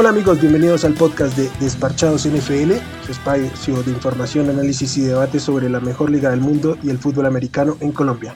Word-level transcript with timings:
Hola 0.00 0.08
amigos, 0.08 0.40
bienvenidos 0.40 0.86
al 0.86 0.94
podcast 0.94 1.36
de 1.36 1.50
Desparchados 1.60 2.26
NFL, 2.26 2.72
su 3.04 3.12
espacio 3.12 3.82
de 3.82 3.90
información, 3.90 4.48
análisis 4.48 4.96
y 4.96 5.02
debate 5.02 5.38
sobre 5.38 5.68
la 5.68 5.78
mejor 5.78 6.08
liga 6.08 6.30
del 6.30 6.40
mundo 6.40 6.78
y 6.82 6.88
el 6.88 6.96
fútbol 6.96 7.26
americano 7.26 7.76
en 7.80 7.92
Colombia. 7.92 8.34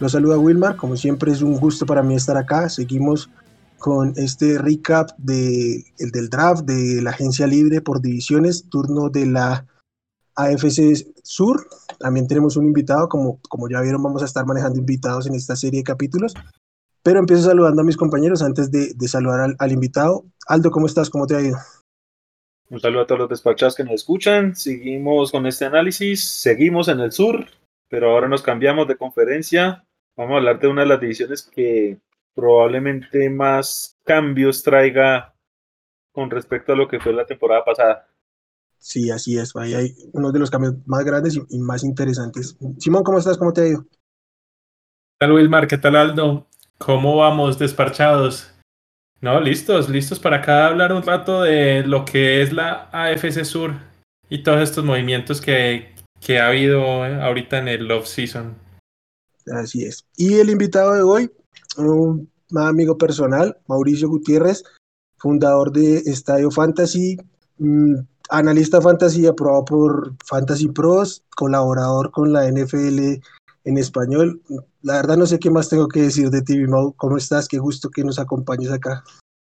Los 0.00 0.10
saluda 0.10 0.38
Wilmar, 0.38 0.74
como 0.74 0.96
siempre 0.96 1.30
es 1.30 1.40
un 1.40 1.56
gusto 1.56 1.86
para 1.86 2.02
mí 2.02 2.16
estar 2.16 2.36
acá. 2.36 2.68
Seguimos 2.68 3.30
con 3.78 4.12
este 4.16 4.58
recap 4.58 5.10
de, 5.18 5.84
el 5.98 6.10
del 6.10 6.28
draft 6.30 6.64
de 6.64 7.00
la 7.00 7.10
agencia 7.10 7.46
libre 7.46 7.80
por 7.80 8.02
divisiones, 8.02 8.64
turno 8.68 9.08
de 9.08 9.26
la 9.26 9.66
AFC 10.34 11.06
Sur. 11.22 11.64
También 12.00 12.26
tenemos 12.26 12.56
un 12.56 12.66
invitado, 12.66 13.08
como, 13.08 13.38
como 13.48 13.68
ya 13.68 13.80
vieron, 13.82 14.02
vamos 14.02 14.22
a 14.22 14.24
estar 14.24 14.44
manejando 14.46 14.80
invitados 14.80 15.28
en 15.28 15.36
esta 15.36 15.54
serie 15.54 15.78
de 15.78 15.84
capítulos. 15.84 16.34
Pero 17.02 17.20
empiezo 17.20 17.42
saludando 17.42 17.82
a 17.82 17.84
mis 17.84 17.96
compañeros 17.96 18.42
antes 18.42 18.70
de, 18.70 19.08
saludar 19.08 19.54
al, 19.58 19.72
invitado. 19.72 20.24
Aldo, 20.46 20.70
¿cómo 20.70 20.86
estás? 20.86 21.10
¿Cómo 21.10 21.26
te 21.26 21.36
ha 21.36 21.40
ido? 21.40 21.56
Un 22.70 22.80
saludo 22.80 23.02
a 23.02 23.06
todos 23.06 23.20
los 23.20 23.28
despachados 23.30 23.74
que 23.74 23.84
nos 23.84 23.94
escuchan. 23.94 24.54
Seguimos 24.54 25.30
con 25.30 25.46
este 25.46 25.64
análisis. 25.64 26.24
Seguimos 26.24 26.88
en 26.88 27.00
el 27.00 27.12
sur, 27.12 27.46
pero 27.88 28.10
ahora 28.10 28.28
nos 28.28 28.42
cambiamos 28.42 28.88
de 28.88 28.96
conferencia. 28.96 29.84
Vamos 30.16 30.34
a 30.34 30.36
hablar 30.38 30.58
de 30.58 30.68
una 30.68 30.82
de 30.82 30.88
las 30.88 31.00
divisiones 31.00 31.42
que 31.42 31.98
probablemente 32.34 33.30
más 33.30 33.96
cambios 34.04 34.62
traiga 34.62 35.34
con 36.12 36.30
respecto 36.30 36.72
a 36.72 36.76
lo 36.76 36.88
que 36.88 36.98
fue 36.98 37.12
la 37.12 37.24
temporada 37.24 37.64
pasada. 37.64 38.08
Sí, 38.78 39.10
así 39.10 39.38
es. 39.38 39.54
Ahí 39.56 39.74
hay 39.74 39.94
uno 40.12 40.32
de 40.32 40.38
los 40.38 40.50
cambios 40.50 40.74
más 40.86 41.04
grandes 41.04 41.40
y, 41.48 41.58
más 41.58 41.84
interesantes. 41.84 42.56
Simón, 42.78 43.02
¿cómo 43.02 43.18
estás? 43.18 43.38
¿Cómo 43.38 43.52
te 43.52 43.60
ha 43.62 43.68
ido? 43.68 43.82
¿Qué 43.82 45.26
tal, 45.26 45.32
Wilmar? 45.32 45.66
¿Qué 45.66 45.78
tal, 45.78 45.96
Aldo? 45.96 46.47
¿Cómo 46.78 47.16
vamos 47.16 47.58
desparchados? 47.58 48.52
No, 49.20 49.40
listos, 49.40 49.88
listos 49.88 50.20
para 50.20 50.36
acá 50.36 50.68
hablar 50.68 50.92
un 50.92 51.02
rato 51.02 51.42
de 51.42 51.82
lo 51.84 52.04
que 52.04 52.40
es 52.40 52.52
la 52.52 52.88
AFC 52.92 53.44
Sur 53.44 53.74
y 54.30 54.44
todos 54.44 54.62
estos 54.62 54.84
movimientos 54.84 55.40
que, 55.40 55.92
que 56.20 56.38
ha 56.38 56.46
habido 56.46 57.02
ahorita 57.02 57.58
en 57.58 57.68
el 57.68 57.88
Love 57.88 58.06
Season. 58.06 58.56
Así 59.52 59.84
es. 59.84 60.06
Y 60.16 60.34
el 60.34 60.50
invitado 60.50 60.94
de 60.94 61.02
hoy, 61.02 61.30
un 61.78 62.30
amigo 62.54 62.96
personal, 62.96 63.56
Mauricio 63.66 64.08
Gutiérrez, 64.08 64.62
fundador 65.16 65.72
de 65.72 65.98
Estadio 65.98 66.50
Fantasy, 66.52 67.18
mm, 67.58 67.96
analista 68.30 68.80
fantasy 68.80 69.26
aprobado 69.26 69.64
por 69.64 70.14
Fantasy 70.26 70.68
Pros, 70.68 71.24
colaborador 71.34 72.10
con 72.10 72.32
la 72.32 72.46
NFL 72.46 73.20
en 73.68 73.78
español. 73.78 74.42
La 74.82 74.94
verdad 74.94 75.16
no 75.16 75.26
sé 75.26 75.38
qué 75.38 75.50
más 75.50 75.68
tengo 75.68 75.88
que 75.88 76.02
decir 76.02 76.30
de 76.30 76.42
ti, 76.42 76.56
Mau. 76.58 76.94
¿Cómo 76.96 77.16
estás? 77.16 77.46
Qué 77.46 77.58
gusto 77.58 77.90
que 77.90 78.02
nos 78.02 78.18
acompañes 78.18 78.72
acá. 78.72 79.04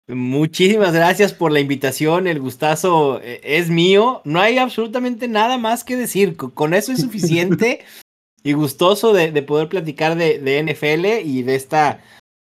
Muchísimas 0.08 0.92
gracias 0.92 1.32
por 1.32 1.52
la 1.52 1.60
invitación, 1.60 2.26
el 2.26 2.40
gustazo 2.40 3.20
eh, 3.20 3.40
es 3.42 3.68
mío. 3.68 4.20
No 4.24 4.40
hay 4.40 4.58
absolutamente 4.58 5.28
nada 5.28 5.58
más 5.58 5.84
que 5.84 5.96
decir, 5.96 6.36
con 6.36 6.74
eso 6.74 6.92
es 6.92 7.00
suficiente 7.00 7.80
y 8.42 8.52
gustoso 8.52 9.12
de, 9.12 9.30
poder 9.42 9.68
platicar 9.68 10.16
de, 10.16 10.62
NFL 10.62 11.26
y 11.26 11.42
de 11.42 11.54
esta 11.54 12.00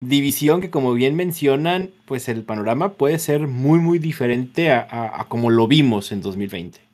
división 0.00 0.60
que 0.60 0.70
como 0.70 0.94
bien 0.94 1.14
mencionan, 1.14 1.90
pues 2.06 2.28
el 2.28 2.42
panorama 2.42 2.94
puede 2.94 3.18
ser 3.18 3.46
muy 3.46 3.78
muy 3.78 3.98
diferente 3.98 4.70
a, 4.70 4.86
a 4.90 5.28
como 5.28 5.50
lo 5.50 5.68
vimos 5.68 6.10
en 6.10 6.22
2020. 6.22 6.91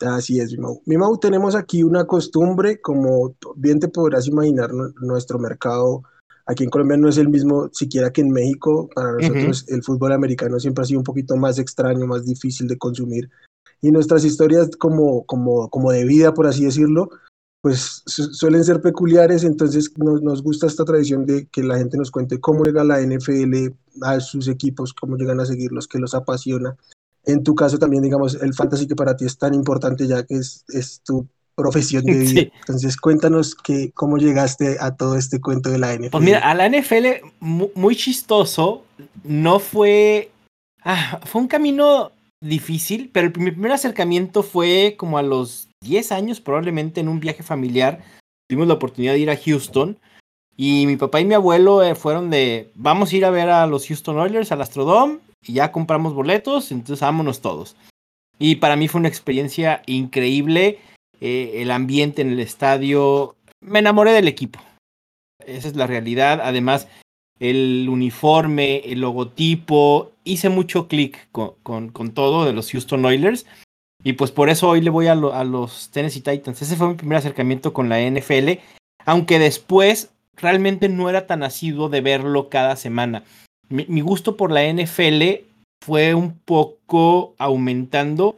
Así 0.00 0.40
es, 0.40 0.54
mi 0.84 0.96
Mau. 0.96 1.18
tenemos 1.18 1.54
aquí 1.54 1.82
una 1.82 2.04
costumbre, 2.04 2.80
como 2.80 3.34
bien 3.56 3.80
te 3.80 3.88
podrás 3.88 4.26
imaginar, 4.26 4.70
nuestro 5.00 5.38
mercado 5.38 6.02
aquí 6.46 6.64
en 6.64 6.70
Colombia 6.70 6.96
no 6.96 7.08
es 7.08 7.18
el 7.18 7.28
mismo 7.28 7.68
siquiera 7.72 8.10
que 8.10 8.20
en 8.20 8.30
México. 8.30 8.88
Para 8.94 9.12
nosotros 9.12 9.64
el 9.68 9.82
fútbol 9.82 10.12
americano 10.12 10.60
siempre 10.60 10.82
ha 10.82 10.86
sido 10.86 11.00
un 11.00 11.04
poquito 11.04 11.36
más 11.36 11.58
extraño, 11.58 12.06
más 12.06 12.24
difícil 12.24 12.68
de 12.68 12.78
consumir. 12.78 13.30
Y 13.80 13.90
nuestras 13.90 14.24
historias 14.24 14.70
como, 14.78 15.24
como, 15.24 15.68
como 15.70 15.90
de 15.92 16.04
vida, 16.04 16.34
por 16.34 16.46
así 16.46 16.64
decirlo, 16.64 17.10
pues 17.62 18.02
suelen 18.06 18.64
ser 18.64 18.80
peculiares, 18.80 19.44
entonces 19.44 19.90
nos, 19.98 20.22
nos, 20.22 20.42
gusta 20.42 20.66
esta 20.66 20.84
tradición 20.84 21.26
de 21.26 21.46
que 21.48 21.64
la 21.64 21.76
gente 21.76 21.96
nos 21.96 22.10
cuente 22.10 22.38
cómo 22.38 22.64
llega 22.64 22.84
la 22.84 23.00
NFL 23.00 23.74
a 24.02 24.20
sus 24.20 24.46
equipos, 24.48 24.94
cómo 24.94 25.16
llegan 25.16 25.40
a 25.40 25.46
seguirlos, 25.46 25.88
qué 25.88 25.98
los 25.98 26.14
apasiona 26.14 26.76
en 27.26 27.42
tu 27.42 27.54
caso 27.54 27.78
también, 27.78 28.02
digamos, 28.02 28.34
el 28.40 28.54
fantasy 28.54 28.86
que 28.86 28.96
para 28.96 29.16
ti 29.16 29.24
es 29.26 29.36
tan 29.36 29.52
importante 29.52 30.06
ya 30.06 30.24
que 30.24 30.36
es, 30.36 30.64
es 30.68 31.02
tu 31.04 31.26
profesión 31.56 32.04
de 32.04 32.14
vida. 32.18 32.42
Entonces, 32.60 32.96
cuéntanos 32.96 33.54
que, 33.54 33.90
cómo 33.92 34.16
llegaste 34.16 34.76
a 34.80 34.94
todo 34.94 35.16
este 35.16 35.40
cuento 35.40 35.70
de 35.70 35.78
la 35.78 35.94
NFL. 35.94 36.10
Pues 36.10 36.24
mira, 36.24 36.38
a 36.38 36.54
la 36.54 36.68
NFL, 36.68 37.06
muy 37.40 37.96
chistoso, 37.96 38.84
no 39.24 39.58
fue... 39.58 40.30
Ah, 40.84 41.20
fue 41.24 41.42
un 41.42 41.48
camino 41.48 42.12
difícil, 42.40 43.10
pero 43.12 43.32
mi 43.40 43.50
primer 43.50 43.72
acercamiento 43.72 44.44
fue 44.44 44.94
como 44.96 45.18
a 45.18 45.22
los 45.22 45.68
10 45.82 46.12
años, 46.12 46.40
probablemente 46.40 47.00
en 47.00 47.08
un 47.08 47.18
viaje 47.18 47.42
familiar. 47.42 48.04
Tuvimos 48.48 48.68
la 48.68 48.74
oportunidad 48.74 49.14
de 49.14 49.18
ir 49.18 49.30
a 49.30 49.36
Houston. 49.36 49.98
Y 50.56 50.86
mi 50.86 50.96
papá 50.96 51.20
y 51.20 51.24
mi 51.24 51.34
abuelo 51.34 51.82
eh, 51.82 51.96
fueron 51.96 52.30
de, 52.30 52.70
vamos 52.74 53.12
a 53.12 53.16
ir 53.16 53.24
a 53.24 53.30
ver 53.30 53.50
a 53.50 53.66
los 53.66 53.86
Houston 53.88 54.16
Oilers, 54.16 54.52
al 54.52 54.62
Astrodome, 54.62 55.18
y 55.46 55.54
ya 55.54 55.72
compramos 55.72 56.14
boletos, 56.14 56.72
entonces 56.72 57.00
vámonos 57.00 57.40
todos. 57.40 57.76
Y 58.38 58.56
para 58.56 58.76
mí 58.76 58.88
fue 58.88 58.98
una 58.98 59.08
experiencia 59.08 59.82
increíble, 59.86 60.78
eh, 61.20 61.52
el 61.56 61.70
ambiente 61.70 62.22
en 62.22 62.30
el 62.30 62.40
estadio, 62.40 63.36
me 63.60 63.78
enamoré 63.78 64.12
del 64.12 64.28
equipo. 64.28 64.60
Esa 65.44 65.68
es 65.68 65.76
la 65.76 65.86
realidad, 65.86 66.40
además 66.42 66.88
el 67.38 67.88
uniforme, 67.90 68.78
el 68.78 69.00
logotipo, 69.00 70.12
hice 70.24 70.48
mucho 70.48 70.88
clic 70.88 71.28
con, 71.32 71.90
con, 71.90 72.10
todo 72.12 72.44
de 72.44 72.52
los 72.52 72.70
Houston 72.70 73.04
Oilers. 73.04 73.46
Y 74.02 74.14
pues 74.14 74.30
por 74.30 74.48
eso 74.48 74.68
hoy 74.68 74.80
le 74.80 74.90
voy 74.90 75.06
a, 75.06 75.12
a 75.12 75.44
los 75.44 75.90
Tennessee 75.90 76.20
Titans. 76.20 76.62
Ese 76.62 76.76
fue 76.76 76.88
mi 76.88 76.94
primer 76.94 77.18
acercamiento 77.18 77.72
con 77.72 77.88
la 77.88 78.00
NFL, 78.00 78.60
aunque 79.04 79.38
después 79.38 80.10
realmente 80.36 80.88
no 80.88 81.08
era 81.10 81.26
tan 81.26 81.42
asiduo 81.42 81.88
de 81.88 82.00
verlo 82.00 82.48
cada 82.48 82.76
semana 82.76 83.24
mi, 83.68 84.00
gusto 84.00 84.36
por 84.36 84.52
la 84.52 84.64
NFL 84.64 85.44
fue 85.84 86.14
un 86.14 86.38
poco 86.38 87.34
aumentando 87.38 88.36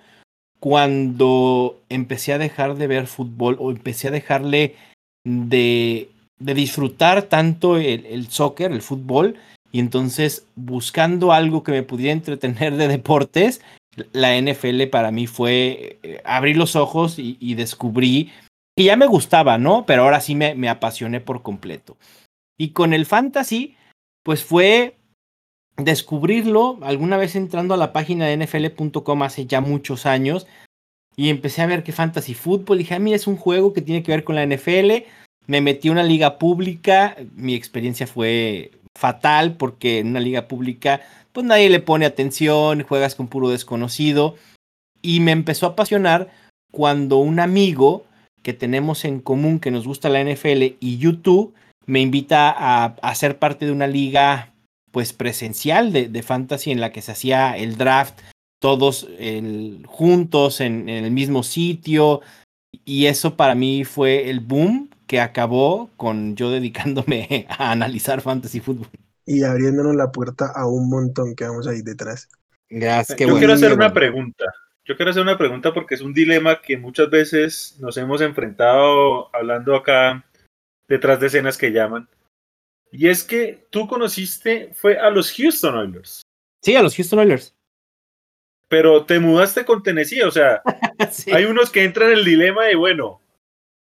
cuando 0.60 1.80
empecé 1.88 2.32
a 2.32 2.38
dejar 2.38 2.76
de 2.76 2.86
ver 2.86 3.06
fútbol 3.06 3.56
o 3.60 3.70
empecé 3.70 4.08
a 4.08 4.12
dejarle 4.12 4.74
de, 5.24 6.10
de 6.38 6.54
disfrutar 6.54 7.22
tanto 7.22 7.76
el, 7.76 8.06
el, 8.06 8.28
soccer, 8.28 8.72
el 8.72 8.82
fútbol, 8.82 9.36
y 9.70 9.80
entonces 9.80 10.46
buscando 10.56 11.32
algo 11.32 11.62
que 11.62 11.72
me 11.72 11.82
pudiera 11.82 12.12
entretener 12.12 12.76
de 12.76 12.88
deportes, 12.88 13.60
la 14.12 14.40
NFL 14.40 14.84
para 14.90 15.10
mí 15.10 15.26
fue 15.26 15.98
eh, 16.02 16.20
abrir 16.24 16.56
los 16.56 16.76
ojos 16.76 17.18
y, 17.18 17.36
y 17.40 17.54
descubrí 17.54 18.30
que 18.76 18.84
ya 18.84 18.96
me 18.96 19.06
gustaba, 19.06 19.58
¿no? 19.58 19.84
Pero 19.86 20.04
ahora 20.04 20.20
sí 20.20 20.34
me, 20.34 20.54
me 20.54 20.68
apasioné 20.68 21.20
por 21.20 21.42
completo. 21.42 21.96
Y 22.56 22.70
con 22.70 22.92
el 22.92 23.06
fantasy, 23.06 23.76
pues 24.22 24.44
fue 24.44 24.97
descubrirlo 25.78 26.78
alguna 26.82 27.16
vez 27.16 27.36
entrando 27.36 27.74
a 27.74 27.78
la 27.78 27.92
página 27.92 28.26
de 28.26 28.36
nfl.com 28.36 29.22
hace 29.22 29.46
ya 29.46 29.60
muchos 29.60 30.06
años 30.06 30.46
y 31.16 31.30
empecé 31.30 31.62
a 31.62 31.66
ver 31.66 31.82
que 31.82 31.90
fantasy 31.90 32.34
fútbol. 32.34 32.78
Dije, 32.78 32.94
ah, 32.94 33.00
mí 33.00 33.12
es 33.12 33.26
un 33.26 33.36
juego 33.36 33.72
que 33.72 33.82
tiene 33.82 34.04
que 34.04 34.12
ver 34.12 34.22
con 34.22 34.36
la 34.36 34.46
NFL. 34.46 35.04
Me 35.46 35.60
metí 35.60 35.88
a 35.88 35.92
una 35.92 36.04
liga 36.04 36.38
pública. 36.38 37.16
Mi 37.34 37.54
experiencia 37.54 38.06
fue 38.06 38.70
fatal 38.96 39.56
porque 39.56 39.98
en 39.98 40.08
una 40.08 40.20
liga 40.20 40.46
pública 40.46 41.00
pues 41.32 41.44
nadie 41.44 41.70
le 41.70 41.80
pone 41.80 42.06
atención, 42.06 42.82
juegas 42.82 43.16
con 43.16 43.26
puro 43.26 43.48
desconocido. 43.48 44.36
Y 45.02 45.18
me 45.18 45.32
empezó 45.32 45.66
a 45.66 45.70
apasionar 45.70 46.30
cuando 46.70 47.16
un 47.16 47.40
amigo 47.40 48.04
que 48.44 48.52
tenemos 48.52 49.04
en 49.04 49.20
común 49.20 49.58
que 49.58 49.72
nos 49.72 49.86
gusta 49.86 50.08
la 50.08 50.22
NFL 50.22 50.76
y 50.78 50.98
YouTube 50.98 51.52
me 51.86 52.00
invita 52.00 52.54
a, 52.56 52.94
a 53.02 53.14
ser 53.16 53.40
parte 53.40 53.66
de 53.66 53.72
una 53.72 53.88
liga 53.88 54.52
pues 54.90 55.12
presencial 55.12 55.92
de, 55.92 56.22
fantasy 56.22 56.70
en 56.70 56.80
la 56.80 56.92
que 56.92 57.02
se 57.02 57.12
hacía 57.12 57.56
el 57.56 57.76
draft 57.76 58.20
todos 58.60 59.08
juntos 59.86 60.60
en, 60.60 60.88
el 60.88 61.10
mismo 61.10 61.42
sitio 61.42 62.20
y 62.84 63.06
eso 63.06 63.36
para 63.36 63.54
mí 63.54 63.84
fue 63.84 64.30
el 64.30 64.40
boom 64.40 64.90
que 65.06 65.20
acabó 65.20 65.90
con 65.96 66.36
yo 66.36 66.50
dedicándome 66.50 67.46
a 67.58 67.72
analizar 67.72 68.20
fantasy 68.20 68.60
fútbol. 68.60 68.88
Y 69.26 69.42
abriéndonos 69.42 69.94
la 69.94 70.10
puerta 70.10 70.52
a 70.54 70.66
un 70.66 70.88
montón 70.88 71.34
que 71.34 71.44
vamos 71.44 71.66
ahí 71.66 71.82
detrás. 71.82 72.28
Gracias. 72.70 73.18
Yo 73.18 73.36
quiero 73.36 73.54
hacer 73.54 73.72
una 73.72 73.92
pregunta. 73.92 74.44
Yo 74.84 74.96
quiero 74.96 75.10
hacer 75.10 75.22
una 75.22 75.36
pregunta 75.36 75.74
porque 75.74 75.94
es 75.94 76.00
un 76.00 76.14
dilema 76.14 76.62
que 76.62 76.78
muchas 76.78 77.10
veces 77.10 77.76
nos 77.78 77.96
hemos 77.98 78.22
enfrentado 78.22 79.34
hablando 79.34 79.76
acá 79.76 80.24
detrás 80.88 81.20
de 81.20 81.26
escenas 81.26 81.58
que 81.58 81.72
llaman. 81.72 82.08
Y 82.90 83.08
es 83.08 83.24
que 83.24 83.66
tú 83.70 83.86
conociste, 83.86 84.70
fue 84.74 84.98
a 84.98 85.10
los 85.10 85.32
Houston 85.32 85.76
Oilers. 85.76 86.22
Sí, 86.62 86.74
a 86.76 86.82
los 86.82 86.96
Houston 86.96 87.20
Oilers. 87.20 87.54
Pero 88.68 89.04
te 89.04 89.18
mudaste 89.18 89.64
con 89.64 89.82
Tennessee, 89.82 90.22
o 90.22 90.30
sea, 90.30 90.62
hay 91.32 91.44
unos 91.44 91.70
que 91.70 91.84
entran 91.84 92.10
en 92.10 92.18
el 92.18 92.24
dilema 92.24 92.64
de, 92.64 92.76
bueno, 92.76 93.20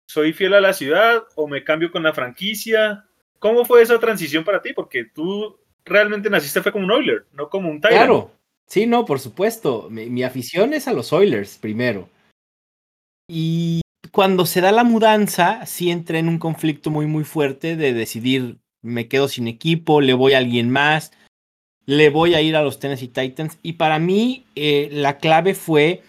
¿soy 0.08 0.32
fiel 0.32 0.54
a 0.54 0.60
la 0.60 0.72
ciudad 0.72 1.24
o 1.34 1.48
me 1.48 1.64
cambio 1.64 1.90
con 1.90 2.02
la 2.02 2.12
franquicia? 2.12 3.04
¿Cómo 3.38 3.64
fue 3.64 3.82
esa 3.82 3.98
transición 3.98 4.44
para 4.44 4.62
ti? 4.62 4.72
Porque 4.72 5.04
tú 5.04 5.58
realmente 5.84 6.30
naciste 6.30 6.62
fue 6.62 6.72
como 6.72 6.84
un 6.84 6.92
Oiler, 6.92 7.26
no 7.32 7.48
como 7.48 7.70
un 7.70 7.80
Tiger. 7.80 7.96
Claro, 7.96 8.38
Sí, 8.68 8.86
no, 8.86 9.06
por 9.06 9.18
supuesto. 9.18 9.88
Mi, 9.90 10.22
afición 10.22 10.74
es 10.74 10.86
a 10.86 10.92
los 10.92 11.12
Oilers 11.12 11.56
primero. 11.56 12.08
Y 13.26 13.80
cuando 14.12 14.46
se 14.46 14.60
da 14.60 14.72
la 14.72 14.84
mudanza, 14.84 15.64
sí 15.66 15.90
entra 15.90 16.18
en 16.18 16.28
un 16.28 16.38
conflicto 16.38 16.90
muy, 16.90 17.06
muy 17.06 17.24
fuerte 17.24 17.76
de 17.76 17.94
decidir, 17.94 18.58
me 18.82 19.08
quedo 19.08 19.28
sin 19.28 19.48
equipo, 19.48 20.00
le 20.00 20.14
voy 20.14 20.32
a 20.32 20.38
alguien 20.38 20.70
más, 20.70 21.12
le 21.86 22.10
voy 22.10 22.34
a 22.34 22.42
ir 22.42 22.56
a 22.56 22.62
los 22.62 22.78
Tennessee 22.78 23.08
Titans. 23.08 23.58
Y 23.62 23.74
para 23.74 23.98
mí, 23.98 24.44
eh, 24.54 24.88
la 24.92 25.18
clave 25.18 25.54
fue 25.54 26.02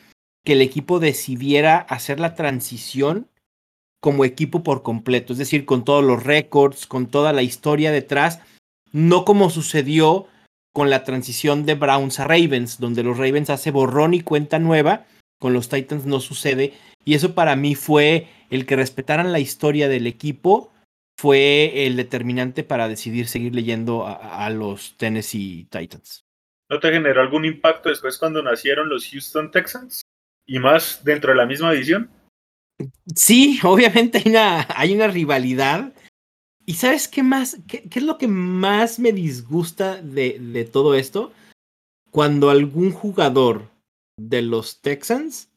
que 0.45 0.53
el 0.53 0.61
equipo 0.61 0.99
decidiera 0.99 1.77
hacer 1.77 2.19
la 2.19 2.35
transición 2.35 3.27
como 4.01 4.25
equipo 4.25 4.63
por 4.63 4.81
completo, 4.81 5.33
es 5.33 5.39
decir, 5.39 5.65
con 5.65 5.83
todos 5.83 6.03
los 6.03 6.23
récords, 6.23 6.87
con 6.87 7.07
toda 7.07 7.33
la 7.33 7.41
historia 7.41 7.91
detrás, 7.91 8.39
no 8.91 9.25
como 9.25 9.49
sucedió 9.49 10.27
con 10.73 10.89
la 10.89 11.03
transición 11.03 11.65
de 11.65 11.75
Browns 11.75 12.19
a 12.19 12.23
Ravens, 12.23 12.79
donde 12.79 13.03
los 13.03 13.17
Ravens 13.17 13.49
hace 13.49 13.71
borrón 13.71 14.13
y 14.13 14.21
cuenta 14.21 14.59
nueva, 14.59 15.05
con 15.39 15.53
los 15.53 15.69
Titans 15.69 16.05
no 16.05 16.19
sucede, 16.19 16.73
y 17.03 17.13
eso 17.13 17.33
para 17.33 17.55
mí 17.55 17.75
fue 17.75 18.27
el 18.49 18.65
que 18.65 18.75
respetaran 18.75 19.31
la 19.31 19.39
historia 19.39 19.89
del 19.89 20.07
equipo, 20.07 20.71
fue 21.19 21.85
el 21.85 21.95
determinante 21.95 22.63
para 22.63 22.87
decidir 22.87 23.27
seguir 23.27 23.53
leyendo 23.53 24.07
a, 24.07 24.49
los 24.49 24.95
Tennessee 24.97 25.67
Titans. 25.69 26.25
¿No 26.69 26.79
te 26.79 26.91
generó 26.91 27.21
algún 27.21 27.45
impacto 27.45 27.89
después 27.89 28.17
cuando 28.17 28.41
nacieron 28.41 28.89
los 28.89 29.09
Houston 29.09 29.51
Texans? 29.51 30.01
Y 30.45 30.59
más 30.59 31.03
dentro 31.03 31.31
de 31.31 31.37
la 31.37 31.45
misma 31.45 31.71
división. 31.71 32.09
Sí, 33.15 33.59
obviamente 33.63 34.19
hay 34.19 34.31
una, 34.31 34.67
hay 34.69 34.93
una 34.93 35.07
rivalidad 35.07 35.93
¿Y 36.69 36.75
sabes 36.75 37.07
qué 37.07 37.23
más? 37.23 37.57
¿Qué, 37.67 37.89
es 37.91 38.03
lo 38.03 38.19
que 38.19 38.27
más 38.27 38.99
me 38.99 39.11
disgusta 39.11 39.99
de, 40.03 40.69
todo 40.71 40.93
esto? 40.93 41.33
Cuando 42.11 42.51
algún 42.51 42.91
jugador 42.91 43.71
de 44.17 44.43
los 44.43 44.79
Texans 44.79 45.49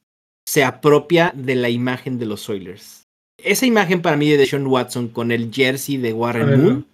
se 0.47 0.65
apropia 0.65 1.31
de 1.37 1.55
la 1.55 1.69
imagen 1.69 2.19
de 2.19 2.25
los 2.25 2.49
Oilers. 2.49 3.02
Esa 3.43 3.67
imagen 3.67 4.03
para 4.03 4.17
mí 4.17 4.31
de 4.31 4.47
Sean 4.47 4.67
Watson 4.67 5.09
con 5.09 5.33
el 5.33 5.53
jersey 5.53 5.97
de 5.97 6.13
Warren 6.13 6.63
Moon. 6.63 6.87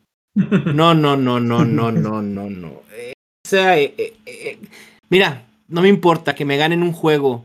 No, 0.75 0.95
no, 0.95 1.17
no, 1.17 1.41
no, 1.41 1.65
no, 1.65 1.91
no, 1.91 2.23
no, 2.23 2.49
no. 2.49 2.69
O 2.69 3.49
sea, 3.49 3.77
eh, 3.77 3.95
eh, 3.99 4.15
eh, 4.27 4.59
mira, 5.09 5.49
no 5.67 5.81
me 5.83 5.89
importa 5.89 6.35
que 6.35 6.45
me 6.45 6.57
ganen 6.57 6.83
un 6.83 6.93
juego, 6.93 7.45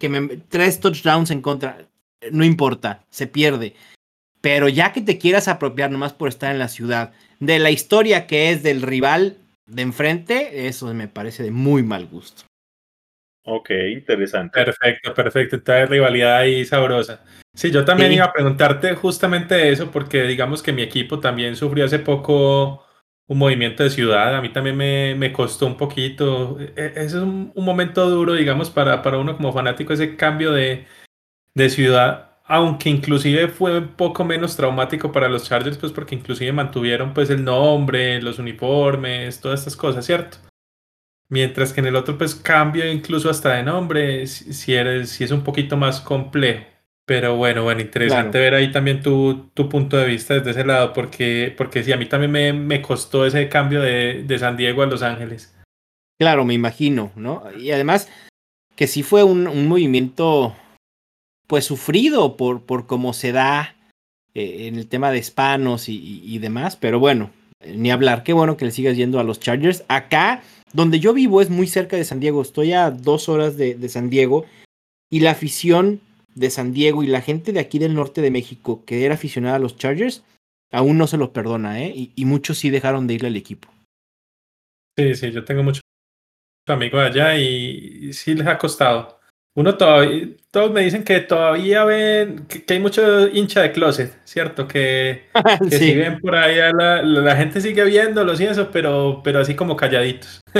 que 0.00 0.08
me 0.08 0.38
tres 0.48 0.80
touchdowns 0.80 1.30
en 1.30 1.40
contra, 1.40 1.86
no 2.32 2.44
importa, 2.44 3.04
se 3.10 3.26
pierde. 3.26 3.74
Pero 4.40 4.68
ya 4.68 4.92
que 4.92 5.02
te 5.02 5.18
quieras 5.18 5.46
apropiar 5.46 5.90
nomás 5.90 6.14
por 6.14 6.28
estar 6.28 6.50
en 6.50 6.58
la 6.58 6.68
ciudad 6.68 7.12
de 7.38 7.58
la 7.58 7.70
historia 7.70 8.26
que 8.26 8.50
es 8.50 8.62
del 8.62 8.82
rival 8.82 9.36
de 9.66 9.82
enfrente, 9.82 10.66
eso 10.66 10.92
me 10.94 11.06
parece 11.06 11.42
de 11.42 11.50
muy 11.50 11.82
mal 11.82 12.06
gusto. 12.06 12.45
Ok, 13.48 13.70
interesante. 13.92 14.64
Perfecto, 14.64 15.14
perfecto. 15.14 15.56
Esta 15.56 15.86
rivalidad 15.86 16.38
ahí 16.38 16.64
sabrosa. 16.64 17.22
Sí, 17.54 17.70
yo 17.70 17.84
también 17.84 18.12
iba 18.12 18.24
a 18.24 18.32
preguntarte 18.32 18.96
justamente 18.96 19.70
eso, 19.70 19.92
porque 19.92 20.24
digamos 20.24 20.64
que 20.64 20.72
mi 20.72 20.82
equipo 20.82 21.20
también 21.20 21.54
sufrió 21.54 21.84
hace 21.84 22.00
poco 22.00 22.84
un 23.28 23.38
movimiento 23.38 23.84
de 23.84 23.90
ciudad. 23.90 24.34
A 24.34 24.42
mí 24.42 24.48
también 24.52 24.76
me, 24.76 25.14
me 25.14 25.32
costó 25.32 25.66
un 25.66 25.76
poquito. 25.76 26.58
E, 26.60 26.72
e, 26.76 26.86
ese 26.96 27.04
es 27.04 27.14
un, 27.14 27.52
momento 27.54 28.10
duro, 28.10 28.34
digamos, 28.34 28.68
para, 28.68 29.00
para 29.02 29.18
uno 29.18 29.36
como 29.36 29.52
fanático, 29.52 29.92
ese 29.92 30.16
cambio 30.16 30.50
de, 30.52 30.86
de 31.54 31.70
ciudad 31.70 32.26
aunque 32.48 32.90
inclusive 32.90 33.48
fue 33.48 33.78
un 33.78 33.88
poco 33.88 34.24
menos 34.24 34.56
traumático 34.56 35.10
para 35.10 35.28
los 35.28 35.44
Chargers, 35.44 35.78
pues 35.78 35.90
porque 35.90 36.14
inclusive 36.14 36.52
mantuvieron 36.52 37.12
pues 37.12 37.28
el 37.30 37.44
nombre, 37.44 38.22
los 38.22 38.38
uniformes, 38.38 39.40
todas 39.40 39.60
estas 39.60 39.74
cosas, 39.74 40.06
¿cierto? 40.06 40.38
Mientras 41.28 41.72
que 41.72 41.80
en 41.80 41.86
el 41.86 41.96
otro 41.96 42.16
pues 42.16 42.34
cambio 42.34 42.90
incluso 42.90 43.28
hasta 43.28 43.54
de 43.54 43.62
nombre, 43.62 44.26
si, 44.26 44.74
eres, 44.74 45.10
si 45.10 45.24
es 45.24 45.30
un 45.30 45.42
poquito 45.42 45.76
más 45.76 46.00
complejo. 46.00 46.64
Pero 47.04 47.36
bueno, 47.36 47.62
bueno, 47.62 47.80
interesante 47.80 48.38
ver 48.38 48.54
ahí 48.54 48.72
también 48.72 49.00
tu, 49.00 49.48
tu, 49.54 49.68
punto 49.68 49.96
de 49.96 50.06
vista 50.06 50.34
desde 50.34 50.50
ese 50.50 50.64
lado, 50.64 50.92
porque, 50.92 51.54
porque 51.56 51.84
sí, 51.84 51.92
a 51.92 51.96
mí 51.96 52.06
también 52.06 52.32
me, 52.32 52.52
me 52.52 52.82
costó 52.82 53.24
ese 53.24 53.48
cambio 53.48 53.80
de, 53.80 54.24
de 54.24 54.38
San 54.40 54.56
Diego 54.56 54.82
a 54.82 54.86
Los 54.86 55.02
Ángeles. 55.02 55.54
Claro, 56.18 56.44
me 56.44 56.54
imagino, 56.54 57.12
¿no? 57.14 57.44
Y 57.56 57.70
además 57.70 58.10
que 58.74 58.86
sí 58.86 59.02
fue 59.02 59.22
un, 59.22 59.46
un 59.46 59.68
movimiento 59.68 60.54
pues 61.46 61.64
sufrido 61.64 62.36
por, 62.36 62.62
por 62.62 62.86
cómo 62.86 63.12
se 63.12 63.32
da 63.32 63.76
eh, 64.34 64.66
en 64.66 64.76
el 64.76 64.88
tema 64.88 65.10
de 65.10 65.18
hispanos 65.18 65.88
y, 65.88 66.38
demás, 66.38 66.76
pero 66.76 66.98
bueno, 66.98 67.30
ni 67.64 67.90
hablar, 67.90 68.22
qué 68.22 68.32
bueno 68.32 68.56
que 68.56 68.66
le 68.66 68.70
sigas 68.70 68.96
yendo 68.96 69.18
a 69.18 69.24
los 69.24 69.40
Chargers. 69.40 69.84
Acá, 69.88 70.42
donde 70.76 71.00
yo 71.00 71.14
vivo, 71.14 71.40
es 71.40 71.48
muy 71.48 71.66
cerca 71.66 71.96
de 71.96 72.04
San 72.04 72.20
Diego, 72.20 72.42
estoy 72.42 72.74
a 72.74 72.90
dos 72.90 73.30
horas 73.30 73.56
de, 73.56 73.88
San 73.88 74.10
Diego 74.10 74.44
y 75.10 75.20
la 75.20 75.30
afición 75.30 76.02
de 76.34 76.50
San 76.50 76.74
Diego 76.74 77.02
y 77.02 77.06
la 77.06 77.22
gente 77.22 77.52
de 77.52 77.60
aquí 77.60 77.78
del 77.78 77.94
norte 77.94 78.20
de 78.20 78.30
México 78.30 78.84
que 78.84 79.06
era 79.06 79.14
aficionada 79.14 79.56
a 79.56 79.58
los 79.58 79.78
Chargers, 79.78 80.22
aún 80.70 80.98
no 80.98 81.06
se 81.06 81.16
los 81.16 81.30
perdona, 81.30 81.82
¿eh? 81.82 82.10
Y, 82.14 82.24
muchos 82.26 82.58
sí 82.58 82.68
dejaron 82.68 83.06
de 83.06 83.14
irle 83.14 83.28
al 83.28 83.36
equipo. 83.36 83.72
Sí, 84.98 85.14
sí, 85.14 85.32
yo 85.32 85.44
tengo 85.46 85.62
muchos 85.62 85.80
amigos 86.68 87.00
allá 87.00 87.38
y 87.38 88.12
sí 88.12 88.34
les 88.34 88.46
ha 88.46 88.58
costado 88.58 89.18
uno 89.56 89.76
todavía, 89.78 90.28
todos 90.50 90.70
me 90.70 90.82
dicen 90.82 91.02
que 91.02 91.20
todavía 91.20 91.84
ven, 91.84 92.46
que, 92.46 92.62
hay 92.74 92.78
mucho 92.78 93.26
hincha 93.26 93.62
de 93.62 93.72
closet, 93.72 94.20
¿cierto? 94.24 94.68
Que, 94.68 95.24
que 95.70 95.78
si 95.78 95.96
ven 95.96 96.20
por 96.20 96.36
ahí, 96.36 96.56
la, 96.74 97.02
la, 97.02 97.36
gente 97.36 97.62
sigue 97.62 97.82
viéndolos 97.84 98.38
y 98.40 98.44
eso, 98.44 98.70
pero, 98.70 99.22
pero 99.24 99.40
así 99.40 99.56
como 99.56 99.74
calladitos. 99.74 100.42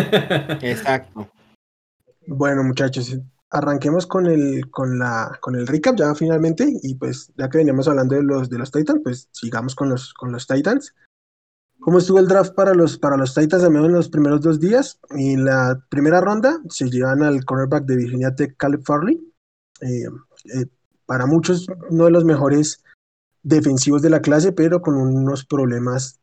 Exacto. 0.62 1.30
Bueno, 2.26 2.64
muchachos, 2.64 3.18
arranquemos 3.50 4.06
con 4.06 4.26
el, 4.26 4.70
con 4.70 4.98
la, 4.98 5.38
con 5.40 5.56
el 5.56 5.66
recap 5.66 5.96
ya 5.96 6.14
finalmente, 6.14 6.66
y 6.82 6.94
pues 6.94 7.30
ya 7.36 7.50
que 7.50 7.58
veníamos 7.58 7.86
hablando 7.88 8.16
de 8.16 8.22
los, 8.22 8.48
de 8.48 8.58
los 8.58 8.72
Titans, 8.72 9.00
pues 9.04 9.28
sigamos 9.30 9.74
con 9.74 9.90
los, 9.90 10.14
con 10.14 10.32
los 10.32 10.46
Titans. 10.46 10.94
¿Cómo 11.86 11.98
estuvo 11.98 12.18
el 12.18 12.26
draft 12.26 12.52
para 12.54 12.74
los, 12.74 12.98
para 12.98 13.16
los 13.16 13.32
Titans 13.32 13.62
al 13.62 13.70
menos 13.70 13.86
en 13.86 13.94
los 13.94 14.08
primeros 14.08 14.40
dos 14.40 14.58
días? 14.58 14.98
En 15.10 15.44
la 15.44 15.80
primera 15.88 16.20
ronda 16.20 16.60
se 16.68 16.90
llevan 16.90 17.22
al 17.22 17.44
cornerback 17.44 17.84
de 17.84 17.94
Virginia 17.94 18.34
Tech, 18.34 18.56
Caleb 18.56 18.82
Farley. 18.84 19.32
Eh, 19.80 20.08
eh, 20.52 20.66
para 21.06 21.26
muchos, 21.26 21.68
uno 21.88 22.06
de 22.06 22.10
los 22.10 22.24
mejores 22.24 22.82
defensivos 23.44 24.02
de 24.02 24.10
la 24.10 24.20
clase, 24.20 24.50
pero 24.50 24.82
con 24.82 24.96
unos 24.96 25.44
problemas 25.44 26.18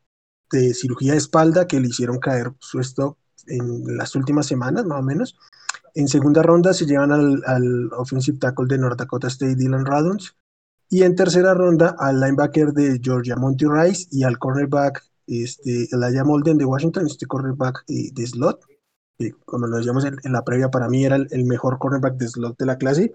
de 0.52 0.74
cirugía 0.74 1.14
de 1.14 1.20
espalda 1.20 1.66
que 1.66 1.80
le 1.80 1.88
hicieron 1.88 2.20
caer 2.20 2.52
su 2.60 2.82
stock 2.82 3.18
en 3.48 3.96
las 3.96 4.18
últimas 4.18 4.46
semanas, 4.46 4.84
más 4.84 5.00
o 5.00 5.04
menos. 5.04 5.38
En 5.94 6.10
segunda 6.10 6.44
ronda 6.44 6.74
se 6.74 6.86
llevan 6.86 7.14
al, 7.14 7.42
al 7.46 7.90
offensive 7.94 8.38
tackle 8.38 8.68
de 8.68 8.80
North 8.80 9.00
Dakota 9.00 9.30
State, 9.30 9.56
Dylan 9.56 9.86
Radons. 9.86 10.36
Y 10.90 11.04
en 11.04 11.16
tercera 11.16 11.54
ronda 11.54 11.96
al 11.98 12.20
linebacker 12.20 12.74
de 12.74 13.00
Georgia, 13.02 13.38
Monty 13.38 13.66
Rice, 13.66 14.10
y 14.12 14.24
al 14.24 14.38
cornerback 14.38 15.13
este, 15.42 15.88
Elijah 15.92 16.24
Molden 16.24 16.58
de 16.58 16.66
Washington, 16.66 17.08
este 17.08 17.26
cornerback 17.26 17.84
eh, 17.88 18.10
de 18.14 18.28
slot, 18.28 18.60
como 19.46 19.68
lo 19.68 19.78
decíamos 19.78 20.06
en, 20.06 20.18
la 20.32 20.44
previa, 20.44 20.70
para 20.70 20.90
mí 20.90 21.06
era 21.06 21.16
el, 21.16 21.46
mejor 21.46 21.78
cornerback 21.80 22.18
de 22.18 22.28
slot 22.28 22.58
de 22.58 22.66
la 22.66 22.78
clase. 22.78 23.14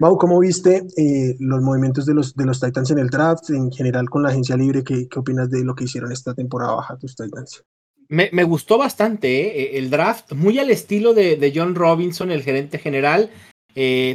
Mau, 0.00 0.16
¿cómo 0.16 0.38
viste 0.40 0.86
eh, 0.96 1.36
los 1.38 1.60
movimientos 1.60 2.06
de 2.06 2.14
los, 2.14 2.34
de 2.34 2.46
los 2.46 2.58
Titans 2.60 2.90
en 2.90 2.98
el 2.98 3.10
draft, 3.10 3.50
en 3.50 3.70
general 3.70 4.08
con 4.08 4.22
la 4.22 4.30
agencia 4.30 4.56
libre? 4.56 4.82
¿Qué, 4.82 5.06
qué 5.08 5.18
opinas 5.18 5.50
de 5.50 5.64
lo 5.64 5.74
que 5.74 5.84
hicieron 5.84 6.10
esta 6.10 6.34
temporada 6.34 6.74
baja 6.74 6.96
tus 6.96 7.14
Titans? 7.14 7.62
Me, 8.08 8.30
me 8.32 8.44
gustó 8.44 8.78
bastante 8.78 9.74
eh, 9.74 9.78
el 9.78 9.90
draft, 9.90 10.32
muy 10.32 10.58
al 10.58 10.70
estilo 10.70 11.14
de, 11.14 11.36
de 11.36 11.52
John 11.54 11.74
Robinson, 11.74 12.30
el 12.30 12.42
gerente 12.42 12.78
general, 12.78 13.30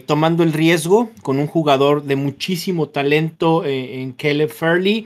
tomando 0.07 0.43
el 0.43 0.53
riesgo 0.53 1.11
con 1.21 1.37
un 1.37 1.47
jugador 1.47 2.03
de 2.03 2.15
muchísimo 2.15 2.87
talento 2.87 3.65
en 3.65 4.13
Caleb 4.13 4.49
Fairley. 4.49 5.05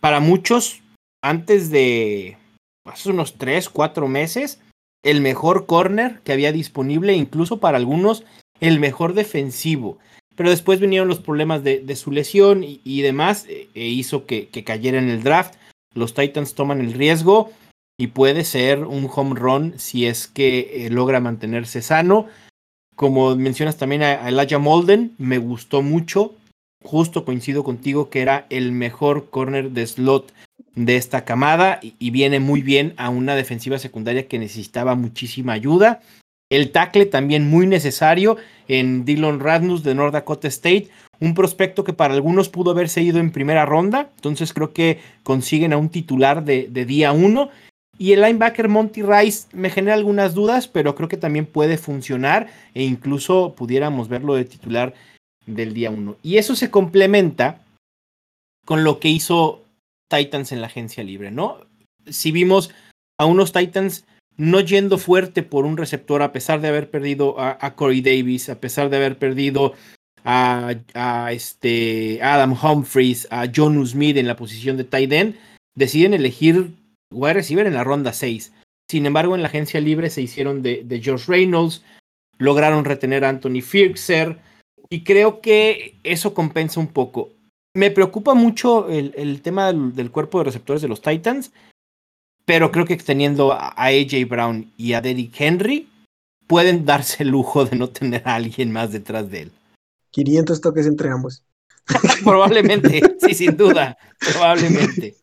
Para 0.00 0.20
muchos, 0.20 0.80
antes 1.22 1.70
de 1.70 2.36
hace 2.84 3.10
unos 3.10 3.38
3, 3.38 3.68
4 3.68 4.08
meses, 4.08 4.60
el 5.02 5.20
mejor 5.20 5.66
corner 5.66 6.20
que 6.24 6.32
había 6.32 6.52
disponible, 6.52 7.14
incluso 7.14 7.60
para 7.60 7.76
algunos 7.76 8.24
el 8.60 8.80
mejor 8.80 9.14
defensivo. 9.14 9.98
Pero 10.36 10.50
después 10.50 10.80
vinieron 10.80 11.08
los 11.08 11.20
problemas 11.20 11.62
de, 11.64 11.96
su 11.96 12.10
lesión 12.12 12.64
y, 12.64 13.02
demás, 13.02 13.46
e, 13.48 13.68
e 13.74 13.86
hizo 13.86 14.26
que, 14.26 14.48
cayera 14.64 14.98
en 14.98 15.10
el 15.10 15.22
draft. 15.22 15.54
Los 15.94 16.14
Titans 16.14 16.54
toman 16.54 16.80
el 16.80 16.94
riesgo 16.94 17.50
y 17.98 18.08
puede 18.08 18.44
ser 18.44 18.84
un 18.84 19.08
home 19.14 19.38
run 19.38 19.74
si 19.78 20.06
es 20.06 20.26
que 20.26 20.86
eh, 20.86 20.90
logra 20.90 21.20
mantenerse 21.20 21.82
sano. 21.82 22.26
Como 22.96 23.34
mencionas 23.36 23.76
también 23.76 24.02
a 24.02 24.28
Elijah 24.28 24.58
Molden, 24.58 25.14
me 25.18 25.38
gustó 25.38 25.82
mucho. 25.82 26.34
Justo 26.82 27.26
coincido 27.26 27.62
contigo 27.62 28.08
que 28.08 28.22
era 28.22 28.46
el 28.48 28.72
mejor 28.72 29.28
corner 29.28 29.72
de 29.72 29.86
slot 29.86 30.32
de 30.74 30.96
esta 30.96 31.24
camada 31.24 31.80
y, 31.82 32.10
viene 32.10 32.40
muy 32.40 32.62
bien 32.62 32.94
a 32.96 33.10
una 33.10 33.34
defensiva 33.34 33.78
secundaria 33.78 34.28
que 34.28 34.38
necesitaba 34.38 34.94
muchísima 34.94 35.52
ayuda. 35.52 36.00
El 36.48 36.70
tackle 36.72 37.06
también 37.06 37.48
muy 37.48 37.66
necesario 37.66 38.36
en 38.68 39.04
Dylan 39.04 39.40
Radnus 39.40 39.82
de 39.82 39.94
North 39.94 40.12
Dakota 40.12 40.48
State, 40.48 40.88
un 41.20 41.34
prospecto 41.34 41.84
que 41.84 41.92
para 41.92 42.14
algunos 42.14 42.48
pudo 42.48 42.70
haberse 42.70 43.02
ido 43.02 43.20
en 43.20 43.30
primera 43.30 43.66
ronda, 43.66 44.10
entonces 44.16 44.52
creo 44.52 44.72
que 44.72 44.98
consiguen 45.22 45.72
a 45.72 45.76
un 45.76 45.90
titular 45.90 46.44
de, 46.44 46.66
día 46.66 47.12
uno 47.12 47.50
Y 47.98 48.12
el 48.12 48.22
linebacker 48.22 48.68
Monty 48.68 49.02
Rice 49.02 49.48
me 49.52 49.70
genera 49.70 49.94
algunas 49.94 50.34
dudas, 50.34 50.66
pero 50.66 50.94
creo 50.94 51.08
que 51.08 51.18
también 51.18 51.46
puede 51.46 51.76
funcionar 51.76 52.48
e 52.74 52.82
incluso 52.82 53.54
pudiéramos 53.54 54.08
verlo 54.08 54.34
de 54.34 54.46
titular 54.46 54.94
del 55.46 55.74
día 55.74 55.90
1. 55.90 56.16
Y 56.22 56.38
eso 56.38 56.56
se 56.56 56.70
complementa 56.70 57.60
con 58.64 58.84
lo 58.84 59.00
que 59.00 59.08
hizo 59.08 59.64
Titans 60.10 60.52
en 60.52 60.60
la 60.60 60.66
agencia 60.66 61.02
libre, 61.04 61.30
¿no? 61.30 61.66
Si 62.06 62.32
vimos 62.32 62.70
a 63.18 63.24
unos 63.24 63.52
Titans 63.52 64.04
no 64.36 64.60
yendo 64.60 64.98
fuerte 64.98 65.42
por 65.42 65.66
un 65.66 65.76
receptor 65.76 66.22
a 66.22 66.32
pesar 66.32 66.60
de 66.60 66.68
haber 66.68 66.90
perdido 66.90 67.38
a, 67.38 67.74
Corey 67.74 68.00
Davis, 68.00 68.48
a 68.48 68.58
pesar 68.58 68.88
de 68.88 68.96
haber 68.96 69.18
perdido 69.18 69.74
a, 70.24 70.74
este 71.30 72.20
Adam 72.22 72.52
Humphries, 72.52 73.28
a 73.30 73.46
John 73.54 73.86
Smith 73.86 74.16
en 74.16 74.26
la 74.26 74.36
posición 74.36 74.76
de 74.78 74.84
tight 74.84 75.12
end, 75.12 75.36
deciden 75.74 76.14
elegir 76.14 76.72
wide 77.12 77.34
receiver 77.34 77.66
en 77.66 77.74
la 77.74 77.84
ronda 77.84 78.12
6. 78.14 78.52
Sin 78.90 79.06
embargo, 79.06 79.34
en 79.34 79.42
la 79.42 79.48
agencia 79.48 79.80
libre 79.80 80.10
se 80.10 80.22
hicieron 80.22 80.62
de, 80.62 81.02
Josh 81.04 81.26
Reynolds, 81.26 81.82
lograron 82.38 82.84
retener 82.84 83.24
a 83.24 83.28
Anthony 83.28 83.60
Firkser 83.60 84.38
y 84.88 85.04
creo 85.04 85.40
que 85.40 85.98
eso 86.02 86.34
compensa 86.34 86.80
un 86.80 86.88
poco. 86.88 87.30
Me 87.74 87.90
preocupa 87.90 88.34
mucho 88.34 88.88
el, 88.88 89.42
tema 89.42 89.72
del, 89.72 90.10
cuerpo 90.10 90.38
de 90.38 90.44
receptores 90.44 90.82
de 90.82 90.88
los 90.88 91.02
Titans, 91.02 91.52
pero 92.44 92.72
creo 92.72 92.84
que 92.84 92.96
teniendo 92.96 93.52
a 93.52 93.74
AJ 93.76 94.28
Brown 94.28 94.72
y 94.76 94.94
a 94.94 95.00
Derrick 95.00 95.40
Henry, 95.40 95.88
pueden 96.46 96.84
darse 96.84 97.22
el 97.22 97.30
lujo 97.30 97.64
de 97.64 97.76
no 97.76 97.88
tener 97.88 98.22
a 98.26 98.34
alguien 98.34 98.72
más 98.72 98.92
detrás 98.92 99.30
de 99.30 99.42
él. 99.42 99.52
500 100.10 100.60
toques 100.60 100.86
entre 100.86 101.10
ambos. 101.10 101.44
probablemente, 102.24 103.00
sí, 103.20 103.34
sin 103.34 103.56
duda, 103.56 103.96
probablemente. 104.18 105.16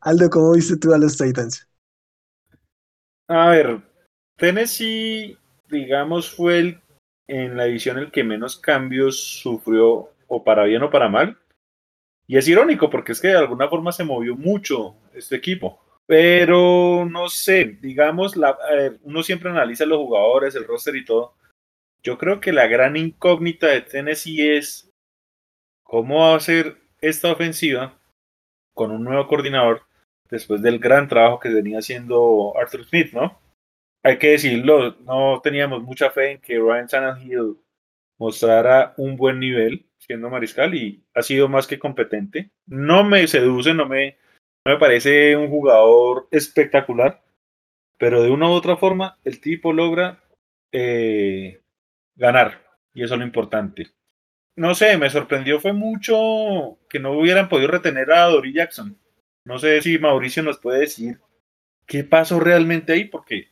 Aldo, 0.00 0.28
¿cómo 0.30 0.52
viste 0.52 0.76
tú 0.76 0.92
a 0.92 0.98
los 0.98 1.16
Titans? 1.16 1.66
A 3.28 3.48
ver, 3.50 3.82
Tennessee, 4.36 5.36
digamos, 5.68 6.30
fue 6.30 6.58
el 6.58 6.80
en 7.28 7.56
la 7.56 7.64
división 7.64 7.98
el 7.98 8.10
que 8.10 8.24
menos 8.24 8.56
cambios 8.56 9.18
sufrió, 9.18 10.10
o 10.26 10.44
para 10.44 10.64
bien 10.64 10.82
o 10.82 10.90
para 10.90 11.08
mal. 11.08 11.38
Y 12.26 12.36
es 12.36 12.48
irónico 12.48 12.90
porque 12.90 13.12
es 13.12 13.20
que 13.20 13.28
de 13.28 13.36
alguna 13.36 13.68
forma 13.68 13.92
se 13.92 14.04
movió 14.04 14.36
mucho 14.36 14.96
este 15.14 15.36
equipo. 15.36 15.80
Pero 16.06 17.06
no 17.10 17.28
sé, 17.28 17.78
digamos, 17.80 18.36
la, 18.36 18.56
uno 19.02 19.22
siempre 19.22 19.50
analiza 19.50 19.86
los 19.86 19.98
jugadores, 19.98 20.54
el 20.54 20.66
roster 20.66 20.96
y 20.96 21.04
todo. 21.04 21.34
Yo 22.02 22.18
creo 22.18 22.40
que 22.40 22.52
la 22.52 22.66
gran 22.68 22.96
incógnita 22.96 23.66
de 23.68 23.80
Tennessee 23.80 24.56
es 24.56 24.90
cómo 25.82 26.20
va 26.20 26.36
a 26.36 26.40
ser 26.40 26.76
esta 27.00 27.32
ofensiva 27.32 27.98
con 28.74 28.90
un 28.90 29.04
nuevo 29.04 29.26
coordinador 29.26 29.82
después 30.30 30.62
del 30.62 30.78
gran 30.78 31.08
trabajo 31.08 31.40
que 31.40 31.48
venía 31.48 31.78
haciendo 31.78 32.54
Arthur 32.56 32.84
Smith, 32.84 33.12
¿no? 33.12 33.40
Hay 34.02 34.18
que 34.18 34.30
decirlo, 34.30 34.96
no 35.00 35.40
teníamos 35.42 35.82
mucha 35.82 36.10
fe 36.10 36.32
en 36.32 36.40
que 36.40 36.58
Ryan 36.58 36.86
Tannehill 36.86 37.56
mostrara 38.18 38.94
un 38.96 39.16
buen 39.16 39.40
nivel 39.40 39.85
siendo 39.98 40.30
mariscal 40.30 40.74
y 40.74 41.04
ha 41.14 41.22
sido 41.22 41.48
más 41.48 41.66
que 41.66 41.78
competente. 41.78 42.50
No 42.66 43.04
me 43.04 43.26
seduce, 43.26 43.74
no 43.74 43.86
me, 43.86 44.18
no 44.64 44.72
me 44.72 44.78
parece 44.78 45.36
un 45.36 45.48
jugador 45.48 46.28
espectacular, 46.30 47.22
pero 47.98 48.22
de 48.22 48.30
una 48.30 48.48
u 48.48 48.52
otra 48.52 48.76
forma 48.76 49.18
el 49.24 49.40
tipo 49.40 49.72
logra 49.72 50.22
eh, 50.72 51.62
ganar 52.14 52.66
y 52.94 53.02
eso 53.04 53.14
es 53.14 53.20
lo 53.20 53.26
importante. 53.26 53.88
No 54.56 54.74
sé, 54.74 54.96
me 54.96 55.10
sorprendió 55.10 55.60
fue 55.60 55.74
mucho 55.74 56.78
que 56.88 56.98
no 56.98 57.12
hubieran 57.12 57.48
podido 57.48 57.68
retener 57.68 58.10
a 58.10 58.24
Dory 58.24 58.54
Jackson. 58.54 58.98
No 59.44 59.58
sé 59.58 59.82
si 59.82 59.98
Mauricio 59.98 60.42
nos 60.42 60.58
puede 60.58 60.80
decir 60.80 61.20
qué 61.86 62.04
pasó 62.04 62.40
realmente 62.40 62.94
ahí, 62.94 63.04
porque 63.04 63.48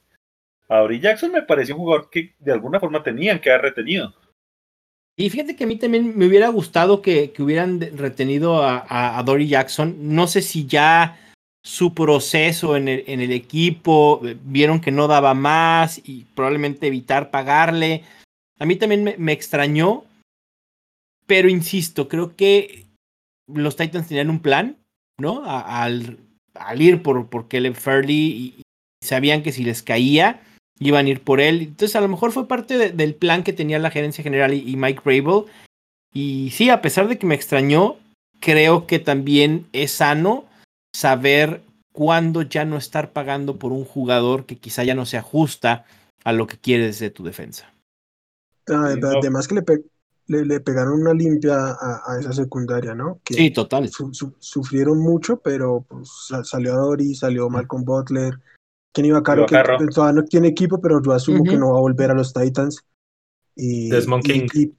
a 0.69 0.79
Dory 0.79 1.01
Jackson 1.01 1.33
me 1.33 1.43
pareció 1.43 1.77
un 1.77 1.83
jugador 1.83 2.09
que 2.11 2.35
de 2.39 2.53
alguna 2.53 2.81
forma 2.81 3.03
tenían 3.03 3.39
que 3.39 3.51
haber 3.51 3.63
retenido. 3.63 4.15
Y 5.17 5.31
fíjate 5.31 5.55
que 5.55 5.65
a 5.65 5.67
mí 5.67 5.77
también 5.77 6.17
me 6.17 6.27
hubiera 6.27 6.49
gustado 6.49 7.01
que, 7.01 7.33
hubieran 7.39 7.81
retenido 7.97 8.63
a, 8.63 9.19
a, 9.19 9.23
Dory 9.23 9.49
Jackson. 9.49 9.97
No 10.15 10.27
sé 10.27 10.43
si 10.43 10.67
ya 10.67 11.19
su 11.63 11.95
proceso 11.95 12.77
en 12.77 12.89
el, 12.89 13.05
en 13.07 13.21
el, 13.21 13.33
equipo 13.33 14.21
eh, 14.25 14.37
vieron 14.43 14.81
que 14.81 14.91
no 14.91 15.07
daba 15.07 15.33
más 15.33 16.01
y 16.05 16.25
probablemente 16.35 16.89
evitar 16.89 17.31
pagarle. 17.31 18.03
A 18.59 18.67
mí 18.67 18.77
también 18.77 19.05
me, 19.05 19.17
me 19.17 19.33
extrañó, 19.33 20.05
pero 21.27 21.49
insisto, 21.49 22.09
creo 22.09 22.37
que 22.37 22.87
los 23.47 23.77
Titans 23.77 24.09
tenían 24.09 24.31
un 24.31 24.41
plan 24.41 24.77
¿no? 25.19 25.43
al, 25.45 26.19
al, 26.55 26.83
ir 26.83 27.03
por, 27.03 27.29
por 27.29 27.49
Caleb 27.49 27.75
Fairley 27.75 28.17
y, 28.59 28.63
sabían 29.03 29.43
que 29.43 29.53
si 29.53 29.65
les 29.65 29.83
caía 29.83 30.41
iban 30.79 31.07
a 31.07 31.11
ir 31.11 31.23
por 31.23 31.41
él. 31.41 31.63
Entonces 31.63 31.97
a 31.97 32.01
lo 32.01 32.09
mejor 32.09 32.33
fue 32.33 32.49
parte 32.49 32.93
del 32.93 33.15
plan 33.15 33.43
que 33.43 33.53
tenía 33.53 33.79
la 33.79 33.91
gerencia 33.91 34.25
general 34.25 34.55
y, 34.55 34.77
Mike 34.77 35.03
Rabel. 35.05 35.45
Y 36.13 36.51
sí, 36.51 36.71
a 36.71 36.81
pesar 36.83 37.09
de 37.09 37.19
que 37.19 37.27
me 37.27 37.35
extrañó, 37.35 37.97
creo 38.41 38.87
que 38.87 38.99
también 38.99 39.67
es 39.73 39.93
sano 39.93 40.45
saber 40.95 41.63
cuándo 41.93 42.43
ya 42.43 42.65
no 42.65 42.77
estar 42.77 43.13
pagando 43.13 43.57
por 43.59 43.73
un 43.73 43.85
jugador 43.85 44.47
que 44.47 44.57
quizá 44.57 44.85
ya 44.85 44.95
no 44.95 45.07
se 45.07 45.17
ajusta 45.17 45.85
a 46.25 46.33
lo 46.33 46.47
que 46.47 46.59
quieres 46.59 46.99
de 46.99 47.11
tu 47.11 47.25
defensa. 47.25 47.73
Además 48.67 49.47
que 49.47 49.63
le, 50.27 50.45
le, 50.45 50.61
pegaron 50.61 51.03
una 51.03 51.13
limpia 51.13 51.77
a, 51.79 52.19
esa 52.19 52.33
secundaria, 52.33 52.95
¿no? 52.95 53.21
Que 53.25 53.35
sí, 53.35 53.51
total. 53.51 53.91
sufrieron 54.39 54.99
mucho, 54.99 55.39
pero 55.39 55.85
pues, 55.87 56.11
salió 56.45 56.75
Dory, 56.75 57.15
salió 57.15 57.51
Malcolm 57.51 57.85
Butler, 57.85 58.41
Kenny 58.95 59.11
Vaccaro, 59.11 59.45
que 59.47 59.87
todavía 59.93 60.23
no 60.23 60.25
tiene 60.25 60.49
equipo, 60.49 60.81
pero 60.81 61.03
yo 61.03 61.13
asumo 61.13 61.43
que 61.43 61.57
no 61.57 61.73
va 61.73 61.79
a 61.79 61.83
volver 61.83 62.13
a 62.13 62.15
los 62.15 62.33
Titans. 62.33 62.85
Y, 63.57 63.91
Desmond 63.91 64.23
King. 64.23 64.47
Y, 64.55 64.73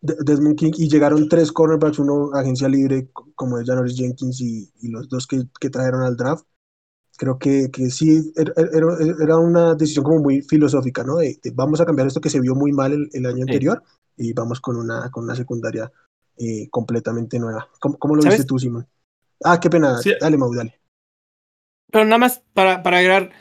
Desmond 0.00 0.56
King, 0.56 0.72
y 0.76 0.88
llegaron 0.88 1.28
tres 1.28 1.50
cornerbacks, 1.50 1.98
uno 1.98 2.30
agencia 2.32 2.68
libre, 2.68 3.10
como 3.34 3.58
es 3.58 3.66
Janoris 3.66 3.96
Jenkins, 3.96 4.40
y, 4.40 4.70
los 4.88 5.08
dos 5.08 5.26
que, 5.26 5.42
que, 5.60 5.70
trajeron 5.70 6.02
al 6.02 6.16
draft. 6.16 6.46
Creo 7.18 7.38
que, 7.38 7.70
que 7.72 7.90
sí, 7.90 8.32
er, 8.36 8.52
er, 8.56 8.70
era, 8.72 8.86
era, 9.20 9.36
una 9.38 9.74
decisión 9.74 10.04
como 10.04 10.20
muy 10.20 10.42
filosófica, 10.42 11.02
¿no? 11.02 11.16
De, 11.16 11.38
vamos 11.54 11.80
a 11.80 11.86
cambiar 11.86 12.06
esto 12.06 12.20
que 12.20 12.30
se 12.30 12.40
vio 12.40 12.54
muy 12.54 12.72
mal 12.72 12.92
el, 12.92 13.08
el 13.12 13.26
año 13.26 13.42
anterior 13.42 13.82
y 14.16 14.32
vamos 14.34 14.60
con 14.60 14.76
una, 14.76 15.10
con 15.10 15.24
una 15.24 15.34
secundaria 15.34 15.90
eh, 16.38 16.68
completamente 16.70 17.38
nueva. 17.38 17.68
¿Cómo, 17.80 18.14
lo 18.14 18.22
viste 18.22 18.44
tú, 18.44 18.58
Simón? 18.58 18.86
Ah, 19.42 19.58
qué 19.58 19.70
pena. 19.70 19.98
Dale, 20.20 20.36
Mau, 20.36 20.54
dale. 20.54 20.78
Pero 21.90 22.04
nada 22.04 22.18
más 22.18 22.42
para, 22.52 22.82
para 22.82 22.98
agregar, 22.98 23.32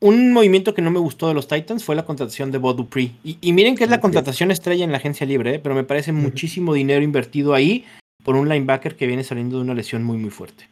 un 0.00 0.32
movimiento 0.32 0.74
que 0.74 0.82
no 0.82 0.90
me 0.90 0.98
gustó 0.98 1.28
de 1.28 1.34
los 1.34 1.48
Titans 1.48 1.84
fue 1.84 1.96
la 1.96 2.04
contratación 2.04 2.50
de 2.52 2.58
Bob 2.58 2.76
Dupree. 2.76 3.12
Y, 3.22 3.52
miren 3.52 3.76
que 3.76 3.84
es 3.84 3.90
la 3.90 4.00
contratación 4.00 4.50
estrella 4.50 4.84
en 4.84 4.92
la 4.92 4.98
agencia 4.98 5.26
libre, 5.26 5.54
¿eh? 5.54 5.58
pero 5.58 5.74
me 5.74 5.84
parece 5.84 6.12
muchísimo 6.12 6.74
dinero 6.74 7.02
invertido 7.02 7.54
ahí 7.54 7.84
por 8.24 8.36
un 8.36 8.48
linebacker 8.48 8.96
que 8.96 9.06
viene 9.06 9.24
saliendo 9.24 9.56
de 9.56 9.62
una 9.62 9.74
lesión 9.74 10.04
muy, 10.04 10.18
muy 10.18 10.30
fuerte. 10.30 10.68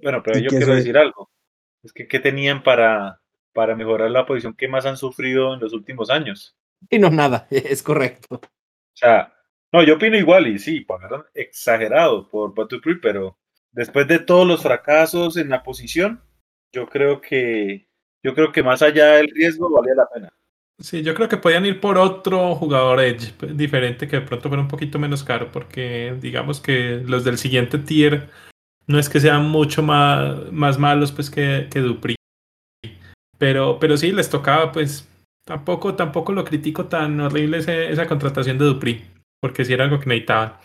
Bueno, 0.00 0.22
pero 0.22 0.38
yo 0.38 0.50
quiero 0.50 0.74
decir 0.74 0.96
algo. 0.96 1.30
Es 1.82 1.92
que, 1.92 2.06
¿qué 2.06 2.20
tenían 2.20 2.62
para, 2.62 3.20
para 3.52 3.74
mejorar 3.74 4.10
la 4.10 4.26
posición 4.26 4.54
que 4.54 4.68
más 4.68 4.86
han 4.86 4.96
sufrido 4.96 5.54
en 5.54 5.60
los 5.60 5.72
últimos 5.72 6.10
años? 6.10 6.56
Y 6.88 6.98
no 6.98 7.10
nada, 7.10 7.46
es 7.50 7.82
correcto. 7.82 8.36
O 8.36 8.96
sea, 8.96 9.34
no, 9.72 9.82
yo 9.82 9.96
opino 9.96 10.16
igual 10.16 10.46
y 10.46 10.58
sí, 10.58 10.80
pagaron 10.80 11.24
exagerado 11.34 12.28
por 12.28 12.54
Batupri, 12.54 13.00
pero 13.00 13.38
después 13.72 14.06
de 14.08 14.18
todos 14.18 14.46
los 14.46 14.62
fracasos 14.62 15.36
en 15.36 15.48
la 15.48 15.62
posición, 15.62 16.22
yo 16.72 16.88
creo 16.88 17.20
que 17.20 17.88
yo 18.22 18.34
creo 18.34 18.52
que 18.52 18.62
más 18.62 18.82
allá 18.82 19.12
del 19.12 19.30
riesgo 19.34 19.70
valía 19.70 19.94
la 19.94 20.08
pena. 20.12 20.32
Sí, 20.80 21.02
yo 21.02 21.14
creo 21.14 21.28
que 21.28 21.36
podían 21.36 21.66
ir 21.66 21.80
por 21.80 21.98
otro 21.98 22.54
jugador 22.54 23.00
Edge 23.00 23.32
diferente 23.54 24.06
que 24.06 24.20
de 24.20 24.26
pronto 24.26 24.48
fuera 24.48 24.62
un 24.62 24.68
poquito 24.68 24.98
menos 24.98 25.24
caro, 25.24 25.50
porque 25.50 26.16
digamos 26.20 26.60
que 26.60 27.02
los 27.04 27.24
del 27.24 27.38
siguiente 27.38 27.78
tier 27.78 28.28
no 28.86 28.98
es 28.98 29.08
que 29.08 29.20
sean 29.20 29.48
mucho 29.48 29.82
más, 29.82 30.52
más 30.52 30.78
malos 30.78 31.12
pues 31.12 31.30
que, 31.30 31.68
que 31.70 31.80
Dupri. 31.80 32.16
Pero, 33.38 33.78
pero 33.80 33.96
sí, 33.96 34.12
les 34.12 34.30
tocaba 34.30 34.72
pues 34.72 35.08
Tampoco, 35.48 35.94
tampoco 35.94 36.34
lo 36.34 36.44
critico 36.44 36.88
tan 36.88 37.18
horrible 37.20 37.56
esa 37.56 38.06
contratación 38.06 38.58
de 38.58 38.66
Dupri, 38.66 39.02
porque 39.40 39.64
si 39.64 39.72
era 39.72 39.84
algo 39.84 39.98
que 39.98 40.04
necesitaban. 40.04 40.58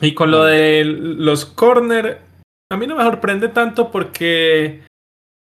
Y 0.00 0.14
con 0.14 0.30
lo 0.30 0.44
de 0.44 0.84
los 0.84 1.46
corner, 1.46 2.20
a 2.70 2.76
mí 2.76 2.86
no 2.86 2.96
me 2.96 3.04
sorprende 3.04 3.48
tanto 3.48 3.90
porque 3.90 4.84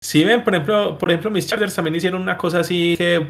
si 0.01 0.23
ven, 0.23 0.43
por 0.43 0.55
ejemplo, 0.55 0.97
por 0.97 1.09
ejemplo, 1.09 1.31
mis 1.31 1.47
Chargers 1.47 1.75
también 1.75 1.95
hicieron 1.95 2.21
una 2.21 2.37
cosa 2.37 2.61
así 2.61 2.95
que 2.97 3.27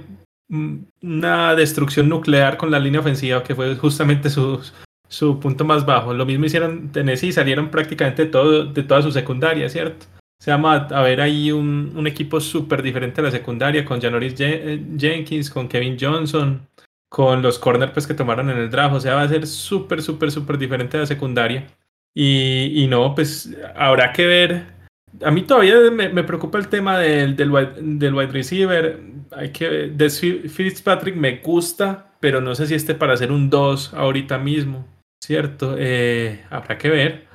mm, 0.49 0.77
una 1.01 1.55
destrucción 1.55 2.07
nuclear 2.07 2.57
con 2.57 2.71
la 2.71 2.79
línea 2.79 3.01
ofensiva, 3.01 3.43
que 3.43 3.55
fue 3.55 3.75
justamente 3.75 4.29
su, 4.29 4.61
su 5.09 5.39
punto 5.39 5.65
más 5.65 5.85
bajo. 5.85 6.13
Lo 6.13 6.25
mismo 6.25 6.45
hicieron 6.45 6.91
Tennessee, 6.91 7.33
salieron 7.33 7.69
prácticamente 7.69 8.25
todo, 8.25 8.65
de 8.65 8.83
toda 8.83 9.01
su 9.01 9.11
secundaria, 9.11 9.69
¿cierto? 9.69 10.05
se 10.41 10.51
llama 10.51 10.87
a 10.89 11.01
ver 11.01 11.19
ahí 11.19 11.51
un, 11.51 11.91
un 11.95 12.07
equipo 12.07 12.39
súper 12.39 12.81
diferente 12.81 13.19
a 13.19 13.25
la 13.25 13.31
secundaria, 13.31 13.83
con 13.83 13.99
Janoris 13.99 14.35
eh, 14.39 14.81
Jenkins, 14.97 15.49
con 15.49 15.67
Kevin 15.67 15.97
Johnson, 15.99 16.65
con 17.09 17.41
los 17.41 17.59
corners 17.59 17.91
pues, 17.91 18.07
que 18.07 18.13
tomaron 18.13 18.49
en 18.49 18.57
el 18.57 18.69
draft. 18.69 18.95
O 18.95 18.99
sea, 18.99 19.15
va 19.15 19.23
a 19.23 19.29
ser 19.29 19.47
súper, 19.47 20.01
súper, 20.01 20.31
súper 20.31 20.57
diferente 20.57 20.97
a 20.97 21.01
la 21.01 21.05
secundaria. 21.05 21.67
Y, 22.15 22.83
y, 22.83 22.87
no, 22.87 23.13
pues 23.13 23.55
habrá 23.75 24.13
que 24.13 24.25
ver 24.25 24.79
a 25.23 25.31
mí 25.31 25.43
todavía 25.43 25.75
me, 25.91 26.23
preocupa 26.23 26.57
el 26.57 26.69
tema 26.69 26.99
del, 26.99 27.35
del, 27.35 27.51
wide, 27.51 28.27
receiver. 28.27 29.01
Hay 29.31 29.51
que 29.51 29.67
de 29.67 30.09
Fitzpatrick 30.09 31.15
me 31.15 31.37
gusta, 31.37 32.13
pero 32.19 32.41
no 32.41 32.55
sé 32.55 32.67
si 32.67 32.75
esté 32.75 32.95
para 32.95 33.13
hacer 33.13 33.31
un 33.31 33.49
2 33.49 33.93
ahorita 33.93 34.37
mismo. 34.37 34.85
¿Cierto? 35.23 35.75
Eh, 35.77 36.43
habrá 36.49 36.77
que 36.77 36.89
ver. 36.89 37.27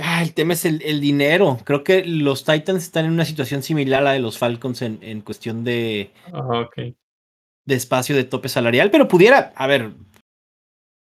Ah, 0.00 0.22
el 0.22 0.32
tema 0.32 0.54
es 0.54 0.64
el, 0.64 1.00
dinero. 1.00 1.58
Creo 1.64 1.84
que 1.84 2.04
los 2.04 2.44
Titans 2.44 2.84
están 2.84 3.06
en 3.06 3.12
una 3.12 3.24
situación 3.24 3.62
similar 3.62 4.00
a 4.00 4.04
la 4.04 4.12
de 4.12 4.20
los 4.20 4.38
Falcons 4.38 4.80
en, 4.82 4.98
en 5.02 5.20
cuestión 5.20 5.64
de, 5.64 6.12
ah, 6.32 6.66
de 7.64 7.74
espacio 7.74 8.16
de 8.16 8.24
tope 8.24 8.48
salarial, 8.48 8.90
pero 8.90 9.08
pudiera, 9.08 9.52
a 9.56 9.66
ver, 9.66 9.92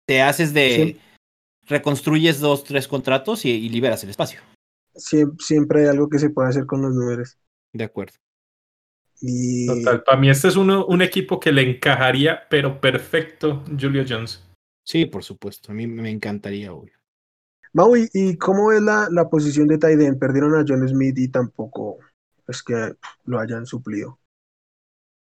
te 0.07 0.23
haces 0.23 0.55
de, 0.55 0.99
reconstruyes 1.67 2.41
dos, 2.41 2.65
tres 2.65 2.89
contratos 2.89 3.45
y, 3.45 3.69
liberas 3.69 4.03
el 4.05 4.11
espacio. 4.11 4.41
siempre 4.95 5.83
hay 5.83 5.89
algo 5.89 6.09
que 6.09 6.19
se 6.19 6.31
puede 6.31 6.49
hacer 6.49 6.67
con 6.67 6.83
los 6.83 6.95
números. 6.95 7.39
De 7.73 7.85
acuerdo. 7.85 8.15
Y... 9.21 9.67
Total, 9.67 10.03
para 10.03 10.19
mí 10.19 10.31
este 10.31 10.49
es 10.49 10.57
uno, 10.57 10.87
un 10.87 11.03
equipo 11.03 11.41
que 11.41 11.53
le 11.53 11.63
encajaría, 11.63 12.43
pero 12.49 12.81
perfecto, 12.81 13.65
Julio 13.79 14.05
Jones. 14.09 14.43
Sí, 14.85 15.07
por 15.07 15.25
supuesto, 15.25 15.73
a 15.73 15.75
mí 15.75 15.87
me 15.87 16.11
encantaría, 16.11 16.73
obvio. 16.73 16.93
Maui, 17.73 18.09
¿y 18.13 18.37
cómo 18.37 18.73
es 18.73 18.81
la, 18.81 19.09
la 19.11 19.29
posición 19.29 19.67
de 19.67 19.79
Tyden? 19.79 20.19
Perdieron 20.19 20.55
a 20.55 20.65
John 20.67 20.89
Smith 20.89 21.19
y 21.19 21.29
tampoco 21.29 21.99
es 22.47 22.63
que 22.63 22.95
lo 23.25 23.39
hayan 23.39 23.67
suplido. 23.67 24.19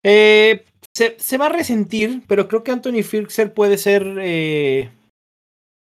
Eh, 0.05 0.65
se, 0.93 1.39
va 1.39 1.47
a 1.47 1.49
resentir, 1.49 2.23
pero 2.29 2.47
creo 2.47 2.63
que 2.63 2.71
Anthony 2.71 3.03
Firkser 3.03 3.53
puede 3.53 3.79
ser 3.79 4.05
eh, 4.21 4.91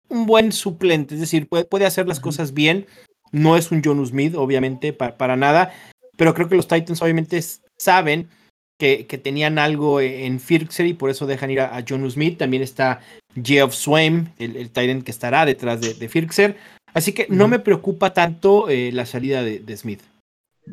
un 0.08 0.26
buen 0.26 0.54
suplente, 0.54 1.16
es 1.16 1.20
decir, 1.20 1.50
puede, 1.50 1.66
puede 1.66 1.86
hacer 1.86 2.08
las 2.08 2.22
cosas 2.22 2.54
bien. 2.54 2.88
No 3.34 3.58
es 3.58 3.72
un 3.72 3.82
John 3.84 4.06
Smith, 4.06 4.36
obviamente, 4.36 4.94
para 4.94 5.36
nada, 5.36 5.74
pero 6.18 6.34
creo 6.34 6.48
que 6.48 6.56
los 6.56 6.68
Titans 6.68 7.02
obviamente 7.02 7.40
saben 7.78 8.30
que, 8.78 9.06
que 9.08 9.18
tenían 9.18 9.58
algo 9.58 10.02
en 10.02 10.40
Firkser 10.40 10.86
y 10.86 10.94
por 10.94 11.10
eso 11.10 11.26
dejan 11.28 11.52
ir 11.52 11.62
a, 11.62 11.84
John 11.88 12.10
Smith. 12.10 12.38
También 12.38 12.64
está 12.64 13.02
Geoff 13.42 13.74
Swaim, 13.74 14.30
el, 14.38 14.56
el 14.56 14.70
Titan 14.70 15.02
que 15.02 15.12
estará 15.12 15.46
detrás 15.46 15.82
de, 15.82 15.94
de 15.94 16.10
Firkser. 16.10 16.58
Así 16.94 17.14
que 17.14 17.28
no 17.30 17.48
me 17.48 17.60
preocupa 17.60 18.14
tanto 18.14 18.70
eh, 18.70 18.92
la 18.92 19.06
salida 19.06 19.44
de, 19.44 19.60
de, 19.60 19.78
Smith. 19.78 20.02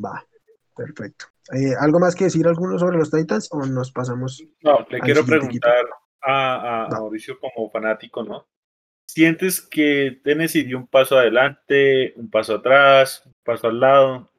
Va, 0.04 0.24
perfecto. 0.76 1.26
Eh, 1.52 1.72
¿Algo 1.80 1.98
más 1.98 2.14
que 2.14 2.24
decir 2.24 2.46
alguno 2.46 2.78
sobre 2.78 2.98
los 2.98 3.10
Titans 3.10 3.48
o 3.50 3.64
nos 3.64 3.90
pasamos? 3.92 4.44
No, 4.62 4.86
le 4.90 5.00
quiero 5.00 5.24
preguntar 5.24 5.86
a, 6.22 6.84
a 6.84 6.88
Mauricio 6.88 7.38
como 7.40 7.70
fanático, 7.70 8.22
¿no? 8.22 8.46
¿Sientes 9.06 9.62
que 9.62 10.20
Tennessee 10.22 10.64
dio 10.64 10.76
un 10.76 10.86
paso 10.86 11.16
adelante, 11.16 12.12
un 12.16 12.28
paso 12.28 12.56
atrás, 12.56 13.22
un 13.24 13.34
paso 13.42 13.68
al 13.68 13.80
lado? 13.80 14.30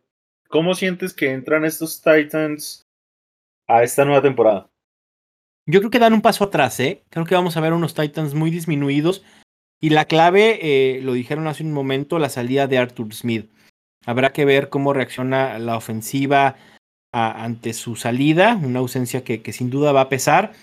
¿Cómo 0.48 0.76
sientes 0.76 1.14
que 1.14 1.32
entran 1.32 1.66
estos 1.66 2.02
Titans 2.02 2.88
a 3.68 3.84
esta 3.84 4.06
nueva 4.06 4.22
temporada? 4.22 4.70
Yo 5.66 5.80
creo 5.80 5.92
que 5.92 6.00
dan 6.00 6.14
un 6.14 6.22
paso 6.22 6.44
atrás, 6.44 6.80
¿eh? 6.80 7.04
Creo 7.10 7.26
que 7.26 7.36
vamos 7.36 7.58
a 7.58 7.62
ver 7.62 7.74
unos 7.74 7.96
Titans 7.96 8.36
muy 8.36 8.52
disminuidos. 8.52 9.24
Y 9.82 9.92
la 9.92 10.06
clave, 10.06 10.60
eh, 10.62 11.02
lo 11.02 11.14
dijeron 11.14 11.48
hace 11.48 11.64
un 11.64 11.72
momento, 11.72 12.20
la 12.20 12.30
salida 12.30 12.68
de 12.68 12.78
Arthur 12.78 13.14
Smith. 13.14 13.52
Habrá 14.06 14.32
que 14.34 14.46
ver 14.46 14.70
cómo 14.70 14.94
reacciona 14.94 15.58
la 15.60 15.78
ofensiva 15.78 16.56
ante 17.12 17.74
su 17.74 17.96
salida, 17.96 18.60
una 18.62 18.80
ausencia 18.80 19.24
que, 19.24 19.42
que 19.42 19.54
sin 19.54 19.70
duda 19.70 19.92
va 19.92 20.02
a 20.02 20.10
pesar. 20.10 20.54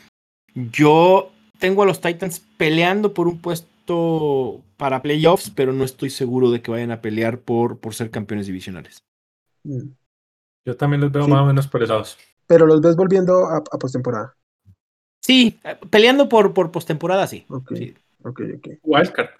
Yo 0.54 1.30
tengo 1.58 1.82
a 1.82 1.86
los 1.86 2.00
Titans 2.00 2.40
peleando 2.56 3.14
por 3.14 3.28
un 3.28 3.38
puesto 3.38 4.60
para 4.76 5.02
playoffs, 5.02 5.50
pero 5.50 5.72
no 5.72 5.84
estoy 5.84 6.10
seguro 6.10 6.50
de 6.50 6.62
que 6.62 6.70
vayan 6.70 6.90
a 6.90 7.00
pelear 7.00 7.38
por, 7.38 7.78
por 7.78 7.94
ser 7.94 8.10
campeones 8.10 8.46
divisionales. 8.46 9.02
Mm. 9.64 9.90
Yo 10.64 10.76
también 10.76 11.00
los 11.00 11.12
veo 11.12 11.28
más 11.28 11.42
o 11.42 11.46
menos 11.46 11.68
peleados. 11.68 12.18
Pero 12.46 12.66
los 12.66 12.80
ves 12.80 12.96
volviendo 12.96 13.46
a, 13.46 13.58
a 13.58 13.78
postemporada. 13.78 14.36
Sí, 15.22 15.58
eh, 15.64 15.76
peleando 15.90 16.28
por, 16.28 16.54
por 16.54 16.70
postemporada, 16.70 17.26
sí. 17.26 17.44
Ok, 17.48 17.72
sí. 17.76 17.94
ok, 18.22 18.40
ok. 18.56 18.68
Wildcard. 18.82 19.30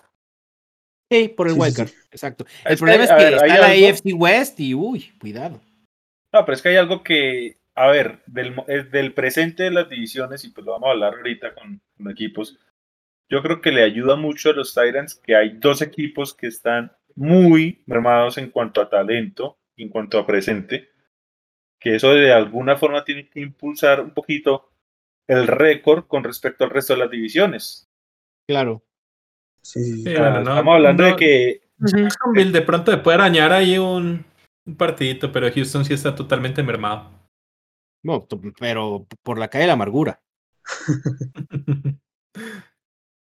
Sí, 1.11 1.29
por 1.29 1.49
el 1.49 1.55
wildcard, 1.55 1.90
exacto. 2.11 2.47
El 2.64 2.77
problema 2.77 3.05
es 3.05 3.11
que 3.11 3.35
está 3.35 3.47
la 3.47 3.69
AFC 3.69 4.07
West 4.14 4.59
y, 4.59 4.75
uy, 4.75 5.12
cuidado. 5.21 5.61
No, 6.37 6.44
pero 6.44 6.55
es 6.55 6.61
que 6.61 6.68
hay 6.68 6.77
algo 6.77 7.03
que, 7.03 7.57
a 7.75 7.87
ver, 7.87 8.20
del, 8.27 8.55
del 8.90 9.14
presente 9.14 9.62
de 9.62 9.70
las 9.70 9.88
divisiones, 9.88 10.44
y 10.44 10.51
pues 10.51 10.66
lo 10.66 10.72
vamos 10.72 10.88
a 10.88 10.90
hablar 10.90 11.14
ahorita 11.14 11.55
con, 11.55 11.81
con 11.96 12.11
equipos, 12.11 12.59
yo 13.31 13.42
creo 13.42 13.62
que 13.62 13.72
le 13.72 13.83
ayuda 13.83 14.16
mucho 14.16 14.51
a 14.51 14.53
los 14.53 14.75
Tyrants 14.75 15.14
que 15.14 15.35
hay 15.35 15.57
dos 15.57 15.81
equipos 15.81 16.35
que 16.35 16.49
están 16.49 16.92
muy 17.14 17.83
mermados 17.87 18.37
en 18.37 18.51
cuanto 18.51 18.83
a 18.83 18.90
talento, 18.90 19.57
en 19.79 19.88
cuanto 19.88 20.18
a 20.18 20.27
presente, 20.27 20.90
que 21.81 21.94
eso 21.94 22.12
de 22.12 22.31
alguna 22.35 22.77
forma 22.77 23.03
tiene 23.03 23.31
que 23.31 23.40
impulsar 23.40 24.03
un 24.03 24.11
poquito 24.11 24.68
el 25.27 25.46
récord 25.46 26.07
con 26.07 26.22
respecto 26.22 26.64
al 26.64 26.70
resto 26.70 26.92
de 26.92 26.99
las 26.99 27.11
divisiones. 27.11 27.88
Claro. 28.46 28.83
Sí, 29.62 30.05
estamos 30.07 30.68
hablando 30.68 31.03
de 31.03 31.16
que 31.16 31.62
Jacksonville 31.79 32.53
de 32.53 32.61
pronto 32.61 32.90
le 32.90 32.99
puede 32.99 33.14
arañar 33.14 33.55
ahí 33.55 33.79
un, 33.79 34.27
un 34.67 34.77
partidito, 34.77 35.33
pero 35.33 35.51
Houston 35.51 35.85
sí 35.85 35.95
está 35.95 36.15
totalmente 36.15 36.63
mermado. 36.63 37.11
No, 38.03 38.27
pero 38.59 39.07
por 39.23 39.39
la 39.39 39.49
calle 39.49 39.63
de 39.63 39.67
la 39.69 39.73
amargura. 39.75 40.21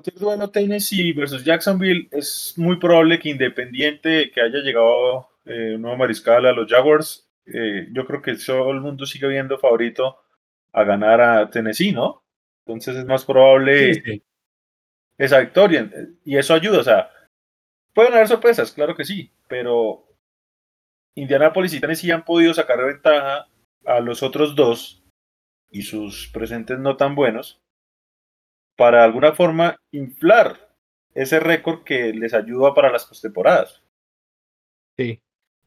el 0.06 0.20
duelo 0.20 0.50
Tennessee 0.50 1.14
versus 1.14 1.44
Jacksonville 1.44 2.08
es 2.12 2.54
muy 2.58 2.78
probable 2.78 3.20
que 3.20 3.30
independiente 3.30 4.32
que 4.32 4.42
haya 4.42 4.60
llegado 4.60 5.30
eh, 5.46 5.76
un 5.76 5.82
nuevo 5.82 5.98
mariscal 5.98 6.46
a 6.46 6.52
los 6.52 6.70
Jaguars, 6.70 7.28
eh, 7.46 7.88
yo 7.92 8.06
creo 8.06 8.22
que 8.22 8.36
todo 8.36 8.72
el 8.72 8.82
mundo 8.82 9.06
sigue 9.06 9.28
viendo 9.28 9.58
favorito 9.58 10.18
a 10.74 10.84
ganar 10.84 11.22
a 11.22 11.50
Tennessee, 11.50 11.92
¿no? 11.92 12.24
Entonces 12.66 12.98
es 12.98 13.06
más 13.06 13.26
probable 13.26 14.22
esa 15.18 15.40
victoria 15.40 15.90
y 16.24 16.38
eso 16.38 16.54
ayuda, 16.54 16.80
o 16.80 16.84
sea, 16.84 17.10
pueden 17.94 18.14
haber 18.14 18.28
sorpresas, 18.28 18.72
claro 18.72 18.96
que 18.96 19.06
sí, 19.06 19.32
pero 19.48 20.07
Indianapolis 21.18 21.74
y 21.74 21.80
Tennessee 21.80 22.12
han 22.12 22.24
podido 22.24 22.54
sacar 22.54 22.84
ventaja 22.86 23.48
a 23.86 24.00
los 24.00 24.22
otros 24.22 24.56
dos 24.56 25.04
y 25.72 25.82
sus 25.82 26.30
presentes 26.32 26.78
no 26.78 26.96
tan 26.96 27.16
buenos 27.16 27.60
para 28.76 29.00
de 29.00 29.06
alguna 29.06 29.34
forma 29.34 29.78
inflar 29.92 30.76
ese 31.16 31.40
récord 31.40 31.84
que 31.84 32.14
les 32.14 32.36
ayuda 32.36 32.76
para 32.76 32.92
las 32.92 33.06
postemporadas. 33.06 33.82
Sí. 34.96 35.20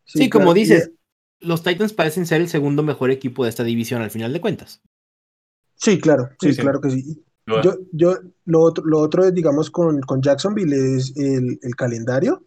Sí, 0.05 0.31
como 0.31 0.55
dices, 0.55 0.93
los 1.41 1.65
Titans 1.65 1.93
parecen 1.93 2.27
ser 2.27 2.41
el 2.41 2.49
segundo 2.49 2.85
mejor 2.85 3.11
equipo 3.11 3.43
de 3.43 3.51
esta 3.51 3.65
división 3.65 4.03
al 4.03 4.11
final 4.11 4.33
de 4.33 4.41
cuentas. 4.41 4.81
Sí, 5.75 6.01
claro, 6.01 6.31
sí, 6.41 6.55
claro 6.55 6.81
que 6.81 6.91
sí. 6.91 7.25
Yo, 7.47 7.79
yo, 7.91 8.19
lo 8.45 8.61
otro, 8.61 8.85
lo 8.85 9.01
otro 9.01 9.25
es, 9.25 9.35
digamos, 9.35 9.71
con, 9.71 10.01
con 10.03 10.23
Jacksonville 10.23 10.97
es 10.97 11.17
el, 11.17 11.59
el, 11.61 11.75
calendario. 11.75 12.45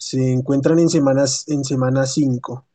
Se 0.00 0.32
encuentran 0.32 0.78
en 0.78 0.88
semanas, 0.88 1.44
en 1.48 1.62
semana 1.64 2.06
5 2.06 2.66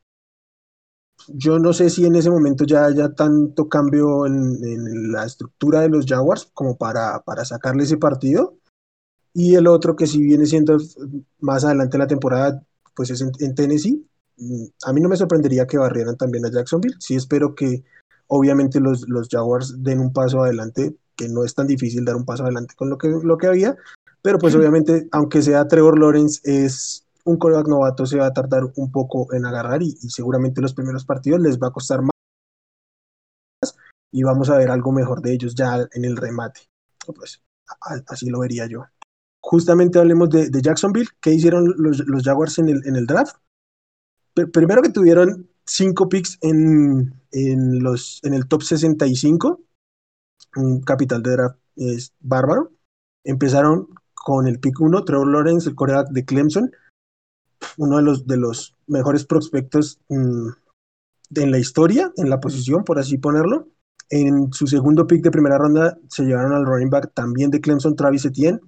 yo 1.27 1.59
no 1.59 1.73
sé 1.73 1.89
si 1.89 2.05
en 2.05 2.15
ese 2.15 2.29
momento 2.29 2.65
ya 2.65 2.85
haya 2.85 3.13
tanto 3.13 3.67
cambio 3.67 4.25
en, 4.25 5.11
la 5.11 5.25
estructura 5.25 5.81
de 5.81 5.89
los 5.89 6.05
Jaguars 6.05 6.49
como 6.53 6.77
para, 6.77 7.21
para 7.21 7.45
sacarle 7.45 7.83
ese 7.83 7.97
partido. 7.97 8.57
Y 9.33 9.55
el 9.55 9.67
otro 9.67 9.95
que 9.95 10.07
si 10.07 10.21
viene 10.21 10.45
siendo 10.45 10.77
más 11.39 11.65
adelante 11.65 11.97
la 11.97 12.07
temporada, 12.07 12.63
pues 12.95 13.09
es 13.09 13.21
en, 13.21 13.55
Tennessee. 13.55 14.05
Mm, 14.37 14.65
a 14.85 14.93
mí 14.93 15.01
no 15.01 15.09
me 15.09 15.17
sorprendería 15.17 15.67
que 15.67 15.77
barrieran 15.77 16.15
también 16.15 16.45
a 16.45 16.51
Jacksonville. 16.51 16.95
Sí 16.99 17.15
espero 17.15 17.55
que 17.55 17.83
obviamente 18.27 18.79
los, 18.79 19.07
los 19.09 19.27
Jaguars 19.29 19.83
den 19.83 19.99
un 19.99 20.13
paso 20.13 20.43
adelante, 20.43 20.95
que 21.15 21.27
no 21.27 21.43
es 21.43 21.53
tan 21.53 21.67
difícil 21.67 22.05
dar 22.05 22.15
un 22.15 22.25
paso 22.25 22.43
adelante 22.43 22.75
con 22.77 22.89
lo 22.89 22.97
que, 22.97 23.09
lo 23.09 23.37
que 23.37 23.47
había. 23.47 23.75
Pero 24.21 24.39
pues 24.39 24.55
obviamente, 24.55 25.07
aunque 25.11 25.41
sea 25.41 25.67
Trevor 25.67 25.99
Lawrence, 25.99 26.39
es 26.43 27.04
un 27.25 27.37
coreback 27.37 27.67
novato 27.67 28.05
se 28.05 28.17
va 28.17 28.27
a 28.27 28.33
tardar 28.33 28.63
un 28.75 28.91
poco 28.91 29.33
en 29.33 29.45
agarrar 29.45 29.81
y, 29.81 29.91
seguramente 30.09 30.61
los 30.61 30.73
primeros 30.73 31.05
partidos 31.05 31.41
les 31.41 31.59
va 31.59 31.67
a 31.67 31.71
costar 31.71 32.01
más 32.01 32.11
y 34.11 34.23
vamos 34.23 34.49
a 34.49 34.57
ver 34.57 34.69
algo 34.69 34.93
mejor 34.93 35.21
de 35.21 35.33
ellos 35.33 35.55
ya 35.55 35.87
en 35.91 36.05
el 36.05 36.15
remate. 36.15 36.61
Pues 37.05 37.43
así 38.07 38.29
lo 38.29 38.39
vería 38.39 38.65
yo. 38.65 38.85
Justamente 39.41 39.99
hablemos 39.99 40.29
de, 40.29 40.49
Jacksonville. 40.61 41.09
¿Qué 41.19 41.31
hicieron 41.31 41.73
los, 41.77 42.01
Jaguars 42.23 42.57
en 42.59 42.69
el, 42.69 43.05
draft? 43.05 43.35
primero 44.53 44.81
que 44.81 44.89
tuvieron 44.89 45.49
cinco 45.65 46.07
picks 46.07 46.37
en, 46.41 47.13
en, 47.31 47.83
los, 47.83 48.21
en 48.23 48.33
el 48.33 48.47
top 48.47 48.63
65, 48.63 49.61
un 50.55 50.81
capital 50.81 51.21
de 51.21 51.31
draft 51.31 51.59
es 51.75 52.13
bárbaro. 52.21 52.71
Empezaron 53.23 53.89
con 54.13 54.47
el 54.47 54.59
pick 54.59 54.79
1, 54.79 55.03
Trevor 55.03 55.27
Lawrence, 55.27 55.67
el 55.67 55.75
coreback 55.75 56.09
de 56.09 56.23
Clemson, 56.23 56.71
uno 57.77 57.97
de 57.97 58.03
los, 58.03 58.25
de 58.27 58.37
los 58.37 58.75
mejores 58.87 59.25
prospectos 59.25 59.99
mm, 60.09 60.49
en 61.35 61.51
la 61.51 61.59
historia, 61.59 62.11
en 62.17 62.29
la 62.29 62.39
posición, 62.39 62.83
por 62.83 62.99
así 62.99 63.17
ponerlo. 63.17 63.67
En 64.09 64.53
su 64.53 64.67
segundo 64.67 65.07
pick 65.07 65.23
de 65.23 65.31
primera 65.31 65.57
ronda 65.57 65.97
se 66.09 66.23
llevaron 66.23 66.53
al 66.53 66.65
running 66.65 66.89
back 66.89 67.11
también 67.13 67.49
de 67.49 67.59
Clemson, 67.61 67.95
Travis 67.95 68.25
Etienne. 68.25 68.59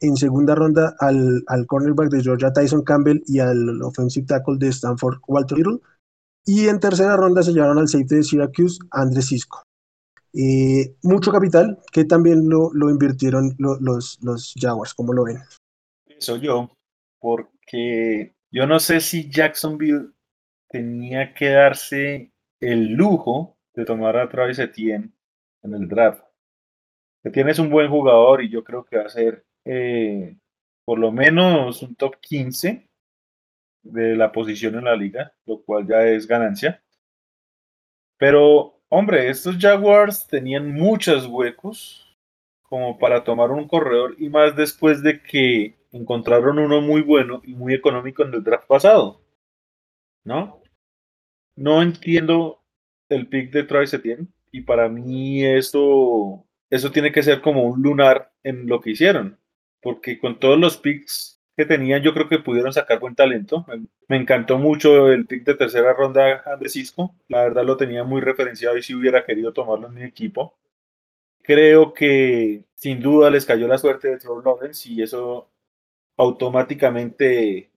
en 0.00 0.16
segunda 0.16 0.54
ronda 0.54 0.94
al, 1.00 1.42
al 1.48 1.66
cornerback 1.66 2.10
de 2.10 2.22
Georgia 2.22 2.52
Tyson 2.52 2.82
Campbell 2.82 3.22
y 3.26 3.40
al 3.40 3.82
offensive 3.82 4.26
tackle 4.26 4.56
de 4.58 4.68
Stanford 4.68 5.18
Walter 5.26 5.58
Little. 5.58 5.80
Y 6.46 6.68
en 6.68 6.78
tercera 6.78 7.16
ronda 7.16 7.42
se 7.42 7.52
llevaron 7.52 7.78
al 7.78 7.88
safety 7.88 8.16
de 8.16 8.22
Syracuse, 8.22 8.78
Andrés 8.92 9.26
Cisco. 9.26 9.62
Eh, 10.32 10.94
mucho 11.02 11.32
capital 11.32 11.78
que 11.90 12.04
también 12.04 12.48
lo, 12.48 12.70
lo 12.72 12.90
invirtieron 12.90 13.56
los, 13.58 14.18
los 14.22 14.54
Jaguars, 14.56 14.94
¿cómo 14.94 15.12
lo 15.12 15.24
ven? 15.24 15.38
Soy 16.18 16.40
yo, 16.40 16.70
porque 17.68 18.34
yo 18.50 18.66
no 18.66 18.80
sé 18.80 19.00
si 19.00 19.30
Jacksonville 19.30 20.12
tenía 20.70 21.34
que 21.34 21.50
darse 21.50 22.32
el 22.60 22.94
lujo 22.94 23.58
de 23.74 23.84
tomar 23.84 24.16
a 24.16 24.28
Travis 24.28 24.58
Etienne 24.58 25.12
en 25.62 25.74
el 25.74 25.86
draft. 25.86 26.24
Etienne 27.22 27.50
es 27.50 27.58
un 27.58 27.68
buen 27.68 27.90
jugador 27.90 28.42
y 28.42 28.48
yo 28.48 28.64
creo 28.64 28.84
que 28.84 28.96
va 28.96 29.04
a 29.04 29.08
ser 29.10 29.44
eh, 29.64 30.34
por 30.84 30.98
lo 30.98 31.12
menos 31.12 31.82
un 31.82 31.94
top 31.94 32.16
15 32.20 32.88
de 33.82 34.16
la 34.16 34.32
posición 34.32 34.76
en 34.76 34.84
la 34.84 34.96
liga, 34.96 35.34
lo 35.44 35.62
cual 35.62 35.86
ya 35.86 36.06
es 36.06 36.26
ganancia. 36.26 36.82
Pero, 38.16 38.80
hombre, 38.88 39.28
estos 39.28 39.58
Jaguars 39.58 40.26
tenían 40.26 40.72
muchos 40.72 41.26
huecos 41.26 42.16
como 42.62 42.98
para 42.98 43.24
tomar 43.24 43.50
un 43.50 43.68
corredor 43.68 44.14
y 44.18 44.28
más 44.30 44.56
después 44.56 45.02
de 45.02 45.22
que 45.22 45.77
encontraron 45.92 46.58
uno 46.58 46.80
muy 46.80 47.02
bueno 47.02 47.40
y 47.44 47.54
muy 47.54 47.74
económico 47.74 48.22
en 48.24 48.34
el 48.34 48.44
draft 48.44 48.66
pasado. 48.66 49.22
¿No? 50.24 50.62
No 51.56 51.82
entiendo 51.82 52.62
el 53.08 53.28
pick 53.28 53.50
de 53.50 53.64
Travis 53.64 53.94
Etienne 53.94 54.28
y 54.52 54.62
para 54.62 54.88
mí 54.88 55.44
eso, 55.44 56.46
eso 56.70 56.90
tiene 56.90 57.12
que 57.12 57.22
ser 57.22 57.40
como 57.40 57.64
un 57.64 57.82
lunar 57.82 58.32
en 58.42 58.66
lo 58.66 58.80
que 58.80 58.90
hicieron, 58.90 59.38
porque 59.80 60.18
con 60.18 60.38
todos 60.38 60.58
los 60.58 60.76
picks 60.76 61.40
que 61.56 61.64
tenían 61.64 62.02
yo 62.02 62.14
creo 62.14 62.28
que 62.28 62.38
pudieron 62.38 62.72
sacar 62.72 63.00
buen 63.00 63.14
talento. 63.14 63.66
Me 64.08 64.16
encantó 64.16 64.58
mucho 64.58 65.10
el 65.10 65.26
pick 65.26 65.44
de 65.44 65.54
tercera 65.54 65.92
ronda 65.92 66.42
de 66.58 66.68
Cisco, 66.68 67.14
la 67.28 67.42
verdad 67.42 67.64
lo 67.64 67.76
tenía 67.76 68.04
muy 68.04 68.20
referenciado 68.20 68.76
y 68.76 68.82
si 68.82 68.94
hubiera 68.94 69.24
querido 69.24 69.52
tomarlo 69.52 69.88
en 69.88 69.94
mi 69.94 70.04
equipo. 70.04 70.56
Creo 71.42 71.94
que 71.94 72.64
sin 72.74 73.00
duda 73.00 73.30
les 73.30 73.46
cayó 73.46 73.66
la 73.66 73.78
suerte 73.78 74.08
de 74.08 74.18
Trevor 74.18 74.44
Lawrence 74.44 74.88
y 74.88 75.02
eso 75.02 75.50
automáticamente 76.18 77.70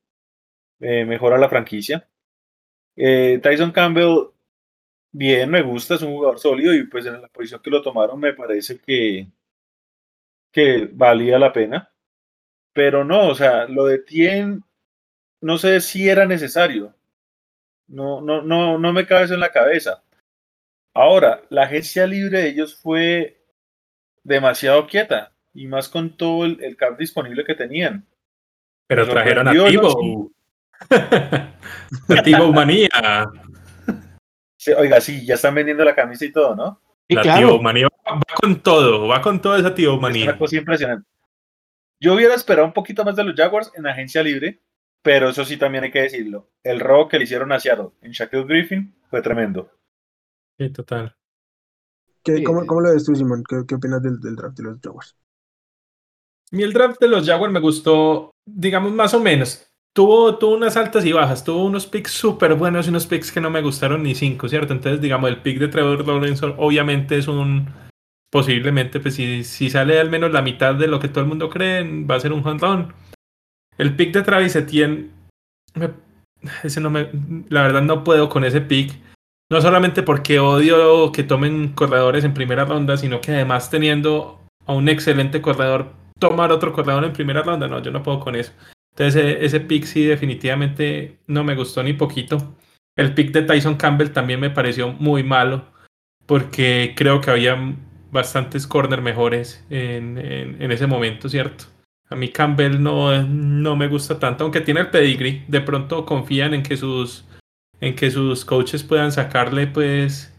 eh, 0.82 1.06
mejora 1.06 1.38
la 1.38 1.48
franquicia. 1.48 2.08
Eh, 2.96 3.40
Tyson 3.42 3.72
Campbell, 3.72 4.32
bien, 5.12 5.50
me 5.50 5.62
gusta, 5.62 5.96
es 5.96 6.02
un 6.02 6.14
jugador 6.14 6.40
sólido 6.40 6.74
y 6.74 6.86
pues 6.88 7.06
en 7.06 7.22
la 7.22 7.28
posición 7.30 7.62
que 7.62 7.70
lo 7.70 7.82
tomaron 7.82 8.20
me 8.20 8.34
parece 8.34 8.80
que, 8.80 9.28
que 10.52 10.90
valía 10.92 11.40
la 11.40 11.54
pena. 11.54 11.90
Pero 12.74 13.04
no, 13.04 13.30
o 13.30 13.36
sea, 13.36 13.66
lo 13.68 13.86
de 13.86 14.00
Tien, 14.00 14.64
no 15.42 15.58
sé 15.58 15.82
si 15.82 16.10
era 16.10 16.26
necesario. 16.26 16.96
No, 17.88 18.22
no, 18.22 18.42
no, 18.42 18.78
no 18.80 18.94
me 18.94 19.06
cabe 19.06 19.26
eso 19.26 19.34
en 19.36 19.42
la 19.42 19.52
cabeza. 19.52 20.04
Ahora, 20.94 21.44
la 21.50 21.64
agencia 21.64 22.08
libre 22.08 22.40
de 22.40 22.50
ellos 22.50 22.76
fue 22.76 23.44
demasiado 24.24 24.88
quieta 24.88 25.34
y 25.54 25.68
más 25.68 25.90
con 25.90 26.16
todo 26.18 26.46
el, 26.46 26.64
el 26.64 26.78
cap 26.78 26.98
disponible 26.98 27.46
que 27.46 27.56
tenían. 27.56 28.08
Pero 28.92 29.08
trajeron 29.08 29.48
a 29.48 29.52
Tibo. 29.52 30.32
a 30.92 32.24
Tibo 32.24 32.52
Manía. 32.52 32.90
oiga, 34.78 35.00
sí, 35.00 35.26
ya 35.26 35.36
están 35.36 35.56
vendiendo 35.56 35.86
la 35.86 35.96
camisa 35.96 36.26
y 36.26 36.32
todo, 36.34 36.58
¿no? 36.58 36.82
la 37.08 37.22
claro. 37.22 37.62
Manía 37.62 37.88
va, 37.88 38.20
con 38.42 38.62
todo, 38.62 39.08
va 39.08 39.22
con 39.22 39.42
todo 39.42 39.56
esa 39.56 39.74
Tibo 39.74 39.98
Manía. 39.98 40.24
Es 40.24 40.28
una 40.32 40.38
cosa 40.38 40.58
impresionante. 40.58 41.08
Yo 42.02 42.16
hubiera 42.16 42.36
esperado 42.36 42.68
un 42.68 42.74
poquito 42.74 43.06
más 43.06 43.16
de 43.16 43.24
los 43.24 43.34
Jaguars 43.34 43.72
en 43.76 43.88
agencia 43.88 44.22
libre, 44.24 44.60
pero 45.02 45.30
eso 45.30 45.46
sí 45.46 45.56
también 45.56 45.86
hay 45.86 45.92
que 45.92 46.02
decirlo. 46.02 46.50
El 46.62 46.82
robo 46.82 47.08
que 47.08 47.18
le 47.18 47.24
hicieron 47.24 47.54
a 47.54 47.62
Seattle 47.62 47.92
en 48.02 48.12
Shaquille 48.12 48.44
Griffin 48.44 48.94
fue 49.10 49.22
tremendo. 49.22 49.72
Sí, 50.58 50.70
total. 50.70 51.16
cómo, 52.46 52.66
cómo, 52.66 52.82
lo 52.82 52.92
ves 52.92 53.06
tú, 53.06 53.16
Simón? 53.16 53.42
¿Qué, 53.48 53.74
opinas 53.74 54.04
del, 54.04 54.20
del 54.20 54.36
draft 54.36 54.58
de 54.58 54.64
los 54.64 54.82
Jaguars? 54.82 55.16
Mi 56.52 56.64
el 56.64 56.74
draft 56.74 57.00
de 57.00 57.08
los 57.08 57.26
Jaguars 57.26 57.54
me 57.54 57.62
gustó, 57.62 58.32
digamos, 58.46 58.92
más 58.92 59.14
o 59.14 59.20
menos. 59.20 59.68
Tuvo, 59.94 60.38
tuvo 60.38 60.56
unas 60.56 60.78
altas 60.78 61.06
y 61.06 61.12
bajas, 61.12 61.44
tuvo 61.44 61.66
unos 61.66 61.86
picks 61.86 62.12
súper 62.12 62.56
buenos 62.56 62.86
y 62.86 62.90
unos 62.90 63.08
picks 63.08 63.32
que 63.32 63.42
no 63.42 63.50
me 63.50 63.62
gustaron 63.62 64.04
ni 64.04 64.16
cinco, 64.16 64.48
¿cierto? 64.48 64.74
Entonces, 64.74 65.02
digamos, 65.02 65.30
el 65.30 65.42
pick 65.42 65.60
de 65.60 65.68
Trevor 65.68 66.08
Lawrence 66.08 66.46
obviamente 66.58 67.18
es 67.18 67.28
un, 67.28 67.68
posiblemente, 68.32 69.02
pues 69.02 69.16
si, 69.16 69.44
si 69.44 69.70
sale 69.70 70.00
al 70.00 70.10
menos 70.10 70.32
la 70.32 70.42
mitad 70.42 70.76
de 70.76 70.88
lo 70.88 71.00
que 71.00 71.10
todo 71.10 71.22
el 71.22 71.30
mundo 71.30 71.50
cree, 71.50 71.84
va 72.06 72.16
a 72.16 72.20
ser 72.22 72.32
un 72.32 72.46
home 72.48 72.88
El 73.78 73.96
pick 73.98 74.14
de 74.14 74.22
Travis 74.22 74.56
Etienne, 74.56 75.10
ese 76.64 76.82
no 76.82 76.90
me, 76.90 77.10
la 77.50 77.62
verdad 77.64 77.82
no 77.82 78.04
puedo 78.04 78.30
con 78.30 78.44
ese 78.44 78.62
pick. 78.62 78.94
No 79.52 79.60
solamente 79.60 80.02
porque 80.02 80.40
odio 80.40 81.12
que 81.12 81.24
tomen 81.24 81.74
corredores 81.74 82.24
en 82.24 82.34
primera 82.34 82.64
ronda, 82.64 82.96
sino 82.96 83.20
que 83.20 83.34
además 83.34 83.70
teniendo 83.70 84.40
a 84.66 84.74
un 84.74 84.88
excelente 84.88 85.42
corredor 85.42 85.92
tomar 86.22 86.52
otro 86.52 86.72
corredor 86.72 87.04
en 87.04 87.14
primera 87.14 87.42
ronda. 87.42 87.68
No, 87.68 87.82
yo 87.82 87.92
no 87.92 88.04
puedo 88.04 88.20
con 88.20 88.36
eso. 88.36 88.54
Entonces 88.92 89.24
e, 89.24 89.46
ese, 89.46 89.60
pick 89.60 89.84
sí 89.84 90.06
definitivamente 90.06 91.18
no 91.28 91.44
me 91.44 91.56
gustó 91.56 91.84
ni 91.84 91.94
poquito. 91.94 92.56
El 92.96 93.14
pick 93.14 93.32
de 93.32 93.42
Tyson 93.42 93.76
Campbell 93.76 94.12
también 94.12 94.40
me 94.40 94.52
pareció 94.52 94.94
muy 94.94 95.24
malo 95.24 95.66
porque 96.28 96.94
creo 96.96 97.20
que 97.20 97.32
había 97.32 97.58
bastantes 98.12 98.68
corners 98.68 99.02
mejores 99.02 99.66
en, 99.70 100.18
en, 100.18 100.72
ese 100.72 100.86
momento, 100.86 101.28
¿cierto? 101.30 101.66
A 102.10 102.16
mí 102.16 102.30
Campbell 102.30 102.82
no, 102.82 103.24
no 103.24 103.76
me 103.76 103.88
gusta 103.88 104.20
tanto, 104.20 104.44
aunque 104.44 104.62
tiene 104.62 104.82
el 104.82 104.90
pedigree. 104.90 105.46
De 105.48 105.62
pronto 105.62 106.06
confían 106.06 106.54
en 106.54 106.62
que 106.62 106.78
sus, 106.78 107.26
en 107.80 107.96
que 107.96 108.12
sus 108.12 108.46
coaches 108.46 108.84
puedan 108.84 109.12
sacarle 109.12 109.68
pues 109.68 110.34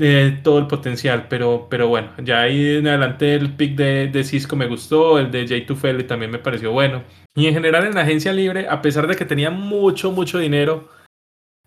de 0.00 0.30
todo 0.42 0.58
el 0.58 0.66
potencial, 0.66 1.26
pero, 1.28 1.66
pero 1.68 1.88
bueno, 1.88 2.08
ya 2.24 2.40
ahí 2.40 2.76
en 2.76 2.88
adelante 2.88 3.34
el 3.34 3.54
pick 3.54 3.76
de, 3.76 4.08
de 4.08 4.24
Cisco 4.24 4.56
me 4.56 4.66
gustó, 4.66 5.18
el 5.18 5.30
de 5.30 5.46
Jay 5.46 5.66
Tufeli 5.66 6.04
también 6.04 6.30
me 6.30 6.38
pareció 6.38 6.72
bueno. 6.72 7.02
Y 7.34 7.46
en 7.46 7.52
general 7.52 7.84
en 7.84 7.94
la 7.94 8.00
agencia 8.00 8.32
libre, 8.32 8.66
a 8.66 8.80
pesar 8.80 9.06
de 9.06 9.14
que 9.14 9.26
tenía 9.26 9.50
mucho, 9.50 10.10
mucho 10.10 10.38
dinero, 10.38 10.88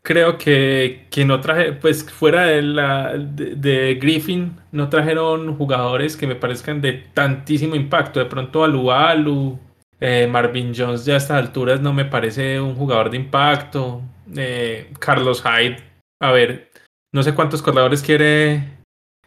creo 0.02 0.40
que, 0.40 1.06
que 1.12 1.26
no 1.26 1.42
traje, 1.42 1.74
pues 1.74 2.12
fuera 2.12 2.46
de, 2.46 2.64
la, 2.64 3.14
de, 3.16 4.00
Griffin, 4.02 4.58
no 4.72 4.90
trajeron 4.90 5.56
jugadores 5.56 6.18
que 6.18 6.26
me 6.26 6.36
parezcan 6.36 6.82
de 6.82 6.94
tantísimo 7.14 7.76
impacto. 7.76 8.20
De 8.20 8.26
pronto 8.26 8.64
Alu 8.64 9.60
eh, 10.00 10.28
Marvin 10.28 10.74
Jones 10.76 11.06
ya 11.06 11.14
a 11.14 11.18
estas 11.18 11.38
alturas 11.38 11.82
no 11.82 11.94
me 11.94 12.06
parece 12.06 12.60
un 12.60 12.74
jugador 12.74 13.12
de 13.12 13.18
impacto. 13.18 14.02
Eh, 14.36 14.92
Carlos 15.00 15.44
Hyde, 15.44 15.78
a 16.20 16.32
ver, 16.32 16.72
no 17.14 17.24
sé 17.24 17.34
cuántos 17.34 17.62
corredores 17.62 18.02
quiere, 18.02 18.80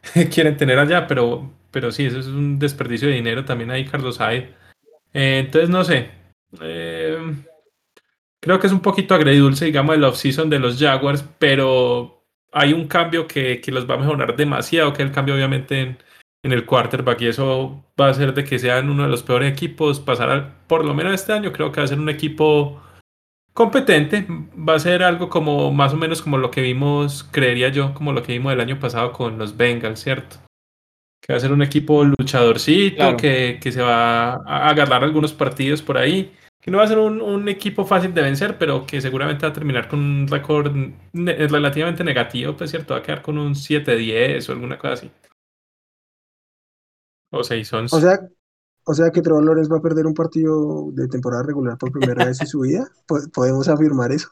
quieren 0.33 0.57
tener 0.57 0.79
allá, 0.79 1.07
pero, 1.07 1.51
pero 1.70 1.90
sí, 1.90 2.05
eso 2.05 2.18
es 2.18 2.27
un 2.27 2.59
desperdicio 2.59 3.09
de 3.09 3.14
dinero 3.14 3.44
también 3.44 3.70
ahí, 3.70 3.87
Carlos 3.87 4.18
Hyde. 4.18 4.55
Eh, 5.14 5.38
entonces, 5.38 5.70
no 5.70 5.85
sé. 5.85 6.11
Eh, 6.61 7.18
creo 8.40 8.59
que 8.59 8.66
es 8.66 8.72
un 8.72 8.81
poquito 8.81 9.14
agridulce, 9.14 9.64
digamos, 9.66 9.94
el 9.94 10.05
off-season 10.05 10.51
de 10.51 10.59
los 10.59 10.79
Jaguars, 10.79 11.25
pero 11.38 12.25
hay 12.53 12.72
un 12.72 12.88
cambio 12.88 13.27
que, 13.27 13.61
que, 13.61 13.72
los 13.72 13.88
va 13.88 13.94
a 13.94 13.99
mejorar 13.99 14.37
demasiado, 14.37 14.92
que 14.92 15.03
el 15.03 15.12
cambio 15.12 15.35
obviamente 15.35 15.81
en, 15.81 15.99
en, 16.42 16.53
el 16.53 16.66
quarterback, 16.66 17.20
y 17.22 17.29
eso 17.29 17.85
va 18.01 18.09
a 18.09 18.11
hacer 18.11 18.35
de 18.35 18.44
que 18.44 18.59
sean 18.59 18.90
uno 18.90 19.05
de 19.05 19.09
los 19.09 19.22
peores 19.22 19.53
equipos, 19.53 20.01
pasar 20.01 20.55
por 20.66 20.85
lo 20.85 20.92
menos 20.94 21.14
este 21.14 21.33
año, 21.33 21.53
creo 21.53 21.70
que 21.70 21.81
va 21.81 21.85
a 21.85 21.88
ser 21.88 22.01
un 22.01 22.09
equipo 22.09 22.83
competente. 23.57 24.27
Va 24.29 24.75
a 24.75 24.79
ser 24.79 25.03
algo 25.03 25.31
como 25.31 25.73
más 25.73 25.95
o 25.95 25.97
menos 25.97 26.21
como 26.21 26.37
lo 26.37 26.51
que 26.51 26.61
vimos, 26.61 27.25
creería 27.25 27.71
yo, 27.71 27.95
como 27.95 28.12
lo 28.12 28.23
que 28.23 28.35
vimos 28.35 28.53
el 28.53 28.61
año 28.61 28.79
pasado 28.79 29.12
con 29.12 29.38
los 29.38 29.57
Bengals, 29.57 30.01
¿cierto? 30.01 30.37
Que 31.21 31.33
va 31.33 31.38
a 31.38 31.40
ser 31.40 31.53
un 31.53 31.62
equipo 31.62 32.05
luchadorcito, 32.05 33.16
que, 33.16 33.59
que, 33.61 33.73
se 33.73 33.81
va 33.81 34.35
a 34.35 34.69
agarrar 34.69 35.03
algunos 35.03 35.33
partidos 35.33 35.81
por 35.81 35.97
ahí. 35.97 36.33
Que 36.61 36.71
no 36.71 36.79
va 36.79 36.85
a 36.85 36.88
ser 36.88 36.99
un, 36.99 37.23
un, 37.23 37.49
equipo 37.49 37.87
fácil 37.87 38.12
de 38.12 38.23
vencer, 38.23 38.59
pero 38.59 38.85
que 38.87 39.01
seguramente 39.01 39.47
va 39.47 39.51
a 39.51 39.55
terminar 39.55 39.88
con 39.88 40.01
un 40.01 40.29
récord 40.29 40.75
relativamente 41.14 42.05
negativo, 42.05 42.57
pues 42.57 42.71
cierto, 42.71 42.92
va 42.92 43.01
a 43.01 43.03
quedar 43.03 43.23
con 43.23 43.38
un 43.38 43.55
7-10 43.55 44.49
o 44.49 44.53
alguna 44.53 44.77
cosa 44.77 44.95
así. 44.95 45.11
O 47.31 47.42
6 47.42 47.73
O 47.73 47.88
sea, 47.88 48.19
o 48.88 48.94
sea 48.94 49.11
que 49.11 49.20
Trevor 49.20 49.44
Lawrence 49.44 49.70
va 49.70 49.79
a 49.79 49.83
perder 49.83 50.07
un 50.07 50.14
partido 50.14 50.90
de 50.92 51.09
temporada 51.09 51.42
regular 51.42 51.77
por 51.77 51.90
primera 51.90 52.25
vez 52.25 52.40
en 52.40 52.46
su 52.46 52.61
vida. 52.61 52.88
¿Podemos 53.35 53.68
afirmar 53.68 54.12
eso? 54.12 54.29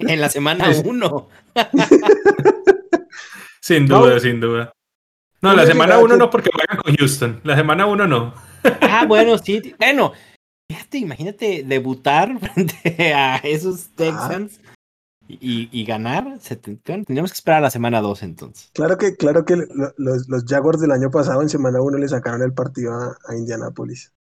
En 0.00 0.20
la 0.20 0.28
semana 0.28 0.68
1. 0.84 1.28
sin 3.60 3.86
duda, 3.86 4.18
sin 4.18 4.40
duda. 4.40 4.72
No, 5.40 5.54
la 5.54 5.64
semana 5.64 5.98
1 5.98 6.16
no 6.16 6.28
porque 6.28 6.50
juegan 6.52 6.82
con 6.82 6.96
Houston. 6.96 7.40
La 7.44 7.54
semana 7.54 7.86
1 7.86 8.08
no. 8.08 8.34
Ah, 8.80 9.04
bueno, 9.06 9.38
sí. 9.38 9.74
Bueno, 9.78 10.12
fíjate, 10.68 10.98
imagínate 10.98 11.62
debutar 11.64 12.36
frente 12.54 13.14
a 13.14 13.36
esos 13.36 13.90
Texans 13.94 14.58
y, 15.26 15.84
ganar, 15.84 16.38
tendríamos 16.82 17.32
que 17.32 17.36
esperar 17.36 17.58
a 17.58 17.62
la 17.62 17.70
semana 17.70 18.00
2 18.00 18.22
entonces. 18.22 18.70
Claro 18.74 18.98
que, 18.98 19.16
claro 19.16 19.44
que 19.44 19.56
los, 19.56 20.28
los, 20.28 20.44
Jaguars 20.44 20.80
del 20.80 20.92
año 20.92 21.10
pasado 21.10 21.40
en 21.42 21.48
semana 21.48 21.80
1 21.80 21.98
le 21.98 22.08
sacaron 22.08 22.42
el 22.42 22.52
partido 22.52 22.92
a, 22.92 23.36
Indianapolis. 23.36 24.12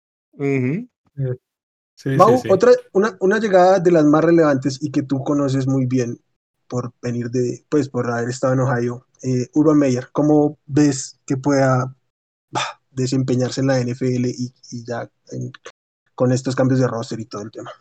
otra, 2.49 2.71
una, 2.93 3.17
una, 3.19 3.39
llegada 3.39 3.79
de 3.79 3.91
las 3.91 4.05
más 4.05 4.23
relevantes 4.23 4.79
y 4.81 4.91
que 4.91 5.03
tú 5.03 5.23
conoces 5.23 5.67
muy 5.67 5.85
bien 5.85 6.19
por 6.67 6.93
venir 7.01 7.29
de, 7.29 7.65
pues 7.69 7.89
por 7.89 8.09
haber 8.09 8.29
estado 8.29 8.53
en 8.53 8.61
Ohio, 8.61 9.05
eh, 9.21 9.47
Urban 9.53 9.77
Meyer, 9.77 10.09
¿cómo 10.11 10.57
ves 10.65 11.19
que 11.25 11.37
pueda 11.37 11.95
desempeñarse 12.91 13.61
en 13.61 13.67
la 13.67 13.79
NFL 13.79 14.25
y, 14.25 14.53
ya 14.85 15.09
con 16.15 16.31
estos 16.31 16.55
cambios 16.55 16.79
de 16.79 16.87
roster 16.87 17.19
y 17.19 17.25
todo 17.25 17.41
el 17.41 17.51
tema? 17.51 17.71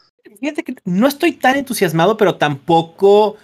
Fíjate 0.40 0.64
que 0.64 0.77
no 0.85 1.07
estoy 1.07 1.33
tan 1.33 1.57
entusiasmado, 1.57 2.16
pero 2.16 2.37
tampoco 2.37 3.37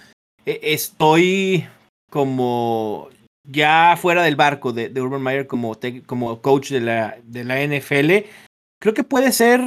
eh, 0.44 0.60
estoy 0.62 1.66
como 2.10 3.08
ya 3.48 3.96
fuera 4.00 4.22
del 4.22 4.36
barco 4.36 4.72
de, 4.72 4.92
Urban 5.00 5.22
Meyer 5.22 5.46
como, 5.46 5.76
como 6.06 6.40
coach 6.42 6.70
de 6.70 6.80
la, 6.80 7.18
de 7.24 7.44
la 7.44 7.62
NFL. 7.62 8.28
Creo 8.80 8.94
que 8.94 9.04
puede 9.04 9.32
ser, 9.32 9.60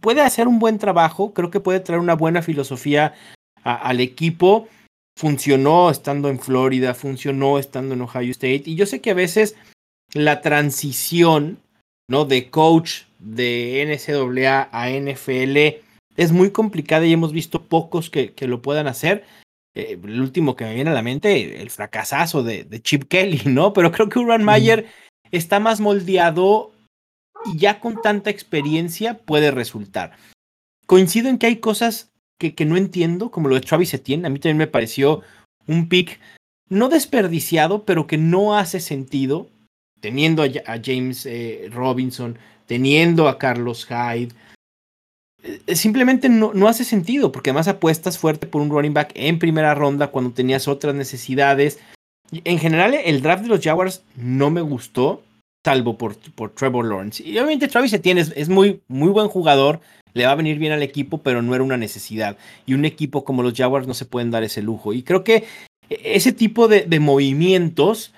puede 0.00 0.20
hacer 0.20 0.48
un 0.48 0.58
buen 0.58 0.78
trabajo, 0.78 1.32
creo 1.32 1.50
que 1.50 1.60
puede 1.60 1.80
traer 1.80 2.00
una 2.00 2.14
buena 2.14 2.42
filosofía 2.42 3.14
al 3.62 4.00
equipo. 4.00 4.68
Funcionó 5.16 5.90
estando 5.90 6.28
en 6.28 6.40
Florida, 6.40 6.92
funcionó 6.92 7.58
estando 7.58 7.94
en 7.94 8.02
Ohio 8.02 8.32
State. 8.32 8.64
Y 8.66 8.74
yo 8.74 8.84
sé 8.84 9.00
que 9.00 9.10
a 9.10 9.14
veces 9.14 9.54
la 10.12 10.40
transición 10.40 11.58
¿no? 12.08 12.24
de 12.24 12.50
coach 12.50 13.02
de 13.24 13.82
NCAA 13.86 14.68
a 14.70 14.90
NFL 14.90 15.82
es 16.16 16.32
muy 16.32 16.50
complicada 16.50 17.06
y 17.06 17.12
hemos 17.12 17.32
visto 17.32 17.64
pocos 17.64 18.10
que, 18.10 18.32
que 18.32 18.46
lo 18.46 18.62
puedan 18.62 18.86
hacer. 18.86 19.24
Eh, 19.74 19.98
el 20.02 20.20
último 20.20 20.54
que 20.54 20.64
me 20.64 20.74
viene 20.74 20.90
a 20.90 20.94
la 20.94 21.02
mente, 21.02 21.60
el 21.60 21.70
fracasazo 21.70 22.42
de, 22.42 22.80
Chip 22.82 23.04
Kelly, 23.08 23.42
¿no? 23.46 23.72
Pero 23.72 23.90
creo 23.90 24.08
que 24.08 24.18
Urban 24.18 24.44
Mayer 24.44 24.86
está 25.32 25.58
más 25.58 25.80
moldeado 25.80 26.72
y 27.44 27.58
ya 27.58 27.80
con 27.80 28.00
tanta 28.00 28.30
experiencia 28.30 29.18
puede 29.18 29.50
resultar. 29.50 30.12
Coincido 30.86 31.28
en 31.28 31.38
que 31.38 31.46
hay 31.46 31.56
cosas 31.56 32.12
que, 32.38 32.54
que 32.54 32.64
no 32.64 32.76
entiendo, 32.76 33.30
como 33.30 33.48
lo 33.48 33.56
de 33.56 33.62
Travis 33.62 33.94
Etienne. 33.94 34.26
A 34.26 34.30
mí 34.30 34.38
también 34.38 34.58
me 34.58 34.66
pareció 34.66 35.22
un 35.66 35.88
pick 35.88 36.20
no 36.68 36.88
desperdiciado, 36.88 37.84
pero 37.84 38.06
que 38.06 38.18
no 38.18 38.56
hace 38.56 38.80
sentido, 38.80 39.48
teniendo 40.04 40.42
a, 40.42 40.80
James 40.84 41.24
eh, 41.24 41.70
Robinson, 41.72 42.36
teniendo 42.66 43.26
a 43.26 43.38
Carlos 43.38 43.86
Hyde, 43.86 44.34
eh, 45.42 45.74
simplemente 45.74 46.28
no, 46.28 46.52
no, 46.52 46.68
hace 46.68 46.84
sentido, 46.84 47.32
porque 47.32 47.48
además 47.48 47.68
apuestas 47.68 48.18
fuerte 48.18 48.46
por 48.46 48.60
un 48.60 48.68
running 48.68 48.92
back 48.92 49.12
en 49.14 49.38
primera 49.38 49.74
ronda 49.74 50.08
cuando 50.08 50.32
tenías 50.32 50.68
otras 50.68 50.94
necesidades. 50.94 51.80
En 52.32 52.58
general, 52.58 52.92
el 52.92 53.22
draft 53.22 53.44
de 53.44 53.48
los 53.48 53.64
Jaguars 53.64 54.02
no 54.14 54.50
me 54.50 54.60
gustó, 54.60 55.22
salvo 55.64 55.96
por, 55.96 56.18
por 56.32 56.50
Trevor 56.50 56.84
Lawrence. 56.84 57.26
Y 57.26 57.38
obviamente 57.38 57.68
Travis 57.68 57.94
Etienne 57.94 58.20
es, 58.20 58.34
es, 58.36 58.50
muy, 58.50 58.82
muy 58.86 59.08
buen 59.08 59.28
jugador, 59.28 59.80
le 60.12 60.26
va 60.26 60.32
a 60.32 60.36
venir 60.36 60.58
bien 60.58 60.72
al 60.72 60.82
equipo, 60.82 61.22
pero 61.22 61.40
no 61.40 61.54
era 61.54 61.64
una 61.64 61.78
necesidad. 61.78 62.36
Y 62.66 62.74
un 62.74 62.84
equipo 62.84 63.24
como 63.24 63.42
los 63.42 63.54
Jaguars 63.54 63.86
no 63.86 63.94
se 63.94 64.04
pueden 64.04 64.30
dar 64.30 64.42
ese 64.42 64.60
lujo. 64.60 64.92
Y 64.92 65.02
creo 65.02 65.24
que 65.24 65.44
ese 65.88 66.32
tipo 66.32 66.68
de, 66.68 66.82
de 66.82 67.00
movimientos 67.00 68.12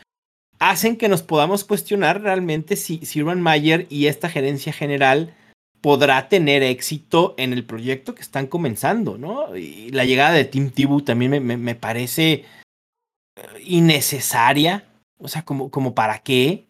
hacen 0.59 0.97
que 0.97 1.09
nos 1.09 1.23
podamos 1.23 1.64
cuestionar 1.64 2.23
realmente 2.23 2.77
si, 2.77 3.05
si 3.05 3.23
Urban 3.23 3.40
Mayer 3.40 3.87
y 3.90 4.07
esta 4.07 4.29
gerencia 4.29 4.73
general 4.73 5.35
podrá 5.81 6.29
tener 6.29 6.62
éxito 6.62 7.35
en 7.38 7.53
el 7.53 7.64
proyecto 7.64 8.14
que 8.14 8.23
están 8.23 8.47
comenzando, 8.47 9.19
¿no? 9.19 9.57
Y 9.57 9.90
la 9.90 10.05
llegada 10.05 10.33
de 10.33 10.45
Tim 10.45 10.71
Tibu 10.71 11.03
también 11.03 11.45
me, 11.45 11.75
parece 11.75 12.33
eh, 12.33 13.42
innecesaria, 13.64 14.85
o 15.19 15.29
sea, 15.29 15.45
como, 15.45 15.71
como 15.71 15.95
para 15.95 16.21
qué. 16.21 16.66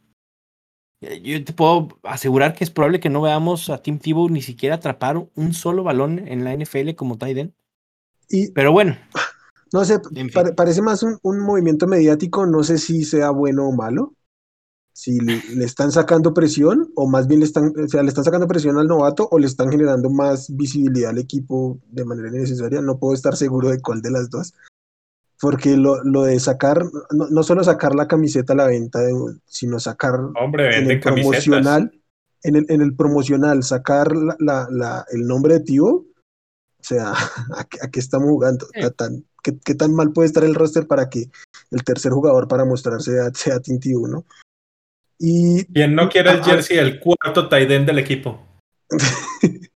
Yo 1.01 1.43
te 1.45 1.53
puedo 1.53 1.99
asegurar 2.03 2.55
que 2.55 2.65
es 2.65 2.71
probable 2.71 3.01
que 3.01 3.11
no 3.11 3.21
veamos 3.21 3.71
a 3.71 3.83
Tim 3.83 3.99
Tebow 3.99 4.29
ni 4.29 4.43
siquiera 4.43 4.77
atrapar 4.77 5.17
un 5.35 5.55
solo 5.55 5.83
balón 5.83 6.27
en 6.27 6.43
la 6.43 6.55
NFL 6.55 6.95
como 6.95 7.19
Tyden. 7.19 7.55
Pero 8.55 8.73
bueno. 8.73 8.97
No 9.77 9.85
sé, 9.85 10.01
parece 10.57 10.81
más 10.81 11.03
un, 11.03 11.19
un, 11.23 11.41
movimiento 11.41 11.87
mediático, 11.87 12.47
no 12.47 12.63
sé 12.63 12.79
si 12.79 13.05
sea 13.05 13.31
bueno 13.31 13.69
o 13.69 13.73
malo 13.73 14.17
si 14.97 15.21
le, 15.21 15.43
están 15.63 15.93
sacando 15.93 16.33
presión 16.33 16.91
o 16.95 17.07
más 17.07 17.27
bien 17.27 17.41
le 17.41 17.47
están, 17.47 17.71
o 17.79 17.87
sea, 17.87 18.03
le 18.03 18.09
están 18.09 18.25
sacando 18.25 18.49
presión 18.49 18.79
al 18.79 18.87
novato 18.87 19.29
o 19.31 19.39
le 19.39 19.47
están 19.47 19.71
generando 19.71 20.09
más 20.09 20.47
visibilidad 20.57 21.11
al 21.11 21.19
equipo 21.19 21.79
de 21.91 22.07
manera 22.07 22.29
innecesaria. 22.29 22.81
No 22.81 22.99
puedo 22.99 23.13
estar 23.13 23.37
seguro 23.37 23.69
de 23.69 23.79
cuál 23.83 24.01
de 24.01 24.11
las 24.11 24.31
dos. 24.31 24.55
Porque 25.39 25.77
lo, 25.77 26.03
lo 26.03 26.23
de 26.23 26.41
sacar, 26.41 26.83
no, 27.11 27.43
solo 27.43 27.63
sacar 27.63 27.95
la 27.95 28.09
camiseta 28.09 28.55
a 28.55 28.57
la 28.57 28.69
venta, 28.69 29.01
sino 29.45 29.79
sacar 29.79 30.19
en 30.55 30.91
el 30.91 30.99
promocional, 30.99 31.93
en 32.43 32.57
el, 32.57 32.67
en 32.71 32.81
el 32.81 32.97
promocional, 32.97 33.63
sacar 33.65 34.17
la, 34.17 34.67
la, 34.71 35.05
el 35.13 35.27
nombre 35.27 35.59
de 35.59 35.61
Tío, 35.61 35.89
o 35.89 36.07
sea, 36.81 37.13
¿a, 37.55 37.91
qué 37.91 38.01
estamos 38.01 38.31
jugando? 38.31 38.67
Tan, 38.97 39.26
¿qué, 39.65 39.75
tan 39.75 39.95
mal 39.95 40.13
puede 40.13 40.27
estar 40.27 40.45
el 40.45 40.55
roster 40.55 40.87
para 40.87 41.09
que 41.09 41.31
el 41.71 41.85
tercer 41.85 42.13
jugador 42.13 42.49
para 42.49 42.65
mostrarse 42.65 43.13
sea, 43.35 43.61
Tintivo, 43.61 44.09
¿no? 44.09 44.25
Y, 45.19 45.65
Quien 45.67 45.95
no 45.95 46.09
quiere 46.09 46.31
el 46.31 46.45
jersey, 46.45 46.79
el 46.79 47.01
cuarto 47.01 47.49
Taiden 47.49 47.87
del 47.87 47.99
equipo. 47.99 48.41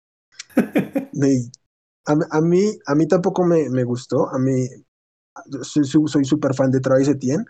a, 2.07 2.41
mí, 2.41 2.79
a 2.87 2.95
mí 2.95 3.09
tampoco 3.09 3.45
me, 3.45 3.69
me 3.69 3.85
gustó. 3.85 4.29
A 4.31 4.39
mí 4.39 4.67
soy 5.63 6.25
súper 6.25 6.55
fan 6.55 6.71
de 6.71 6.81
Travis 6.81 7.09
Etienne, 7.09 7.45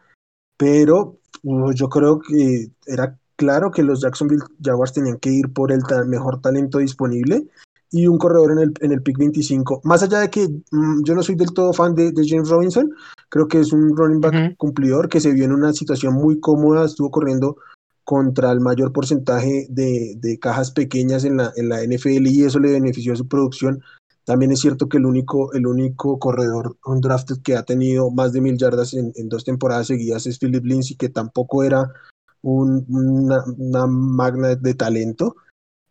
pero 0.56 1.18
uh, 1.42 1.72
yo 1.72 1.88
creo 1.88 2.18
que 2.20 2.70
era 2.86 3.18
claro 3.36 3.70
que 3.70 3.82
los 3.82 4.00
Jacksonville 4.00 4.42
Jaguars 4.62 4.92
tenían 4.92 5.18
que 5.18 5.30
ir 5.30 5.52
por 5.52 5.72
el 5.72 5.82
mejor 6.06 6.40
talento 6.40 6.78
disponible 6.78 7.46
y 7.90 8.06
un 8.06 8.18
corredor 8.18 8.52
en 8.52 8.58
el, 8.58 8.72
en 8.80 8.92
el 8.92 9.02
pick 9.02 9.18
25. 9.18 9.80
Más 9.84 10.02
allá 10.02 10.20
de 10.20 10.30
que 10.30 10.48
mm, 10.70 11.02
yo 11.04 11.14
no 11.14 11.22
soy 11.22 11.34
del 11.34 11.52
todo 11.52 11.72
fan 11.72 11.94
de, 11.94 12.12
de, 12.12 12.26
James 12.26 12.48
Robinson, 12.48 12.90
creo 13.28 13.48
que 13.48 13.60
es 13.60 13.72
un 13.72 13.96
running 13.96 14.20
back 14.20 14.56
cumplidor 14.56 15.08
que 15.08 15.20
se 15.20 15.32
vio 15.32 15.44
en 15.44 15.52
una 15.52 15.72
situación 15.72 16.14
muy 16.14 16.40
cómoda, 16.40 16.84
estuvo 16.84 17.10
corriendo 17.10 17.56
contra 18.06 18.52
el 18.52 18.60
mayor 18.60 18.92
porcentaje 18.92 19.66
de, 19.68 20.38
cajas 20.40 20.70
pequeñas 20.70 21.24
en 21.24 21.38
la, 21.38 21.52
en 21.56 21.68
la 21.68 21.82
NFL 21.82 22.28
y 22.28 22.44
eso 22.44 22.60
le 22.60 22.70
benefició 22.70 23.12
a 23.12 23.16
su 23.16 23.26
producción. 23.26 23.82
También 24.24 24.52
es 24.52 24.60
cierto 24.60 24.88
que 24.88 24.98
el 24.98 25.06
único, 25.06 25.52
el 25.54 25.66
único 25.66 26.20
corredor 26.20 26.76
undrafted 26.86 27.42
que 27.42 27.56
ha 27.56 27.64
tenido 27.64 28.12
más 28.12 28.32
de 28.32 28.40
mil 28.40 28.56
yardas 28.56 28.94
en, 28.94 29.12
dos 29.28 29.42
temporadas 29.42 29.88
seguidas 29.88 30.24
es 30.26 30.38
Philip 30.38 30.64
Lindsay, 30.64 30.96
que 30.96 31.08
tampoco 31.08 31.64
era 31.64 31.92
una, 32.42 33.44
magna 33.88 34.54
de 34.54 34.74
talento. 34.74 35.34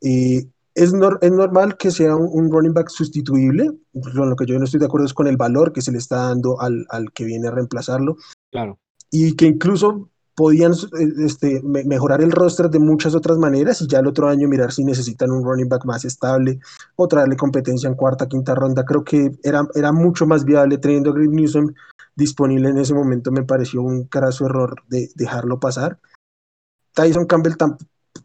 Eh, 0.01 0.47
es, 0.75 0.93
es, 1.21 1.31
normal 1.31 1.77
que 1.77 1.89
sea 1.89 2.15
un, 2.15 2.51
running 2.51 2.73
back 2.73 2.89
sustituible. 2.89 3.71
Con 3.93 4.29
lo 4.29 4.35
que 4.35 4.45
yo 4.45 4.59
no 4.59 4.65
estoy 4.65 4.79
de 4.79 4.85
acuerdo 4.85 5.07
es 5.07 5.13
con 5.13 5.27
el 5.27 5.37
valor 5.37 5.73
que 5.73 5.81
se 5.81 5.91
le 5.91 5.97
está 5.97 6.27
dando 6.27 6.59
al, 6.61 6.85
al 6.89 7.11
que 7.13 7.23
viene 7.23 7.47
a 7.47 7.51
reemplazarlo. 7.51 8.17
Claro. 8.51 8.77
Y 9.09 9.35
que 9.35 9.45
incluso 9.45 10.09
podían 10.35 10.73
este, 11.19 11.61
mejorar 11.63 12.21
el 12.21 12.31
roster 12.31 12.69
de 12.69 12.79
muchas 12.79 13.15
otras 13.15 13.37
maneras 13.37 13.81
y 13.81 13.87
ya 13.87 13.99
el 13.99 14.07
otro 14.07 14.27
año 14.27 14.49
mirar 14.49 14.73
si 14.73 14.83
necesitan 14.83 15.31
un 15.31 15.45
running 15.45 15.69
back 15.69 15.85
más 15.85 16.03
estable 16.03 16.59
o 16.97 17.07
traerle 17.07 17.37
competencia 17.37 17.87
en 17.87 17.95
cuarta, 17.95 18.27
quinta 18.27 18.53
ronda. 18.53 18.83
Creo 18.83 19.03
que 19.05 19.31
era, 19.43 19.65
era 19.75 19.93
mucho 19.93 20.27
más 20.27 20.43
viable 20.43 20.77
teniendo 20.77 21.11
a 21.11 21.13
Greg 21.13 21.29
Newsom 21.29 21.73
disponible 22.15 22.69
en 22.69 22.77
ese 22.77 22.93
momento. 22.93 23.31
Me 23.31 23.43
pareció 23.43 23.81
un 23.81 24.05
carazo 24.05 24.45
error 24.45 24.83
de 24.89 25.09
dejarlo 25.15 25.59
pasar. 25.59 25.99
Tyson 26.93 27.25
Campbell 27.25 27.55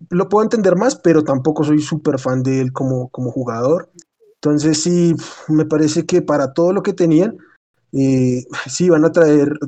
lo 0.08 0.28
puedo 0.28 0.44
entender 0.44 0.76
más, 0.76 0.96
pero 0.96 1.22
tampoco 1.22 1.64
soy 1.64 1.80
súper 1.80 2.18
fan 2.18 2.42
de 2.42 2.60
él 2.60 2.72
como, 2.72 3.08
como 3.08 3.30
jugador. 3.30 3.90
Entonces 4.34 4.82
sí, 4.82 5.14
me 5.48 5.66
parece 5.66 6.06
que 6.06 6.22
para 6.22 6.54
todo 6.54 6.72
lo 6.72 6.82
que 6.82 6.94
tenían, 6.94 7.36
eh, 7.92 8.44
sí, 8.66 8.88
van 8.88 9.04
a 9.04 9.12
traer, 9.12 9.58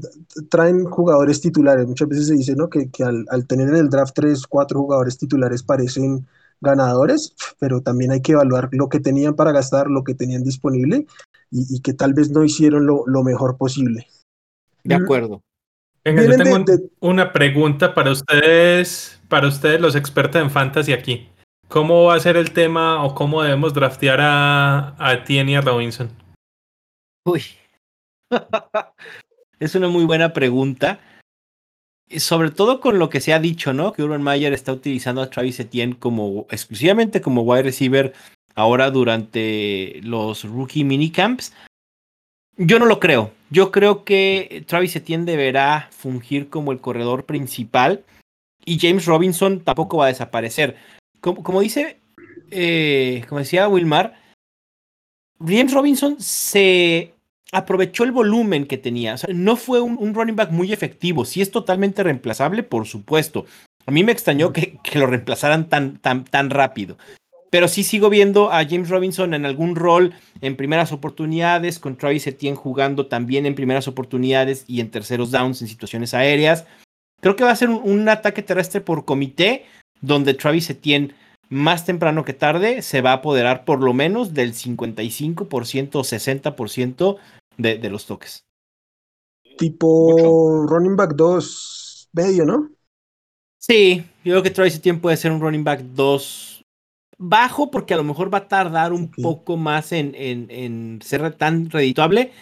traen 0.49 0.85
jugadores 0.85 1.41
titulares. 1.41 1.87
Muchas 1.87 2.09
veces 2.09 2.29
se 2.29 2.35
dice 2.35 2.57
¿no? 2.57 2.71
que, 2.71 2.91
que 2.91 3.05
al, 3.05 3.47
tener 3.47 3.69
en 3.69 3.77
el 3.77 3.91
draft 3.91 4.15
tres, 4.15 4.47
cuatro 4.47 4.81
jugadores 4.81 5.19
titulares 5.19 5.63
parecen 5.63 6.27
ganadores, 6.61 7.35
pero 7.59 7.83
también 7.83 8.13
hay 8.13 8.23
que 8.23 8.33
evaluar 8.33 8.69
lo 8.73 8.89
que 8.89 9.01
tenían 9.01 9.35
para 9.35 9.53
gastar, 9.53 9.89
lo 9.89 10.05
que 10.05 10.15
tenían 10.15 10.45
disponible 10.45 11.07
y, 11.51 11.77
y 11.77 11.81
que 11.81 11.93
tal 11.93 12.15
vez 12.15 12.31
no 12.31 12.45
hicieron 12.45 12.87
lo, 12.87 13.05
lo 13.07 13.23
mejor 13.23 13.57
posible. 13.57 14.07
De 14.85 14.95
acuerdo. 14.95 15.43
Venga, 16.05 16.25
yo 16.25 16.37
tengo 16.37 16.59
de, 16.59 16.77
de... 16.79 16.91
una 17.01 17.33
pregunta 17.33 17.95
para 17.95 18.11
ustedes, 18.11 19.21
para 19.29 19.47
ustedes 19.47 19.81
los 19.81 19.95
expertos 19.95 20.43
en 20.43 20.51
fantasy 20.51 20.93
aquí. 20.93 21.29
¿Cómo 21.69 22.05
va 22.05 22.17
a 22.17 22.21
ser 22.21 22.37
el 22.37 22.53
tema 22.53 23.03
o 23.05 23.15
cómo 23.15 23.43
debemos 23.43 23.73
draftear 23.73 24.21
a, 24.21 24.95
a 24.99 25.25
y 25.27 25.55
a 25.55 25.61
Robinson? 25.61 26.11
Uy, 27.25 27.43
es 29.61 29.75
una 29.75 29.89
muy 29.89 30.05
buena 30.05 30.33
pregunta. 30.33 31.01
Sobre 32.19 32.51
todo 32.51 32.81
con 32.81 32.99
lo 32.99 33.09
que 33.09 33.21
se 33.21 33.33
ha 33.33 33.39
dicho, 33.39 33.73
¿no? 33.73 33.95
Que 33.95 34.03
Urban 34.03 34.23
Mayer 34.23 34.53
está 34.53 34.73
utilizando 34.73 35.23
a 35.23 35.31
Travis 35.31 35.61
Etienne 35.61 35.99
como 35.99 36.47
exclusivamente 36.51 37.23
como 37.23 37.41
wide 37.41 37.63
receiver 37.63 38.13
ahora 38.55 38.91
durante 38.91 40.01
los 40.03 40.45
rookie 40.45 40.85
minicamps. 40.85 41.55
Yo 42.57 42.79
no 42.79 42.87
lo 42.87 43.01
creo. 43.01 43.33
Yo 43.51 43.71
creo 43.71 44.05
que 44.05 44.65
Travis 44.67 44.97
Etienne 44.97 45.25
deberá 45.25 45.89
fungir 45.91 46.49
como 46.49 46.73
el 46.73 46.81
corredor 46.81 47.25
principal 47.25 48.05
y 48.65 48.79
James 48.79 49.07
Robinson 49.07 49.61
tampoco 49.61 49.99
va 49.99 50.07
a 50.07 50.09
desaparecer. 50.09 50.77
Como, 51.21 51.43
como 51.43 51.61
dice 51.61 51.99
eh, 52.55 53.25
como 53.29 53.39
decía 53.39 53.67
Wilmar, 53.67 54.15
James 55.41 55.73
Robinson 55.73 56.17
se 56.21 57.15
aprovechó 57.51 58.05
el 58.05 58.13
volumen 58.13 58.67
que 58.67 58.79
tenía. 58.79 59.17
no 59.35 59.57
fue 59.57 59.81
un, 59.81 60.15
running 60.15 60.37
back 60.37 60.51
muy 60.51 60.73
efectivo. 60.73 61.25
Si 61.25 61.41
es 61.41 61.51
totalmente 61.51 62.03
reemplazable, 62.03 62.63
por 62.63 62.87
supuesto. 62.87 63.47
A 63.87 63.91
mí 63.91 64.05
me 64.05 64.13
extrañó 64.13 64.53
que, 64.53 64.79
lo 64.95 65.07
reemplazaran 65.07 65.69
tan, 65.69 65.97
tan, 65.99 66.25
tan 66.25 66.51
rápido. 66.51 66.99
Pero 67.53 67.69
sí 67.69 67.85
sigo 67.85 68.09
viendo 68.09 68.51
a 68.51 68.65
James 68.65 68.89
Robinson 68.89 69.35
en 69.35 69.45
algún 69.45 69.77
rol 69.77 70.15
en 70.41 70.57
primeras 70.57 70.91
oportunidades, 70.91 71.79
con 71.79 71.99
Travis 71.99 72.27
Etienne 72.27 72.57
jugando 72.57 73.09
también 73.09 73.45
en 73.45 73.55
primeras 73.55 73.87
oportunidades 73.89 74.65
y 74.69 74.81
en 74.81 74.91
terceros 74.91 75.31
downs 75.31 75.61
en 75.61 75.69
situaciones 75.69 76.15
aéreas. 76.15 76.65
Creo 77.21 77.37
que 77.37 77.45
va 77.45 77.51
a 77.51 77.57
ser 77.57 77.69
un, 77.69 78.09
ataque 78.09 78.43
terrestre 78.43 78.81
por 78.81 79.05
comité, 79.05 79.67
donde 80.01 80.33
Travis 80.33 80.71
Etienne 80.71 81.15
más 81.51 81.85
temprano 81.85 82.25
que 82.25 82.33
tarde 82.33 82.81
se 82.81 83.03
va 83.03 83.11
a 83.11 83.17
apoderar 83.17 83.67
por 83.67 83.83
lo 83.83 83.93
menos 83.93 84.33
del 84.33 84.55
55% 84.55 85.97
o 85.97 86.05
60% 86.05 87.19
de, 87.59 87.77
de 87.77 87.91
los 87.91 88.07
toques. 88.07 88.47
Tipo 89.59 90.67
running 90.69 90.97
back 90.97 91.17
2 91.17 92.09
medio, 92.15 92.47
¿no? 92.47 92.71
Sí, 93.59 94.07
yo 94.25 94.33
creo 94.33 94.43
que 94.43 94.51
Travis 94.51 94.77
Etienne 94.77 95.01
puede 95.01 95.19
ser 95.19 95.33
un 95.33 95.41
running 95.43 95.65
back 95.65 95.83
2 95.83 96.52
bajo 97.19 97.71
porque 97.71 97.95
a 97.95 97.97
lo 97.97 98.05
mejor 98.05 98.33
va 98.33 98.39
a 98.39 98.49
tardar 98.49 98.93
un 98.93 99.11
poco 99.11 99.57
más 99.57 99.93
en, 99.93 100.15
en, 100.15 101.01
ser 101.03 101.35
tan 101.35 101.71
redituable, 101.71 102.33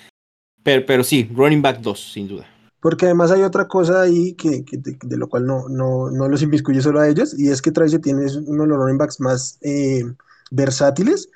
pero, 0.63 0.85
pero 0.87 1.05
sí, 1.05 1.31
running 1.35 1.63
back 1.63 1.81
2, 1.81 2.13
sin 2.13 2.29
duda. 2.29 2.47
Porque 2.81 3.07
además 3.07 3.31
hay 3.31 3.43
otra 3.43 3.69
cosa 3.69 4.03
ahí 4.03 4.35
que, 4.35 4.65
de, 4.71 5.17
lo 5.17 5.29
cual 5.29 5.47
no, 5.47 5.69
no, 5.69 6.11
no, 6.11 6.29
los 6.29 6.43
inviscuye 6.43 6.81
solo 6.81 7.01
a 7.01 7.09
ellos, 7.09 7.39
y 7.39 7.49
es 7.49 7.61
que 7.61 7.73
Travis 7.73 7.95
Etienne 7.95 8.25
es 8.25 8.37
uno 8.37 8.63
de 8.63 8.69
los 8.69 8.79
running 8.79 8.99
backs 8.99 9.21
más 9.21 9.59
eh, 9.63 10.03
versátiles 10.51 11.29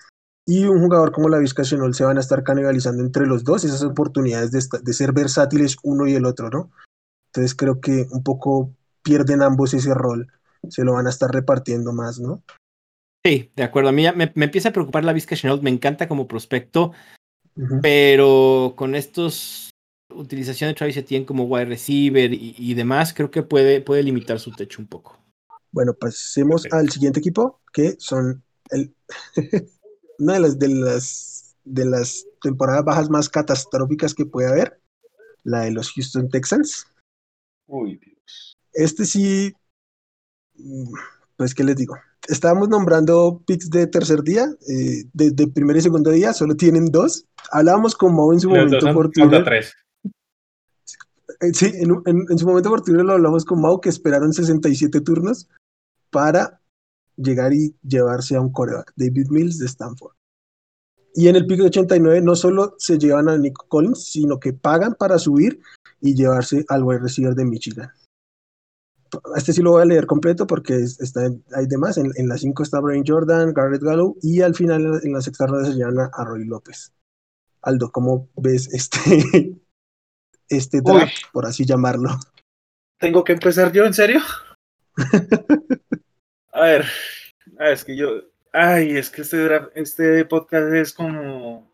y 0.46 0.64
un 0.64 0.80
jugador 0.80 1.12
como 1.12 1.28
la 1.28 1.38
Vizca 1.38 1.64
se 1.64 1.76
van 1.76 2.16
a 2.16 2.20
estar 2.20 2.42
canibalizando 2.42 3.02
entre 3.02 3.26
los 3.26 3.44
dos 3.44 3.64
esas 3.64 3.82
oportunidades 3.82 4.50
de, 4.50 4.92
ser 4.92 5.12
versátiles 5.12 5.76
uno 5.82 6.06
y 6.06 6.14
el 6.14 6.26
otro, 6.26 6.50
¿no? 6.50 6.70
Entonces 7.26 7.54
creo 7.54 7.80
que 7.80 8.06
un 8.10 8.22
poco 8.22 8.70
pierden 9.02 9.42
ambos 9.42 9.72
ese 9.72 9.94
rol, 9.94 10.30
se 10.68 10.84
lo 10.84 10.94
van 10.94 11.06
a 11.06 11.10
estar 11.10 11.30
repartiendo 11.30 11.92
más, 11.92 12.20
¿no? 12.20 12.42
Sí, 13.26 13.50
de 13.56 13.62
acuerdo. 13.62 13.88
A 13.88 13.92
mí 13.92 14.04
me, 14.14 14.32
empieza 14.34 14.68
a 14.68 14.72
preocupar 14.72 15.04
la 15.04 15.12
Vizca 15.12 15.34
me 15.62 15.70
encanta 15.70 16.08
como 16.08 16.28
prospecto, 16.28 16.92
pero 17.80 18.74
con 18.76 18.94
estos 18.94 19.70
utilización 20.10 20.68
de 20.68 20.74
Travis 20.74 20.96
Etienne 20.96 21.26
como 21.26 21.44
wide 21.44 21.64
receiver 21.64 22.30
y, 22.32 22.74
demás, 22.74 23.14
creo 23.14 23.30
que 23.30 23.42
puede, 23.42 23.80
puede 23.80 24.02
limitar 24.02 24.38
su 24.38 24.50
techo 24.52 24.80
un 24.80 24.88
poco. 24.88 25.18
Bueno, 25.72 25.94
pasemos 25.94 26.66
al 26.70 26.90
siguiente 26.90 27.18
equipo, 27.20 27.60
que 27.72 27.96
son 27.98 28.44
el 28.70 28.94
una 30.18 30.34
de 30.34 30.40
las, 30.40 30.58
de 30.58 30.68
las, 30.68 31.56
de 31.64 31.84
las 31.84 32.26
temporadas 32.40 32.84
bajas 32.84 33.10
más 33.10 33.28
catastróficas 33.28 34.14
que 34.14 34.26
puede 34.26 34.48
haber, 34.48 34.80
la 35.42 35.62
de 35.62 35.72
los 35.72 35.90
Houston 35.92 36.28
Texans. 36.28 36.86
Uy, 37.66 37.96
Dios. 37.96 38.56
Este 38.72 39.04
sí, 39.04 39.52
pues, 41.36 41.54
¿qué 41.54 41.64
les 41.64 41.76
digo? 41.76 41.96
Estábamos 42.28 42.68
nombrando 42.68 43.42
picks 43.46 43.70
de 43.70 43.86
tercer 43.86 44.22
día, 44.22 44.48
eh, 44.68 45.04
de, 45.12 45.46
primer 45.48 45.76
y 45.76 45.82
segundo 45.82 46.10
día, 46.10 46.32
solo 46.32 46.56
tienen 46.56 46.86
dos. 46.86 47.26
Hablábamos 47.50 47.94
con 47.94 48.14
Mo 48.14 48.32
en 48.32 48.40
su 48.40 48.48
momento 48.48 48.92
por 48.92 49.10
Twitter. 49.10 49.64
Eh, 51.40 51.52
sí, 51.52 51.72
en, 51.74 52.02
en, 52.06 52.38
su 52.38 52.46
momento 52.46 52.70
por 52.70 52.82
Twitter 52.82 53.04
lo 53.04 53.14
hablamos 53.14 53.44
con 53.44 53.60
Mau 53.60 53.80
que 53.80 53.88
esperaron 53.88 54.32
67 54.32 55.00
turnos 55.00 55.48
para 56.10 56.60
llegar 57.16 57.52
y 57.52 57.74
llevarse 57.82 58.36
a 58.36 58.40
un 58.40 58.52
coreback, 58.52 58.92
David 58.96 59.28
Mills 59.30 59.58
de 59.58 59.66
Stanford. 59.66 60.12
Y 61.14 61.28
en 61.28 61.36
el 61.36 61.46
pico 61.46 61.62
de 61.62 61.68
89 61.68 62.22
no 62.22 62.34
solo 62.34 62.74
se 62.78 62.98
llevan 62.98 63.28
a 63.28 63.38
Nick 63.38 63.56
Collins, 63.68 64.04
sino 64.04 64.40
que 64.40 64.52
pagan 64.52 64.94
para 64.94 65.18
subir 65.18 65.60
y 66.00 66.14
llevarse 66.14 66.64
al 66.68 66.82
wide 66.82 67.00
receiver 67.00 67.34
de 67.34 67.44
Michigan. 67.44 67.90
Este 69.36 69.52
sí 69.52 69.62
lo 69.62 69.72
voy 69.72 69.82
a 69.82 69.86
leer 69.86 70.06
completo 70.06 70.46
porque 70.46 70.74
está, 70.74 71.22
hay 71.54 71.66
demás. 71.66 71.98
En, 71.98 72.10
en 72.16 72.28
la 72.28 72.38
5 72.38 72.62
está 72.62 72.80
Brian 72.80 73.04
Jordan, 73.06 73.52
Garrett 73.52 73.82
Gallow 73.82 74.16
y 74.22 74.40
al 74.40 74.54
final 74.54 75.00
en 75.02 75.12
la 75.12 75.20
sexta 75.20 75.46
ronda 75.46 75.70
se 75.70 75.76
llevan 75.76 75.98
a, 75.98 76.24
Roy 76.24 76.44
López. 76.44 76.92
Aldo, 77.62 77.90
¿cómo 77.90 78.28
ves 78.36 78.68
este, 78.72 79.00
este 80.48 80.80
draft, 80.80 81.14
por 81.32 81.46
así 81.46 81.64
llamarlo? 81.64 82.10
¿Tengo 82.98 83.24
que 83.24 83.32
empezar 83.32 83.72
yo, 83.72 83.84
en 83.84 83.94
serio? 83.94 84.20
A 86.52 86.60
ver, 86.60 86.84
ah, 87.58 87.70
es 87.70 87.84
que 87.84 87.96
yo, 87.96 88.08
ay, 88.52 88.96
es 88.96 89.10
que 89.10 89.22
este, 89.22 89.48
este 89.74 90.24
podcast 90.24 90.72
es 90.72 90.92
como, 90.92 91.73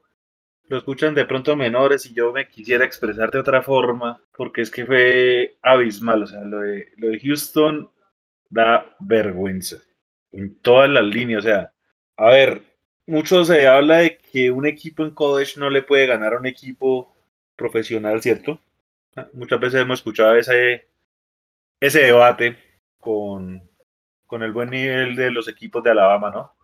lo 0.71 0.79
escuchan 0.79 1.17
de 1.17 1.25
pronto 1.25 1.57
menores 1.57 2.07
y 2.07 2.15
yo 2.15 2.33
me 2.33 2.47
quisiera 2.47 2.85
expresar 2.85 3.29
de 3.33 3.41
otra 3.41 3.61
forma, 3.61 4.23
porque 4.37 4.63
es 4.63 4.71
que 4.71 4.87
fue 4.87 5.57
abismal, 5.63 6.23
o 6.23 6.27
sea, 6.29 6.43
lo 6.43 6.61
de, 6.61 6.93
de 6.97 7.19
Houston 7.19 7.91
da 8.49 8.95
vergüenza 9.01 9.79
en 10.31 10.61
todas 10.61 10.89
las 10.89 11.03
líneas, 11.03 11.41
o 11.41 11.49
sea, 11.49 11.73
a 12.17 12.27
ver, 12.27 12.63
mucho 13.05 13.45
se 13.45 13.67
habla 13.67 13.99
de 13.99 14.19
que 14.19 14.53
un 14.53 14.65
equipo 14.65 15.03
en 15.03 15.11
college 15.11 15.59
no 15.59 15.71
le 15.71 15.83
puede 15.83 16.07
ganar 16.07 16.35
a 16.35 16.39
un 16.39 16.47
equipo 16.47 17.17
profesional, 17.57 18.23
¿cierto? 18.23 18.61
Ah, 19.17 19.27
muchas 19.33 19.59
veces 19.59 19.81
hemos 19.81 19.99
escuchado 19.99 20.37
ese, 20.37 20.87
ese 21.81 21.99
debate 22.03 22.57
con, 23.01 23.69
con 24.25 24.45
el 24.45 24.53
buen 24.53 24.71
nivel 24.71 25.17
de 25.17 25.33
los 25.33 25.49
equipos 25.49 25.83
de 25.83 25.91
Alabama, 25.91 26.31
¿no? 26.31 26.55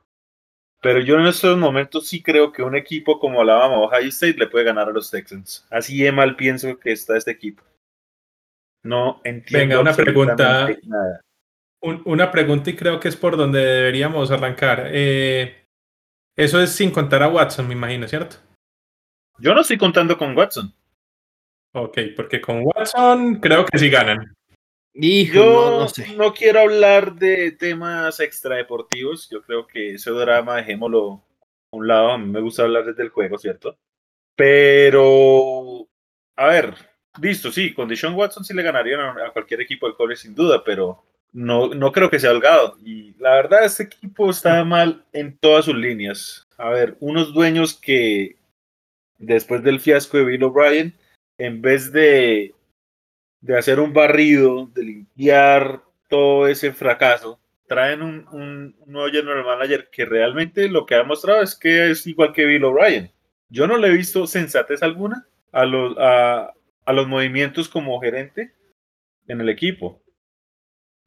Pero 0.86 1.00
yo 1.00 1.18
en 1.18 1.26
estos 1.26 1.58
momentos 1.58 2.06
sí 2.06 2.22
creo 2.22 2.52
que 2.52 2.62
un 2.62 2.76
equipo 2.76 3.18
como 3.18 3.40
Alabama 3.40 3.76
o 3.76 3.86
Ohio 3.86 4.08
State 4.08 4.38
le 4.38 4.46
puede 4.46 4.66
ganar 4.66 4.88
a 4.88 4.92
los 4.92 5.10
Texans. 5.10 5.66
Así 5.68 5.98
de 5.98 6.12
mal 6.12 6.36
pienso 6.36 6.78
que 6.78 6.92
está 6.92 7.16
este 7.16 7.32
equipo. 7.32 7.64
No 8.84 9.20
entiendo. 9.24 9.74
Venga, 9.74 9.80
una 9.80 9.96
pregunta. 9.96 10.68
una 11.80 12.30
pregunta 12.30 12.70
y 12.70 12.76
creo 12.76 13.00
que 13.00 13.08
es 13.08 13.16
por 13.16 13.36
donde 13.36 13.58
deberíamos 13.58 14.30
arrancar. 14.30 14.90
Eh, 14.92 15.66
eso 16.36 16.62
es 16.62 16.70
sin 16.70 16.92
contar 16.92 17.24
a 17.24 17.30
Watson, 17.30 17.66
me 17.66 17.74
imagino, 17.74 18.06
¿cierto? 18.06 18.36
Yo 19.40 19.54
no 19.54 19.62
estoy 19.62 19.78
contando 19.78 20.16
con 20.16 20.38
Watson. 20.38 20.72
Ok, 21.74 21.98
porque 22.14 22.40
con 22.40 22.62
Watson 22.64 23.40
creo 23.40 23.66
que 23.66 23.76
sí 23.76 23.90
ganan. 23.90 24.35
Yo 24.98 25.86
no, 26.16 26.32
quiero 26.32 26.60
hablar 26.60 27.14
de 27.16 27.52
temas 27.52 28.18
extradeportivos. 28.20 29.28
Yo 29.28 29.42
creo 29.42 29.66
que 29.66 29.94
ese 29.94 30.10
drama 30.10 30.56
dejémoslo 30.56 31.22
a 31.70 31.76
un 31.76 31.86
lado. 31.86 32.12
A 32.12 32.18
mí 32.18 32.26
me 32.26 32.40
gusta 32.40 32.62
hablar 32.62 32.86
desde 32.86 33.02
el 33.02 33.10
juego, 33.10 33.36
¿cierto? 33.36 33.76
Pero, 34.34 35.86
a 36.36 36.46
ver, 36.46 36.74
listo, 37.20 37.52
sí, 37.52 37.74
con 37.74 37.88
Deshaun 37.88 38.14
Watson 38.14 38.44
sí 38.44 38.54
le 38.54 38.62
ganarían 38.62 39.00
a, 39.00 39.30
cualquier 39.32 39.60
equipo 39.60 39.86
del 39.86 39.96
college 39.96 40.22
sin 40.22 40.34
duda, 40.34 40.62
pero 40.64 41.04
no, 41.32 41.68
no 41.68 41.92
creo 41.92 42.10
que 42.10 42.18
sea 42.18 42.30
holgado. 42.30 42.78
Y 42.82 43.14
la 43.18 43.34
verdad, 43.34 43.64
este 43.64 43.84
equipo 43.84 44.30
está 44.30 44.64
mal 44.64 45.04
en 45.12 45.36
todas 45.36 45.66
sus 45.66 45.74
líneas. 45.74 46.46
A 46.56 46.70
ver, 46.70 46.96
unos 47.00 47.34
dueños 47.34 47.74
que 47.74 48.36
después 49.18 49.62
del 49.62 49.80
fiasco 49.80 50.16
de 50.16 50.24
Bill 50.24 50.44
O'Brien, 50.44 50.94
en 51.38 51.60
vez 51.60 51.92
de 51.92 52.54
de 53.46 53.56
hacer 53.56 53.78
un 53.78 53.92
barrido, 53.92 54.66
de 54.74 54.82
limpiar 54.82 55.80
todo 56.08 56.48
ese 56.48 56.72
fracaso, 56.72 57.38
traen 57.68 58.02
un, 58.02 58.26
un, 58.32 58.76
nuevo 58.86 59.08
general 59.08 59.44
manager 59.44 59.88
que 59.90 60.04
realmente 60.04 60.68
lo 60.68 60.84
que 60.84 60.96
ha 60.96 60.98
demostrado 60.98 61.42
es 61.42 61.54
que 61.54 61.90
es 61.90 62.06
igual 62.08 62.32
que 62.32 62.44
Bill 62.44 62.64
O'Brien. 62.64 63.12
Yo 63.48 63.68
no 63.68 63.78
le 63.78 63.88
he 63.88 63.92
visto 63.92 64.26
sensatez 64.26 64.82
alguna 64.82 65.28
a 65.52 65.64
los, 65.64 65.96
a, 65.96 66.52
a 66.84 66.92
los 66.92 67.06
movimientos 67.06 67.68
como 67.68 68.00
gerente 68.00 68.52
en 69.28 69.40
el 69.40 69.48
equipo. 69.48 70.02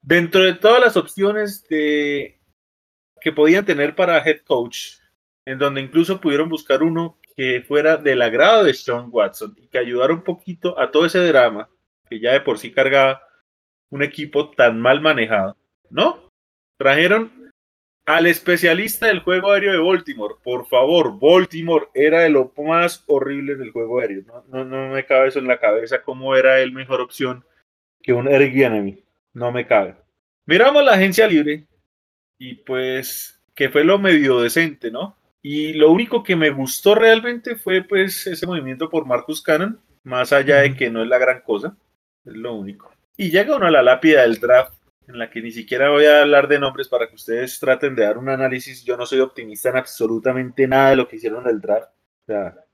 Dentro 0.02 0.42
de 0.42 0.54
todas 0.54 0.80
las 0.80 0.96
opciones 0.96 1.68
de, 1.68 2.40
que 3.20 3.34
podían 3.34 3.66
tener 3.66 3.96
para 3.96 4.20
head 4.20 4.40
coach, 4.46 4.94
en 5.46 5.60
donde 5.60 5.82
incluso 5.82 6.22
pudieron 6.22 6.48
buscar 6.48 6.84
uno 6.84 7.20
que 7.36 7.66
fuera 7.68 7.98
del 7.98 8.22
agrado 8.22 8.64
de 8.64 8.74
Sean 8.74 9.10
Watson 9.12 9.56
y 9.58 9.68
que 9.68 9.78
ayudara 9.78 10.14
un 10.14 10.24
poquito 10.24 10.80
a 10.80 10.90
todo 10.90 11.06
ese 11.06 11.20
drama, 11.20 11.70
que 12.10 12.20
ya 12.20 12.34
de 12.34 12.42
por 12.42 12.58
sí 12.58 12.72
cargaba 12.72 13.22
un 13.90 14.04
equipo 14.04 14.52
tan 14.52 14.80
mal 14.80 15.02
manejado. 15.02 15.58
¿No? 15.90 16.30
Trajeron 16.78 17.52
al 18.06 18.26
especialista 18.26 19.08
del 19.08 19.20
juego 19.20 19.52
aéreo 19.52 19.72
de 19.72 19.78
Baltimore. 19.78 20.36
Por 20.44 20.68
favor, 20.68 21.20
Baltimore 21.20 21.90
era 21.94 22.22
de 22.22 22.30
lo 22.30 22.52
más 22.58 23.04
horrible 23.08 23.56
del 23.56 23.72
juego 23.72 24.00
aéreo. 24.00 24.24
No, 24.48 24.66
no, 24.66 24.90
me 24.90 25.06
cabe 25.06 25.28
eso 25.28 25.40
en 25.40 25.48
la 25.48 25.60
cabeza 25.60 26.02
cómo 26.02 26.36
era 26.36 26.60
el 26.60 26.72
mejor 26.72 27.02
opción 27.02 27.46
que 28.02 28.14
un 28.14 28.28
Eric 28.28 28.56
Enemy. 28.56 29.04
No 29.34 29.52
me 29.52 29.68
cabe. 29.68 29.96
Miramos 30.48 30.84
la 30.84 30.94
agencia 30.94 31.28
libre 31.28 31.68
y 32.40 32.56
pues 32.56 33.40
que 33.54 33.70
fue 33.70 33.84
lo 33.84 34.00
medio 34.00 34.40
decente, 34.40 34.90
¿no? 34.90 35.16
Y 35.42 35.74
lo 35.74 35.92
único 35.92 36.24
que 36.24 36.36
me 36.36 36.50
gustó 36.50 36.96
realmente 36.96 37.56
fue 37.56 37.84
pues 37.84 38.26
ese 38.26 38.48
movimiento 38.48 38.90
por 38.90 39.06
Marcus 39.06 39.42
Cannon, 39.42 39.80
más 40.04 40.34
allá 40.34 40.62
de 40.62 40.76
que 40.76 40.90
no 40.90 41.04
es 41.04 41.08
la 41.08 41.20
gran 41.20 41.42
cosa. 41.42 41.78
Es 42.26 42.34
lo 42.34 42.56
único. 42.56 42.94
Y 43.18 43.32
llega 43.32 43.56
uno 43.56 43.68
a 43.68 43.72
la 43.72 43.82
lápida 43.82 44.22
del 44.22 44.40
draft 44.40 44.80
en 45.08 45.18
la 45.18 45.30
que 45.30 45.42
ni 45.42 45.52
siquiera 45.52 45.90
voy 45.90 46.06
a 46.06 46.22
hablar 46.22 46.48
de 46.48 46.60
nombres 46.60 46.88
para 46.88 47.08
que 47.08 47.16
ustedes 47.16 47.60
traten 47.60 47.96
de 47.96 48.04
dar 48.04 48.18
un 48.18 48.30
análisis. 48.30 48.84
Yo 48.84 48.96
no 48.96 49.06
soy 49.06 49.20
optimista 49.20 49.70
en 49.70 49.78
absolutamente 49.78 50.68
nada 50.68 50.92
de 50.92 50.96
lo 50.98 51.08
que 51.08 51.16
hicieron 51.16 51.44
en 51.46 51.50
el 51.50 51.62
draft. 51.62 51.90
O 51.90 52.26
sea, 52.28 52.66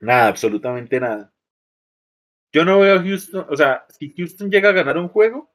nada, 0.00 0.28
absolutamente 0.28 1.00
nada. 1.00 1.32
Yo 2.52 2.64
no 2.64 2.78
veo 2.78 2.98
a 2.98 3.02
Houston, 3.02 3.46
o 3.48 3.56
sea, 3.56 3.84
si 3.88 4.14
Houston 4.16 4.50
llega 4.50 4.68
a 4.68 4.72
ganar 4.72 4.98
un 4.98 5.08
juego, 5.08 5.50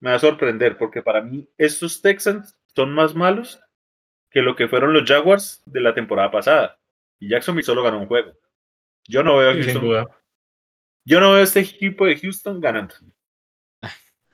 me 0.00 0.10
va 0.10 0.16
a 0.16 0.18
sorprender, 0.18 0.76
porque 0.76 1.00
para 1.00 1.22
mí 1.22 1.48
estos 1.56 2.02
Texans 2.02 2.58
son 2.74 2.92
más 2.92 3.14
malos 3.14 3.60
que 4.28 4.42
lo 4.42 4.56
que 4.56 4.68
fueron 4.68 4.92
los 4.92 5.08
Jaguars 5.08 5.62
de 5.64 5.80
la 5.80 5.94
temporada 5.94 6.30
pasada. 6.30 6.78
Y 7.20 7.28
Jacksonville 7.28 7.64
solo 7.64 7.82
ganó 7.82 8.00
un 8.00 8.08
juego. 8.08 8.32
Yo 9.06 9.22
no 9.22 9.36
veo 9.36 9.50
a 9.50 9.54
Houston. 9.54 10.08
Yo 11.04 11.20
no 11.20 11.32
veo 11.32 11.40
a 11.40 11.44
este 11.44 11.60
equipo 11.60 12.06
de 12.06 12.18
Houston 12.18 12.60
ganando. 12.60 12.94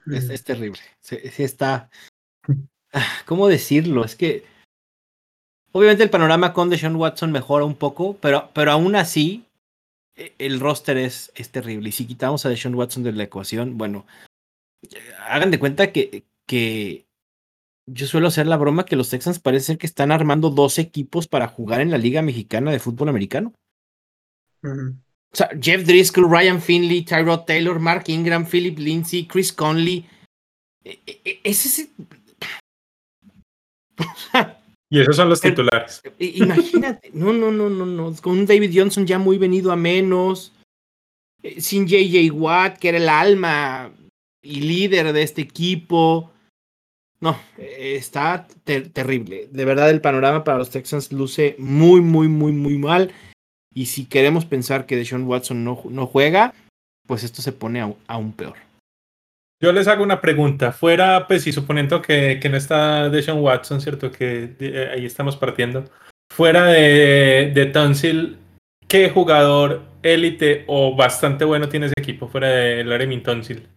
Es, 0.06 0.44
terrible. 0.44 0.80
Sí, 1.00 1.18
está. 1.38 1.90
Ah, 2.92 3.06
¿Cómo 3.26 3.48
decirlo? 3.48 4.04
Es 4.04 4.16
que. 4.16 4.44
Obviamente 5.72 6.02
el 6.02 6.10
panorama 6.10 6.54
con 6.54 6.70
Deshaun 6.70 6.96
Watson 6.96 7.30
mejora 7.30 7.66
un 7.66 7.74
poco, 7.74 8.16
pero, 8.16 8.50
pero 8.54 8.72
aún 8.72 8.96
así 8.96 9.44
e, 10.16 10.32
el 10.38 10.60
roster 10.60 10.96
es, 10.96 11.30
es 11.34 11.50
terrible. 11.50 11.90
Y 11.90 11.92
si 11.92 12.06
quitamos 12.06 12.46
a 12.46 12.48
Deshaun 12.48 12.74
Watson 12.74 13.02
de 13.02 13.12
la 13.12 13.24
ecuación, 13.24 13.76
bueno, 13.76 14.06
hagan 15.28 15.50
de 15.50 15.58
cuenta 15.58 15.92
que, 15.92 16.24
que 16.46 17.06
yo 17.86 18.06
suelo 18.06 18.28
hacer 18.28 18.46
la 18.46 18.56
broma 18.56 18.84
que 18.84 18.96
los 18.96 19.10
Texans 19.10 19.38
parece 19.38 19.66
ser 19.66 19.78
que 19.78 19.86
están 19.86 20.12
armando 20.12 20.50
dos 20.50 20.78
equipos 20.78 21.28
para 21.28 21.48
jugar 21.48 21.80
en 21.80 21.90
la 21.90 21.98
Liga 21.98 22.22
Mexicana 22.22 22.70
de 22.70 22.78
Fútbol 22.78 23.08
Americano. 23.08 23.52
O 25.32 25.36
sea, 25.36 25.50
Jeff 25.60 25.84
Driscoll, 25.84 26.30
Ryan 26.30 26.60
Finley, 26.60 27.02
Tyrod 27.02 27.44
Taylor, 27.44 27.78
Mark 27.78 28.04
Ingram, 28.08 28.46
Philip 28.46 28.78
Lindsay, 28.78 29.26
Chris 29.26 29.52
Conley. 29.52 30.06
E, 30.84 30.98
e, 31.06 31.20
e, 31.24 31.40
ese 31.44 31.90
y 34.90 35.00
esos 35.00 35.16
son 35.16 35.28
los 35.28 35.40
titulares. 35.40 36.02
Imagínate, 36.18 37.10
no, 37.14 37.32
no, 37.32 37.50
no, 37.50 37.68
no, 37.68 37.84
no. 37.84 38.14
Con 38.22 38.38
un 38.38 38.46
David 38.46 38.72
Johnson 38.74 39.06
ya 39.06 39.18
muy 39.18 39.38
venido 39.38 39.70
a 39.72 39.76
menos. 39.76 40.52
Eh, 41.42 41.60
sin 41.60 41.86
JJ 41.86 42.30
Watt, 42.32 42.78
que 42.78 42.88
era 42.88 42.98
el 42.98 43.08
alma 43.08 43.92
y 44.42 44.60
líder 44.60 45.12
de 45.12 45.22
este 45.22 45.42
equipo. 45.42 46.30
No, 47.20 47.36
está 47.56 48.46
terrible. 48.64 49.48
De 49.50 49.64
verdad, 49.64 49.90
el 49.90 50.00
panorama 50.00 50.44
para 50.44 50.58
los 50.58 50.70
Texans 50.70 51.12
luce 51.12 51.56
muy, 51.58 52.00
muy, 52.00 52.28
muy, 52.28 52.52
muy 52.52 52.78
mal. 52.78 53.12
Y 53.78 53.86
si 53.86 54.06
queremos 54.06 54.44
pensar 54.44 54.86
que 54.86 54.96
Deshaun 54.96 55.22
Watson 55.28 55.62
no, 55.62 55.80
no 55.88 56.08
juega, 56.08 56.52
pues 57.06 57.22
esto 57.22 57.42
se 57.42 57.52
pone 57.52 57.80
aún, 58.08 58.32
peor. 58.32 58.56
Yo 59.62 59.70
les 59.70 59.86
hago 59.86 60.02
una 60.02 60.20
pregunta. 60.20 60.72
Fuera, 60.72 61.28
pues, 61.28 61.46
y 61.46 61.52
suponiendo 61.52 62.02
que, 62.02 62.40
que 62.42 62.48
no 62.48 62.56
está 62.56 63.08
Deshaun 63.08 63.40
Watson, 63.40 63.80
¿cierto? 63.80 64.10
Que 64.10 64.56
eh, 64.58 64.90
ahí 64.92 65.06
estamos 65.06 65.36
partiendo. 65.36 65.84
Fuera 66.28 66.66
de, 66.66 67.52
de 67.54 67.66
Tonsil, 67.66 68.38
¿qué 68.88 69.10
jugador 69.10 69.84
élite 70.02 70.64
o 70.66 70.96
bastante 70.96 71.44
bueno 71.44 71.68
tiene 71.68 71.86
ese 71.86 71.94
equipo 71.98 72.26
fuera 72.26 72.48
de 72.48 72.82
Laremin 72.82 73.22
Tonsil? 73.22 73.68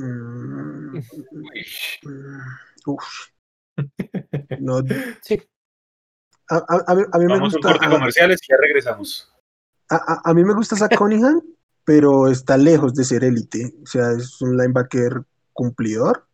Mm, 0.00 0.98
uf. 2.86 3.28
No, 4.58 4.80
sí. 5.22 5.40
A, 6.48 6.94
mí, 6.94 7.26
me 7.26 7.38
gusta. 7.38 7.68
Un 7.68 7.90
comerciales 7.90 8.40
y 8.42 8.52
ya 8.52 8.56
regresamos. 8.60 9.32
A, 9.88 10.32
mí 10.34 10.44
me 10.44 10.54
gusta 10.54 10.76
Zach 10.76 10.94
Cunningham, 10.98 11.42
pero 11.84 12.28
está 12.28 12.56
lejos 12.56 12.94
de 12.94 13.04
ser 13.04 13.24
élite. 13.24 13.72
O 13.82 13.86
sea, 13.86 14.12
es 14.12 14.40
un 14.40 14.56
linebacker 14.56 15.22
cumplidor. 15.52 16.26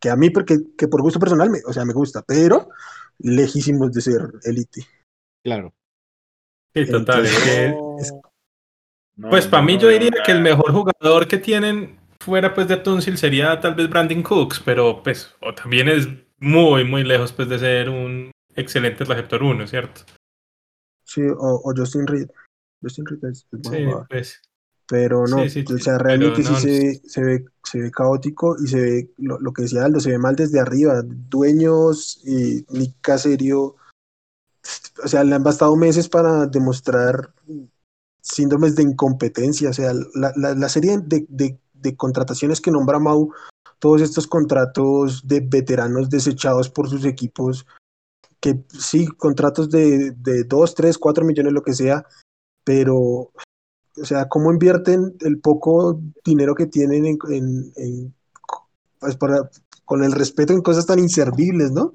Que, 0.00 0.10
a 0.10 0.16
mí, 0.16 0.28
porque 0.28 0.58
que 0.76 0.88
por 0.88 1.00
gusto 1.00 1.18
personal, 1.18 1.48
me, 1.48 1.60
o 1.66 1.72
sea, 1.72 1.86
me 1.86 1.94
gusta, 1.94 2.22
pero 2.22 2.68
lejísimos 3.18 3.92
de 3.92 4.00
ser 4.02 4.30
élite. 4.44 4.86
Claro. 5.42 5.72
Sí, 6.74 6.86
total. 6.86 7.26
pues 9.16 9.46
para 9.46 9.62
mí 9.62 9.78
yo 9.78 9.88
diría 9.88 10.10
que 10.24 10.32
el 10.32 10.40
mejor 10.40 10.72
jugador 10.72 11.26
que 11.26 11.38
tienen 11.38 11.98
fuera 12.20 12.54
pues 12.54 12.68
de 12.68 12.76
Tunsil 12.76 13.18
sería 13.18 13.58
tal 13.60 13.74
vez 13.74 13.88
Brandon 13.88 14.22
Cooks, 14.22 14.60
pero 14.60 15.02
pues 15.02 15.34
o 15.40 15.54
también 15.54 15.88
es 15.88 16.08
muy, 16.38 16.84
muy 16.84 17.02
lejos 17.02 17.32
pues 17.32 17.48
de 17.48 17.58
ser 17.58 17.88
un 17.88 18.30
excelente 18.54 19.04
receptor 19.04 19.42
1, 19.42 19.66
¿cierto? 19.66 20.02
Sí, 21.04 21.22
o, 21.26 21.72
Justin 21.76 22.06
Reed. 22.06 22.28
Justin 22.82 23.06
Reed 23.06 23.24
es, 23.24 23.46
sí, 23.50 23.86
pues. 24.08 24.40
Pero 24.86 25.24
no, 25.28 25.42
o 25.42 25.78
sea, 25.78 25.98
realmente 25.98 26.42
sí, 26.42 26.54
se, 26.56 26.94
se, 27.08 27.22
ve, 27.22 27.44
se 27.62 27.78
ve 27.78 27.90
caótico 27.92 28.56
y 28.60 28.66
se 28.66 28.80
ve, 28.80 29.10
lo, 29.18 29.52
que 29.52 29.62
decía 29.62 29.84
Aldo, 29.84 30.00
se 30.00 30.10
ve 30.10 30.18
mal 30.18 30.34
desde 30.34 30.58
arriba. 30.58 31.02
Dueños 31.04 32.20
y 32.24 32.66
Nick 32.70 32.96
Caserio, 33.00 33.76
o 35.04 35.08
sea, 35.08 35.22
le 35.22 35.36
han 35.36 35.44
bastado 35.44 35.76
meses 35.76 36.08
para 36.08 36.46
demostrar 36.46 37.32
síndromes 38.20 38.74
de 38.74 38.82
incompetencia. 38.82 39.70
O 39.70 39.72
sea, 39.72 39.92
la, 40.14 40.32
la, 40.34 40.68
serie 40.68 40.98
de, 40.98 41.24
de, 41.28 41.56
de, 41.72 41.96
contrataciones 41.96 42.60
que 42.60 42.72
nombra 42.72 42.98
Mau, 42.98 43.32
todos 43.78 44.00
estos 44.00 44.26
contratos 44.26 45.26
de 45.26 45.38
veteranos 45.38 46.10
desechados 46.10 46.68
por 46.68 46.88
sus 46.88 47.04
equipos, 47.04 47.64
que 48.40 48.64
sí, 48.68 49.06
contratos 49.06 49.70
de, 49.70 50.12
de 50.12 50.44
2, 50.44 50.74
3, 50.74 50.98
4 50.98 51.24
millones, 51.24 51.52
lo 51.52 51.62
que 51.62 51.74
sea, 51.74 52.06
pero, 52.64 52.96
o 52.96 53.32
sea, 54.04 54.28
¿cómo 54.28 54.52
invierten 54.52 55.16
el 55.20 55.38
poco 55.40 56.00
dinero 56.24 56.54
que 56.54 56.66
tienen 56.66 57.18
en, 57.28 58.14
pues 58.98 59.16
para, 59.16 59.50
con 59.84 60.04
el 60.04 60.12
respeto 60.12 60.52
en 60.52 60.62
cosas 60.62 60.86
tan 60.86 60.98
inservibles, 60.98 61.72
¿no? 61.72 61.82
O 61.82 61.94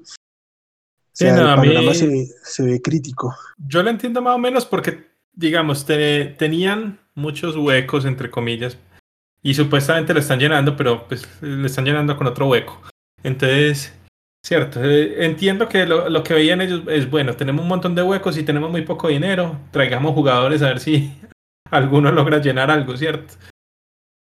sea, 1.12 1.34
el 1.34 1.56
panorama 1.56 1.94
se, 1.94 2.62
ve 2.62 2.82
crítico. 2.82 3.34
Yo 3.56 3.82
lo 3.82 3.88
entiendo 3.88 4.20
más 4.20 4.34
o 4.34 4.38
menos 4.38 4.66
porque, 4.66 5.06
digamos, 5.32 5.86
tenían 5.86 7.00
muchos 7.14 7.56
huecos, 7.56 8.04
entre 8.04 8.30
comillas, 8.30 8.76
y 9.42 9.54
supuestamente 9.54 10.12
lo 10.12 10.20
están 10.20 10.38
llenando, 10.38 10.76
pero 10.76 11.08
pues 11.08 11.26
le 11.40 11.66
están 11.66 11.86
llenando 11.86 12.16
con 12.18 12.26
otro 12.26 12.48
hueco. 12.48 12.82
Entonces, 13.22 13.95
Cierto, 14.46 14.80
eh, 14.80 15.26
entiendo 15.26 15.68
que 15.68 15.84
lo, 15.86 16.22
que 16.22 16.32
veían 16.32 16.60
ellos 16.60 16.82
es, 16.86 17.10
bueno, 17.10 17.34
tenemos 17.34 17.62
un 17.62 17.68
montón 17.68 17.96
de 17.96 18.04
huecos 18.04 18.38
y 18.38 18.44
tenemos 18.44 18.70
muy 18.70 18.82
poco 18.82 19.08
dinero, 19.08 19.58
traigamos 19.72 20.14
jugadores 20.14 20.62
a 20.62 20.68
ver 20.68 20.78
si 20.78 21.12
alguno 21.72 22.12
logra 22.12 22.38
llenar 22.38 22.70
algo, 22.70 22.96
¿cierto? 22.96 23.34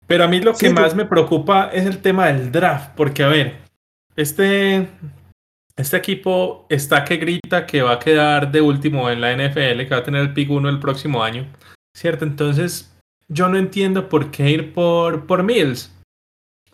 Pero 0.09 0.25
a 0.25 0.27
mí 0.27 0.41
lo 0.41 0.53
que 0.55 0.71
más 0.71 0.97
me 0.97 1.05
preocupa 1.05 1.71
es 1.73 1.87
el 1.87 1.99
tema 1.99 2.27
del 2.27 2.51
draft, 2.51 2.97
porque 2.97 3.23
a 3.23 3.29
ver, 3.29 3.59
este, 4.17 4.89
este 5.77 5.97
equipo 5.97 6.67
está 6.69 7.05
que 7.05 7.17
grita 7.17 7.65
que 7.65 7.83
va 7.83 7.93
a 7.93 8.01
quedar 8.01 8.51
de 8.51 8.63
último 8.63 9.11
en 9.11 9.21
la 9.21 9.33
NFL, 9.33 9.85
que 9.85 9.91
va 9.91 9.99
a 9.99 10.03
tener 10.03 10.23
el 10.23 10.35
pick 10.35 10.51
1 10.51 10.71
el 10.71 10.81
próximo 10.81 11.23
año, 11.23 11.47
¿cierto? 11.97 12.25
Entonces, 12.25 12.99
yo 13.29 13.49
no 13.49 13.59
entiendo 13.59 14.09
por 14.09 14.33
qué 14.33 14.51
ir 14.51 14.73
por, 14.75 15.29
por 15.29 15.45
Mills. 15.45 15.97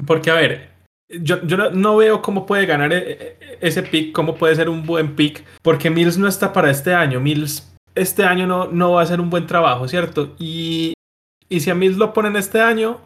Porque, 0.07 0.31
a 0.31 0.35
ver, 0.37 0.76
yo, 1.09 1.39
no, 1.71 1.97
veo 1.97 2.23
cómo 2.23 2.47
puede 2.47 2.67
ganar 2.67 2.93
e, 2.93 3.13
e, 3.13 3.59
ese 3.61 3.83
pick, 3.83 4.13
cómo 4.13 4.35
puede 4.35 4.57
ser 4.57 4.69
un 4.69 4.85
buen 4.85 5.15
pick, 5.15 5.45
porque 5.63 5.91
Mills 5.91 6.19
no 6.19 6.29
está 6.29 6.53
para 6.53 6.71
este 6.71 6.95
año. 6.95 7.21
Mills 7.21 7.73
este 7.95 8.25
año 8.25 8.47
no, 8.47 8.67
no 8.67 8.93
va 8.93 9.01
a 9.01 9.05
hacer 9.05 9.21
un 9.21 9.31
buen 9.31 9.47
trabajo, 9.47 9.89
¿cierto? 9.89 10.35
Y, 10.39 10.95
y 11.49 11.61
si 11.61 11.71
a 11.71 11.75
Mills 11.75 11.97
lo 11.97 12.13
ponen 12.13 12.37
este 12.37 12.61
año, 12.61 13.01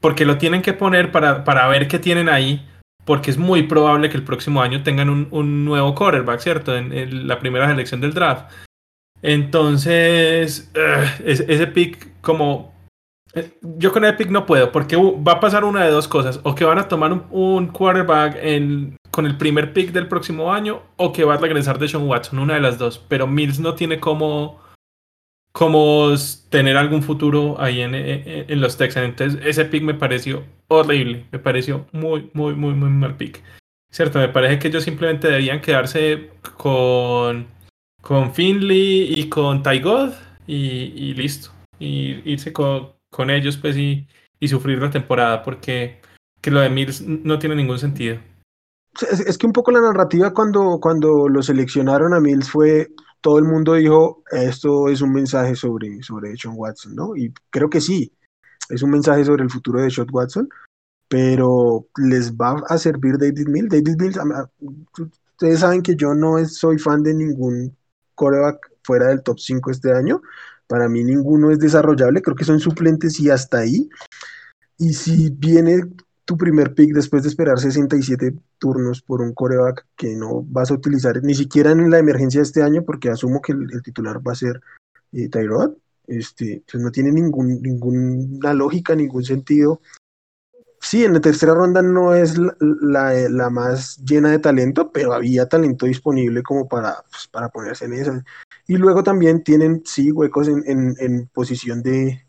porque 0.00 0.24
lo 0.24 0.38
tienen 0.38 0.62
que 0.62 0.72
poner 0.72 1.10
para, 1.12 1.44
para 1.44 1.66
ver 1.68 1.88
qué 1.88 1.98
tienen 1.98 2.28
ahí, 2.28 2.66
porque 3.04 3.30
es 3.30 3.38
muy 3.38 3.62
probable 3.62 4.10
que 4.10 4.16
el 4.16 4.24
próximo 4.24 4.60
año 4.60 4.82
tengan 4.82 5.08
un, 5.08 5.28
un 5.30 5.64
nuevo 5.64 5.94
quarterback, 5.94 6.40
¿cierto? 6.40 6.76
En, 6.76 7.26
la 7.26 7.38
primera 7.38 7.68
selección 7.68 8.00
del 8.00 8.12
draft. 8.12 8.52
Entonces, 9.22 10.70
ese 11.24 11.66
pick 11.68 12.20
como 12.20 12.74
eh, 12.74 12.75
yo 13.62 13.92
con 13.92 14.04
Epic 14.04 14.30
no 14.30 14.46
puedo, 14.46 14.72
porque 14.72 14.96
va 14.96 15.32
a 15.32 15.40
pasar 15.40 15.64
una 15.64 15.84
de 15.84 15.90
dos 15.90 16.08
cosas. 16.08 16.40
O 16.42 16.54
que 16.54 16.64
van 16.64 16.78
a 16.78 16.88
tomar 16.88 17.12
un, 17.30 17.68
quarterback 17.68 18.38
con 19.10 19.26
el 19.26 19.36
primer 19.36 19.72
pick 19.72 19.92
del 19.92 20.08
próximo 20.08 20.52
año, 20.52 20.82
o 20.96 21.12
que 21.12 21.24
va 21.24 21.34
a 21.34 21.38
regresar 21.38 21.78
de 21.78 21.88
Sean 21.88 22.08
Watson, 22.08 22.38
una 22.38 22.54
de 22.54 22.60
las 22.60 22.78
dos. 22.78 22.98
Pero 23.08 23.26
Mills 23.26 23.60
no 23.60 23.74
tiene 23.74 24.00
como, 24.00 24.60
como 25.52 26.14
tener 26.48 26.76
algún 26.76 27.02
futuro 27.02 27.56
ahí 27.60 27.80
en, 27.80 27.94
en, 27.94 28.60
los 28.60 28.76
Texans. 28.76 29.08
Entonces, 29.08 29.40
ese 29.44 29.66
pick 29.66 29.82
me 29.82 29.94
pareció 29.94 30.44
horrible. 30.68 31.26
Me 31.30 31.38
pareció 31.38 31.86
muy, 31.92 32.30
muy, 32.32 32.54
muy, 32.54 32.74
muy 32.74 32.90
mal 32.90 33.16
pick. 33.16 33.42
Cierto, 33.92 34.18
me 34.18 34.28
parece 34.28 34.58
que 34.58 34.68
ellos 34.68 34.84
simplemente 34.84 35.28
debían 35.28 35.60
quedarse 35.60 36.30
con, 36.56 37.46
con 38.02 38.34
Finley 38.34 39.14
y 39.14 39.28
con 39.28 39.62
Ty 39.62 39.80
God 39.80 40.10
y, 40.46 40.56
y 40.56 41.14
listo. 41.14 41.50
Y 41.78 42.30
irse 42.30 42.52
con, 42.52 42.95
con 43.16 43.30
ellos 43.30 43.56
pues 43.56 43.76
y, 43.76 44.06
y 44.38 44.48
sufrir 44.48 44.78
la 44.78 44.90
temporada 44.90 45.42
porque 45.42 46.00
que 46.42 46.50
lo 46.50 46.60
de 46.60 46.68
Mills 46.68 47.00
no 47.00 47.38
tiene 47.38 47.56
ningún 47.56 47.78
sentido. 47.78 48.18
Es, 49.10 49.36
que 49.36 49.46
un 49.46 49.52
poco 49.52 49.72
la 49.72 49.80
narrativa 49.80 50.32
cuando, 50.32 50.78
cuando 50.80 51.28
lo 51.28 51.42
seleccionaron 51.42 52.14
a 52.14 52.20
Mills 52.20 52.50
fue, 52.50 52.88
todo 53.20 53.38
el 53.38 53.44
mundo 53.44 53.74
dijo, 53.74 54.22
esto 54.30 54.88
es 54.88 55.00
un 55.00 55.12
mensaje 55.12 55.56
sobre, 55.56 56.02
sobre 56.02 56.36
Sean 56.36 56.54
Watson, 56.56 56.94
¿no? 56.94 57.16
Y 57.16 57.32
creo 57.50 57.68
que 57.68 57.80
sí, 57.80 58.12
es 58.68 58.82
un 58.82 58.90
mensaje 58.90 59.24
sobre 59.24 59.44
el 59.44 59.50
futuro 59.50 59.80
de 59.80 59.90
Sean 59.90 60.06
Watson, 60.10 60.48
pero 61.08 61.86
les 61.96 62.32
va 62.34 62.62
a 62.68 62.78
servir 62.78 63.18
David 63.18 63.48
Mills. 63.48 63.70
David 63.70 63.96
Mills, 63.98 64.18
ustedes 65.32 65.60
saben 65.60 65.82
que 65.82 65.96
yo 65.96 66.14
no 66.14 66.44
soy 66.46 66.78
fan 66.78 67.02
de 67.02 67.14
ningún 67.14 67.76
coreback 68.14 68.70
fuera 68.82 69.08
del 69.08 69.22
top 69.22 69.38
5 69.38 69.70
este 69.70 69.92
año. 69.92 70.22
Para 70.66 70.88
mí 70.88 71.04
ninguno 71.04 71.50
es 71.50 71.58
desarrollable, 71.58 72.22
creo 72.22 72.36
que 72.36 72.44
son 72.44 72.60
suplentes 72.60 73.20
y 73.20 73.30
hasta 73.30 73.58
ahí. 73.58 73.88
Y 74.78 74.92
si 74.92 75.30
viene 75.30 75.82
tu 76.24 76.36
primer 76.36 76.74
pick 76.74 76.92
después 76.92 77.22
de 77.22 77.28
esperar 77.28 77.58
67 77.58 78.34
turnos 78.58 79.00
por 79.00 79.22
un 79.22 79.32
coreback 79.32 79.86
que 79.96 80.14
no 80.16 80.42
vas 80.42 80.70
a 80.70 80.74
utilizar 80.74 81.22
ni 81.22 81.34
siquiera 81.34 81.70
en 81.70 81.88
la 81.88 81.98
emergencia 81.98 82.40
de 82.40 82.46
este 82.46 82.62
año, 82.62 82.84
porque 82.84 83.08
asumo 83.08 83.40
que 83.40 83.52
el, 83.52 83.82
titular 83.82 84.20
va 84.26 84.32
a 84.32 84.36
ser 84.36 84.60
eh, 85.12 85.28
Tyrod, 85.28 85.74
este, 86.08 86.62
pues 86.70 86.82
no 86.82 86.90
tiene 86.90 87.12
ningún, 87.12 87.62
ninguna 87.62 88.52
lógica, 88.54 88.94
ningún 88.94 89.24
sentido. 89.24 89.80
Sí, 90.80 91.04
en 91.04 91.14
la 91.14 91.20
tercera 91.20 91.54
ronda 91.54 91.80
no 91.80 92.14
es 92.14 92.36
la, 92.60 93.50
más 93.50 93.96
llena 94.04 94.30
de 94.30 94.38
talento, 94.38 94.92
pero 94.92 95.12
había 95.14 95.48
talento 95.48 95.86
disponible 95.86 96.42
como 96.42 96.68
para, 96.68 97.02
pues, 97.10 97.28
para 97.28 97.48
ponerse 97.48 97.86
en 97.86 97.92
esa. 97.94 98.24
Y 98.68 98.76
luego 98.76 99.02
también 99.02 99.44
tienen, 99.44 99.82
sí, 99.84 100.10
huecos 100.10 100.48
en, 100.48 100.96
en 100.98 101.28
posición 101.28 101.82
de, 101.82 102.26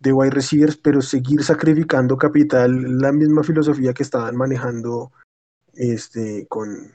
de 0.00 0.12
wide 0.12 0.30
receivers, 0.30 0.76
pero 0.76 1.02
seguir 1.02 1.44
sacrificando 1.44 2.16
capital, 2.16 2.98
la 2.98 3.12
misma 3.12 3.44
filosofía 3.44 3.92
que 3.92 4.02
estaban 4.02 4.34
manejando 4.34 5.12
este, 5.74 6.46
con, 6.48 6.92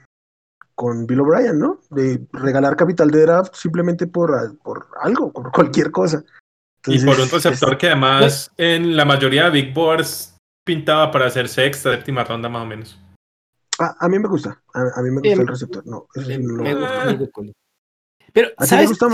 con 0.74 1.06
Bill 1.06 1.20
O'Brien, 1.20 1.58
¿no? 1.58 1.80
De 1.90 2.20
regalar 2.32 2.76
capital 2.76 3.10
de 3.10 3.22
draft 3.22 3.54
simplemente 3.54 4.08
por, 4.08 4.58
por 4.58 4.88
algo, 5.00 5.32
por 5.32 5.52
cualquier 5.52 5.90
cosa. 5.92 6.24
y 6.86 7.04
por 7.04 7.18
un 7.18 7.30
receptor 7.30 7.78
que 7.78 7.86
además 7.86 8.50
en 8.56 8.96
la 8.96 9.04
mayoría 9.04 9.44
de 9.44 9.50
Big 9.50 9.72
Boards 9.72 10.36
pintaba 10.64 11.12
para 11.12 11.26
hacer 11.26 11.48
sexta, 11.48 11.92
séptima 11.92 12.24
ronda 12.24 12.48
más 12.48 12.62
o 12.62 12.66
menos. 12.66 13.00
a 13.78 14.08
mí 14.08 14.18
me 14.18 14.28
gusta, 14.28 14.60
a, 14.74 15.00
mí 15.00 15.10
me 15.10 15.20
gusta 15.20 15.42
el 15.42 15.46
receptor, 15.46 15.86
no, 15.86 16.08
eso 16.12 16.38
no 16.40 16.62
me 16.64 17.30
Pero, 18.32 18.48
¿A 18.56 18.66
¿sabes, 18.66 18.88
gusta, 18.88 19.08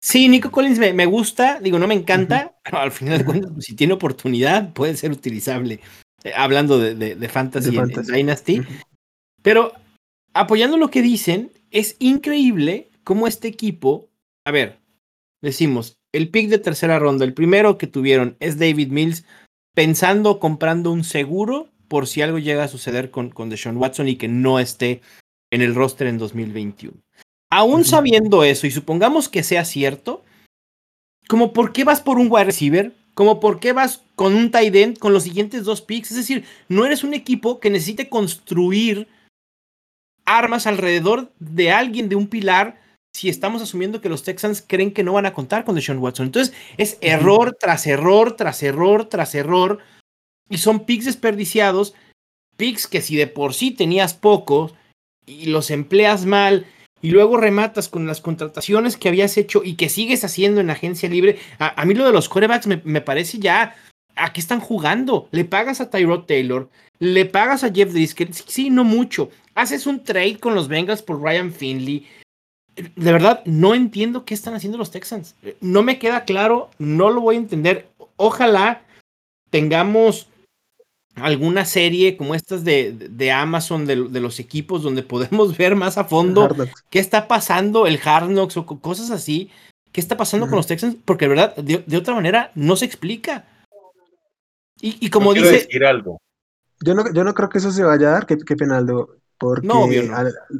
Sí, 0.00 0.28
Nico 0.28 0.50
Collins 0.50 0.78
me, 0.78 1.06
gusta, 1.06 1.58
digo, 1.60 1.78
no 1.78 1.88
me 1.88 1.94
encanta, 1.94 2.54
pero 2.62 2.78
al 2.78 2.92
final 2.92 3.18
de 3.18 3.24
cuentas, 3.24 3.50
pues, 3.52 3.64
si 3.64 3.74
tiene 3.74 3.94
oportunidad, 3.94 4.72
puede 4.72 4.96
ser 4.96 5.10
utilizable. 5.10 5.80
Eh, 6.22 6.32
hablando 6.36 6.78
de, 6.78 6.94
de, 6.94 7.28
Fantasy, 7.28 7.76
En, 7.76 7.88
Dynasty. 7.88 8.62
Pero 9.42 9.72
apoyando 10.32 10.76
lo 10.76 10.90
que 10.90 11.02
dicen, 11.02 11.50
es 11.70 11.96
increíble 11.98 12.90
cómo 13.04 13.26
este 13.26 13.48
equipo, 13.48 14.08
a 14.44 14.50
ver, 14.50 14.78
decimos, 15.42 15.98
el 16.12 16.30
pick 16.30 16.50
de 16.50 16.58
tercera 16.58 16.98
ronda, 16.98 17.24
el 17.24 17.34
primero 17.34 17.78
que 17.78 17.86
tuvieron 17.86 18.36
es 18.38 18.58
David 18.58 18.90
Mills, 18.90 19.24
pensando 19.74 20.38
comprando 20.38 20.92
un 20.92 21.04
seguro 21.04 21.68
por 21.88 22.06
si 22.06 22.22
algo 22.22 22.38
llega 22.38 22.64
a 22.64 22.68
suceder 22.68 23.10
con, 23.10 23.30
con 23.30 23.50
Deshaun 23.50 23.76
Watson 23.76 24.08
y 24.08 24.16
que 24.16 24.28
no 24.28 24.58
esté 24.58 25.00
en 25.50 25.62
el 25.62 25.74
roster 25.74 26.06
en 26.06 26.18
2021. 26.18 27.05
Aún 27.50 27.84
sabiendo 27.84 28.42
eso, 28.44 28.66
y 28.66 28.70
supongamos 28.70 29.28
que 29.28 29.42
sea 29.42 29.64
cierto, 29.64 30.24
como 31.28 31.52
por 31.52 31.72
qué 31.72 31.84
vas 31.84 32.00
por 32.00 32.18
un 32.18 32.28
wide 32.30 32.44
receiver, 32.44 32.92
como 33.14 33.40
por 33.40 33.60
qué 33.60 33.72
vas 33.72 34.02
con 34.14 34.34
un 34.34 34.50
tight 34.50 34.74
end 34.74 34.98
con 34.98 35.12
los 35.12 35.22
siguientes 35.22 35.64
dos 35.64 35.80
picks, 35.80 36.10
es 36.10 36.16
decir, 36.16 36.44
no 36.68 36.84
eres 36.84 37.04
un 37.04 37.14
equipo 37.14 37.60
que 37.60 37.70
necesite 37.70 38.08
construir 38.08 39.08
armas 40.24 40.66
alrededor 40.66 41.32
de 41.38 41.70
alguien, 41.70 42.08
de 42.08 42.16
un 42.16 42.26
pilar, 42.26 42.80
si 43.14 43.30
estamos 43.30 43.62
asumiendo 43.62 44.02
que 44.02 44.10
los 44.10 44.24
Texans 44.24 44.62
creen 44.66 44.92
que 44.92 45.02
no 45.02 45.14
van 45.14 45.24
a 45.24 45.32
contar 45.32 45.64
con 45.64 45.74
Deshaun 45.74 45.98
Watson. 45.98 46.26
Entonces, 46.26 46.54
es 46.76 46.98
error 47.00 47.56
tras 47.58 47.86
error, 47.86 48.36
tras 48.36 48.62
error, 48.62 49.06
tras 49.06 49.34
error, 49.34 49.78
y 50.50 50.58
son 50.58 50.84
picks 50.84 51.06
desperdiciados, 51.06 51.94
picks 52.56 52.86
que 52.86 53.00
si 53.00 53.16
de 53.16 53.26
por 53.26 53.54
sí 53.54 53.70
tenías 53.70 54.12
pocos 54.12 54.74
y 55.24 55.46
los 55.46 55.70
empleas 55.70 56.26
mal, 56.26 56.66
y 57.02 57.10
luego 57.10 57.36
rematas 57.36 57.88
con 57.88 58.06
las 58.06 58.20
contrataciones 58.20 58.96
que 58.96 59.08
habías 59.08 59.36
hecho 59.36 59.62
y 59.64 59.74
que 59.74 59.88
sigues 59.88 60.24
haciendo 60.24 60.60
en 60.60 60.70
agencia 60.70 61.08
libre. 61.08 61.38
A, 61.58 61.84
mí 61.84 61.94
lo 61.94 62.06
de 62.06 62.12
los 62.12 62.28
corebacks 62.28 62.66
me, 62.66 63.00
parece 63.00 63.38
ya. 63.38 63.76
¿A 64.16 64.32
qué 64.32 64.40
están 64.40 64.60
jugando? 64.60 65.28
Le 65.30 65.44
pagas 65.44 65.80
a 65.80 65.90
Tyrod 65.90 66.24
Taylor, 66.24 66.70
le 66.98 67.26
pagas 67.26 67.64
a 67.64 67.72
Jeff 67.72 67.92
Driscoll, 67.92 68.32
sí, 68.32 68.70
no 68.70 68.82
mucho. 68.82 69.30
Haces 69.54 69.86
un 69.86 70.04
trade 70.04 70.38
con 70.38 70.54
los 70.54 70.68
Bengals 70.68 71.02
por 71.02 71.20
Ryan 71.20 71.52
Finley. 71.52 72.06
De 72.74 73.12
verdad, 73.12 73.42
no 73.44 73.74
entiendo 73.74 74.24
qué 74.24 74.34
están 74.34 74.54
haciendo 74.54 74.78
los 74.78 74.90
Texans. 74.90 75.34
No 75.60 75.82
me 75.82 75.98
queda 75.98 76.24
claro, 76.24 76.70
no 76.78 77.10
lo 77.10 77.20
voy 77.20 77.36
a 77.36 77.40
entender. 77.40 77.88
Ojalá 78.16 78.82
tengamos 79.50 80.28
alguna 81.16 81.64
serie 81.64 82.16
como 82.16 82.34
estas 82.34 82.64
de, 82.64 82.92
de 82.92 83.32
Amazon, 83.32 83.86
de, 83.86 83.96
los 83.96 84.38
equipos, 84.38 84.82
donde 84.82 85.02
podemos 85.02 85.56
ver 85.58 85.74
más 85.76 85.98
a 85.98 86.04
fondo 86.04 86.48
qué 86.90 86.98
está 86.98 87.28
pasando, 87.28 87.86
el 87.86 88.00
Hard 88.04 88.28
Knocks 88.28 88.56
o 88.56 88.66
cosas 88.66 89.10
así, 89.10 89.50
qué 89.92 90.00
está 90.00 90.16
pasando 90.16 90.46
con 90.46 90.56
los 90.56 90.66
Texans, 90.66 90.96
porque 91.04 91.24
de 91.24 91.28
verdad, 91.30 91.56
de, 91.56 91.96
otra 91.96 92.14
manera, 92.14 92.52
no 92.54 92.76
se 92.76 92.84
explica. 92.84 93.44
Y, 94.80 95.08
como 95.08 95.32
dice... 95.32 95.52
Decir 95.52 95.84
algo. 95.84 96.20
Yo 96.84 96.94
no, 96.94 97.10
yo 97.12 97.24
no 97.24 97.32
creo 97.32 97.48
que 97.48 97.58
eso 97.58 97.72
se 97.72 97.82
vaya 97.82 98.08
a 98.08 98.12
dar, 98.12 98.26
qué, 98.26 98.36
qué 98.36 98.54
penaldo, 98.54 99.16
porque 99.38 100.10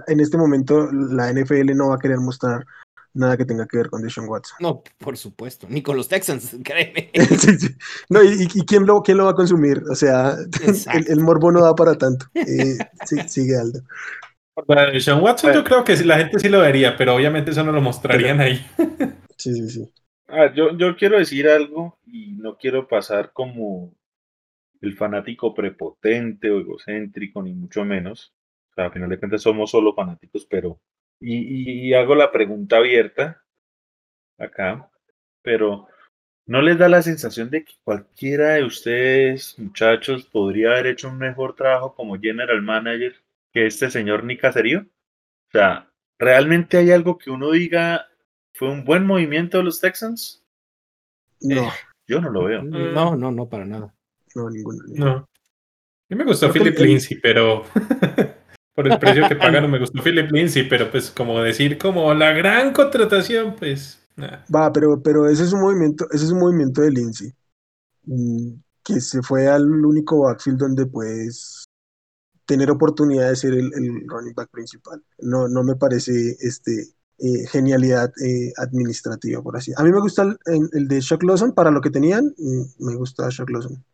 en 0.06 0.20
este 0.20 0.38
momento 0.38 0.90
la 0.90 1.30
NFL 1.30 1.76
no 1.76 1.90
va 1.90 1.96
a 1.96 1.98
querer 1.98 2.18
mostrar 2.18 2.64
nada 3.16 3.36
que 3.36 3.44
tenga 3.44 3.66
que 3.66 3.78
ver 3.78 3.88
con 3.88 4.02
Deshaun 4.02 4.28
Watson. 4.28 4.56
No, 4.60 4.82
por 4.98 5.16
supuesto, 5.16 5.66
ni 5.68 5.82
con 5.82 5.96
los 5.96 6.08
Texans, 6.08 6.56
créeme. 6.64 7.10
No, 8.08 8.22
¿y, 8.22 8.46
quién, 8.66 8.86
lo, 8.86 9.02
quién 9.02 9.18
lo 9.18 9.24
va 9.24 9.30
a 9.32 9.34
consumir? 9.34 9.82
O 9.90 9.94
sea, 9.94 10.36
el, 11.08 11.20
morbo 11.20 11.50
no 11.50 11.62
da 11.62 11.74
para 11.74 11.96
tanto. 11.96 12.26
Eh, 12.34 12.78
sí, 13.04 13.16
sigue 13.26 13.56
Aldo. 13.56 13.80
Bueno, 14.66 14.90
Deshaun 14.92 15.22
Watson 15.22 15.52
yo 15.52 15.64
creo 15.64 15.84
que 15.84 15.96
la 16.04 16.18
gente 16.18 16.38
sí 16.38 16.48
lo 16.48 16.60
vería, 16.60 16.96
pero 16.96 17.14
obviamente 17.14 17.50
eso 17.50 17.62
no 17.62 17.72
lo 17.72 17.80
mostrarían 17.80 18.40
ahí. 18.40 18.64
Sí, 19.38 19.52
sí, 19.52 19.68
sí. 19.68 19.92
Ah, 20.28 20.50
yo, 20.54 20.74
yo 20.78 20.96
quiero 20.96 21.18
decir 21.18 21.46
algo 21.46 21.98
y 22.06 22.32
no 22.32 22.56
quiero 22.56 22.88
pasar 22.88 23.32
como 23.34 23.92
el 24.80 24.96
fanático 24.96 25.52
prepotente 25.52 26.50
o 26.50 26.58
egocéntrico, 26.58 27.42
ni 27.42 27.52
mucho 27.52 27.84
menos. 27.84 28.32
O 28.70 28.74
sea, 28.74 28.86
al 28.86 28.92
final 28.92 29.10
de 29.10 29.18
cuentas 29.18 29.42
somos 29.42 29.70
solo 29.70 29.94
fanáticos, 29.94 30.46
pero 30.48 30.80
y, 31.20 31.92
hago 31.94 32.14
la 32.14 32.30
pregunta 32.32 32.76
abierta 32.76 33.42
acá, 34.38 34.90
pero 35.42 35.88
¿no 36.46 36.60
les 36.62 36.78
da 36.78 36.88
la 36.88 37.02
sensación 37.02 37.50
de 37.50 37.64
que 37.64 37.74
cualquiera 37.84 38.54
de 38.54 38.64
ustedes, 38.64 39.58
muchachos, 39.58 40.24
podría 40.24 40.72
haber 40.72 40.88
hecho 40.88 41.08
un 41.08 41.18
mejor 41.18 41.54
trabajo 41.54 41.94
como 41.94 42.18
general 42.18 42.62
manager 42.62 43.14
que 43.52 43.66
este 43.66 43.90
señor 43.90 44.24
Nick 44.24 44.40
Caserío? 44.42 44.80
O 44.80 45.50
sea, 45.52 45.90
¿realmente 46.18 46.76
hay 46.76 46.90
algo 46.90 47.18
que 47.18 47.30
uno 47.30 47.50
diga 47.50 48.08
fue 48.56 48.70
un 48.70 48.84
buen 48.84 49.06
movimiento 49.06 49.58
de 49.58 49.64
los 49.64 49.80
Texans? 49.80 50.42
No. 51.40 51.64
Eh, 51.64 51.72
yo 52.06 52.20
no 52.20 52.30
lo 52.30 52.44
veo. 52.44 52.62
No, 52.62 53.16
no, 53.16 53.30
no, 53.30 53.48
para 53.48 53.64
nada. 53.64 53.94
No, 54.34 54.50
ninguno. 54.50 54.82
No. 54.88 55.10
A 55.16 55.28
mí 56.08 56.16
me 56.16 56.24
gustó 56.24 56.52
Philip 56.52 56.78
Lindsay, 56.78 57.18
pero 57.20 57.64
por 58.76 58.86
el 58.86 58.98
precio 58.98 59.26
que 59.28 59.34
pagaron. 59.34 59.70
Me 59.70 59.80
gustó 59.80 60.00
Philip 60.04 60.30
Lindsay, 60.30 60.68
pero 60.68 60.88
pues 60.90 61.10
como 61.10 61.40
decir 61.40 61.78
como 61.78 62.14
la 62.14 62.32
gran 62.32 62.72
contratación, 62.72 63.56
pues. 63.58 63.98
Va, 64.54 64.72
pero, 64.72 65.02
pero 65.02 65.28
ese 65.28 65.42
es 65.42 65.52
un 65.52 65.60
movimiento, 65.60 66.06
ese 66.12 66.26
es 66.26 66.30
un 66.30 66.38
movimiento 66.38 66.82
de 66.82 66.90
Lindsay. 66.90 67.34
Mm, 68.04 68.52
que 68.84 69.00
se 69.00 69.20
fue 69.22 69.48
al 69.48 69.84
único 69.84 70.20
backfield 70.20 70.58
donde 70.58 70.86
puedes 70.86 71.64
tener 72.46 72.70
oportunidad 72.70 73.30
de 73.30 73.36
ser 73.36 73.54
el, 73.54 73.72
running 74.06 74.34
back 74.34 74.50
principal. 74.50 75.02
No, 75.18 75.48
no 75.48 75.64
me 75.64 75.74
parece 75.74 76.36
este 76.38 76.94
eh, 77.18 77.46
genialidad 77.48 78.12
eh, 78.22 78.52
administrativa, 78.58 79.42
por 79.42 79.56
así. 79.56 79.72
A 79.76 79.82
mí 79.82 79.90
me 79.90 80.00
gusta 80.00 80.22
el, 80.22 80.68
el, 80.72 80.86
de 80.86 81.00
Shock 81.00 81.24
Lawson 81.24 81.52
para 81.52 81.70
lo 81.70 81.80
que 81.80 81.90
tenían, 81.90 82.32
me 82.78 82.94
gusta 82.94 83.28
Shock 83.30 83.50
Lawson, 83.50 83.84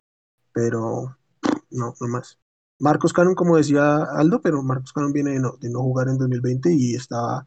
pero 0.52 1.16
no, 1.70 1.94
no 1.98 2.08
más. 2.08 2.38
Marcos 2.82 3.12
Cannon, 3.12 3.36
como 3.36 3.56
decía 3.56 4.02
Aldo, 4.02 4.40
pero 4.42 4.60
Marcos 4.60 4.92
Cannon 4.92 5.12
viene 5.12 5.30
de 5.30 5.70
no, 5.70 5.82
jugar 5.82 6.08
en 6.08 6.18
2020 6.18 6.74
y 6.74 6.96
estaba 6.96 7.46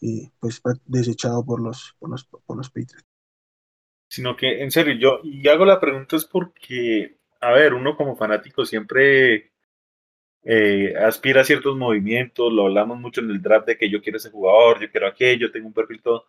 eh, 0.00 0.30
pues 0.40 0.62
desechado 0.86 1.44
por 1.44 1.60
los, 1.60 1.94
por 1.98 2.08
los, 2.08 2.24
por 2.24 2.56
los 2.56 2.70
Patriots. 2.70 3.04
Sino 4.08 4.34
que, 4.34 4.62
en 4.62 4.70
serio, 4.70 4.94
yo 4.94 5.20
y 5.24 5.46
hago 5.46 5.66
la 5.66 5.78
pregunta 5.78 6.16
es 6.16 6.24
porque, 6.24 7.18
a 7.42 7.52
ver, 7.52 7.74
uno 7.74 7.98
como 7.98 8.16
fanático 8.16 8.64
siempre 8.64 9.52
eh, 10.42 10.94
aspira 10.96 11.42
a 11.42 11.44
ciertos 11.44 11.76
movimientos, 11.76 12.50
lo 12.50 12.62
hablamos 12.62 12.98
mucho 12.98 13.20
en 13.20 13.30
el 13.30 13.42
draft 13.42 13.66
de 13.66 13.76
que 13.76 13.90
yo 13.90 14.00
quiero 14.00 14.16
ese 14.16 14.30
jugador, 14.30 14.80
yo 14.80 14.90
quiero 14.90 15.06
aquello, 15.06 15.52
tengo 15.52 15.66
un 15.66 15.74
perfil 15.74 16.00
todo, 16.00 16.24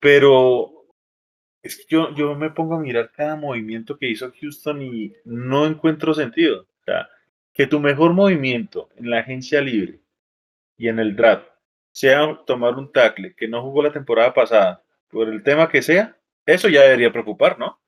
pero 0.00 0.84
es 1.62 1.76
que 1.76 1.84
yo, 1.88 2.12
yo 2.16 2.34
me 2.34 2.50
pongo 2.50 2.74
a 2.74 2.80
mirar 2.80 3.12
cada 3.12 3.36
movimiento 3.36 3.96
que 3.96 4.10
hizo 4.10 4.32
Houston 4.40 4.82
y 4.82 5.14
no 5.24 5.64
encuentro 5.66 6.12
sentido. 6.12 6.62
O 6.62 6.84
sea, 6.84 7.08
que 7.52 7.66
tu 7.66 7.80
mejor 7.80 8.12
movimiento 8.12 8.88
en 8.96 9.10
la 9.10 9.20
agencia 9.20 9.60
libre 9.60 10.00
y 10.76 10.88
en 10.88 10.98
el 10.98 11.14
draft 11.14 11.46
sea 11.92 12.40
tomar 12.46 12.76
un 12.76 12.90
tackle 12.90 13.34
que 13.36 13.48
no 13.48 13.62
jugó 13.62 13.82
la 13.82 13.92
temporada 13.92 14.32
pasada 14.32 14.82
por 15.10 15.28
el 15.28 15.42
tema 15.42 15.68
que 15.68 15.82
sea, 15.82 16.16
eso 16.46 16.68
ya 16.68 16.82
debería 16.82 17.12
preocupar, 17.12 17.58
¿no? 17.58 17.78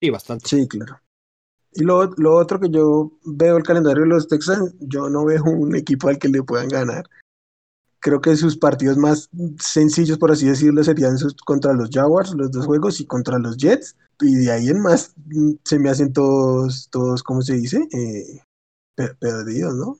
Sí, 0.00 0.10
bastante. 0.10 0.48
Sí, 0.48 0.68
claro. 0.68 1.00
Y 1.72 1.84
lo, 1.84 2.06
lo, 2.16 2.34
otro 2.34 2.58
que 2.58 2.70
yo 2.70 3.12
veo 3.24 3.56
el 3.56 3.62
calendario 3.62 4.02
de 4.02 4.08
los 4.08 4.28
Texans, 4.28 4.74
yo 4.80 5.08
no 5.08 5.24
veo 5.24 5.44
un 5.44 5.76
equipo 5.76 6.08
al 6.08 6.18
que 6.18 6.28
le 6.28 6.42
puedan 6.42 6.68
ganar. 6.68 7.08
Creo 8.00 8.20
que 8.20 8.36
sus 8.36 8.56
partidos 8.56 8.96
más 8.96 9.30
sencillos, 9.58 10.18
por 10.18 10.30
así 10.30 10.46
decirlo, 10.46 10.82
serían 10.82 11.18
sus, 11.18 11.34
contra 11.34 11.72
los 11.72 11.90
Jaguars, 11.90 12.34
los 12.34 12.50
dos 12.50 12.66
juegos, 12.66 13.00
y 13.00 13.06
contra 13.06 13.38
los 13.38 13.56
Jets. 13.56 13.96
Y 14.20 14.34
de 14.36 14.52
ahí 14.52 14.68
en 14.68 14.80
más 14.80 15.14
mm, 15.26 15.52
se 15.64 15.78
me 15.78 15.90
hacen 15.90 16.12
todos, 16.12 16.88
todos 16.90 17.22
¿cómo 17.22 17.42
se 17.42 17.54
dice? 17.54 17.86
Eh, 17.92 18.40
perdidos, 18.96 19.74
¿no? 19.74 19.98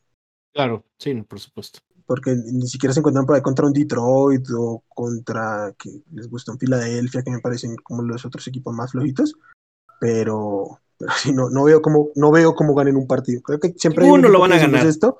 Claro, 0.53 0.85
sí, 0.99 1.15
por 1.23 1.39
supuesto. 1.39 1.81
Porque 2.07 2.35
ni 2.35 2.67
siquiera 2.67 2.95
se 2.95 3.01
encuentran 3.01 3.27
por 3.27 3.37
ahí 3.37 3.43
contra 3.43 3.67
un 3.67 3.73
Detroit 3.73 4.47
o 4.57 4.83
contra, 4.89 5.75
que 5.79 5.91
les 6.13 6.29
gusta 6.29 6.53
un 6.53 6.59
Filadelfia, 6.59 7.23
que 7.23 7.31
me 7.31 7.41
parecen 7.41 7.77
como 7.77 8.03
los 8.03 8.25
otros 8.25 8.47
equipos 8.47 8.75
más 8.75 8.93
flojitos. 8.93 9.35
Pero, 10.01 10.81
pero 10.97 11.13
sí, 11.17 11.33
no, 11.33 11.51
no 11.51 11.65
veo 11.65 11.83
cómo, 11.83 12.11
no 12.15 12.31
veo 12.31 12.55
cómo 12.55 12.75
ganen 12.75 12.97
un 12.97 13.07
partido. 13.07 13.43
Creo 13.43 13.59
que 13.59 13.75
siempre 13.77 14.11
uno 14.11 14.29
lo 14.29 14.41
van 14.41 14.53
a 14.53 14.59
ganar. 14.59 14.87
Esto, 14.87 15.19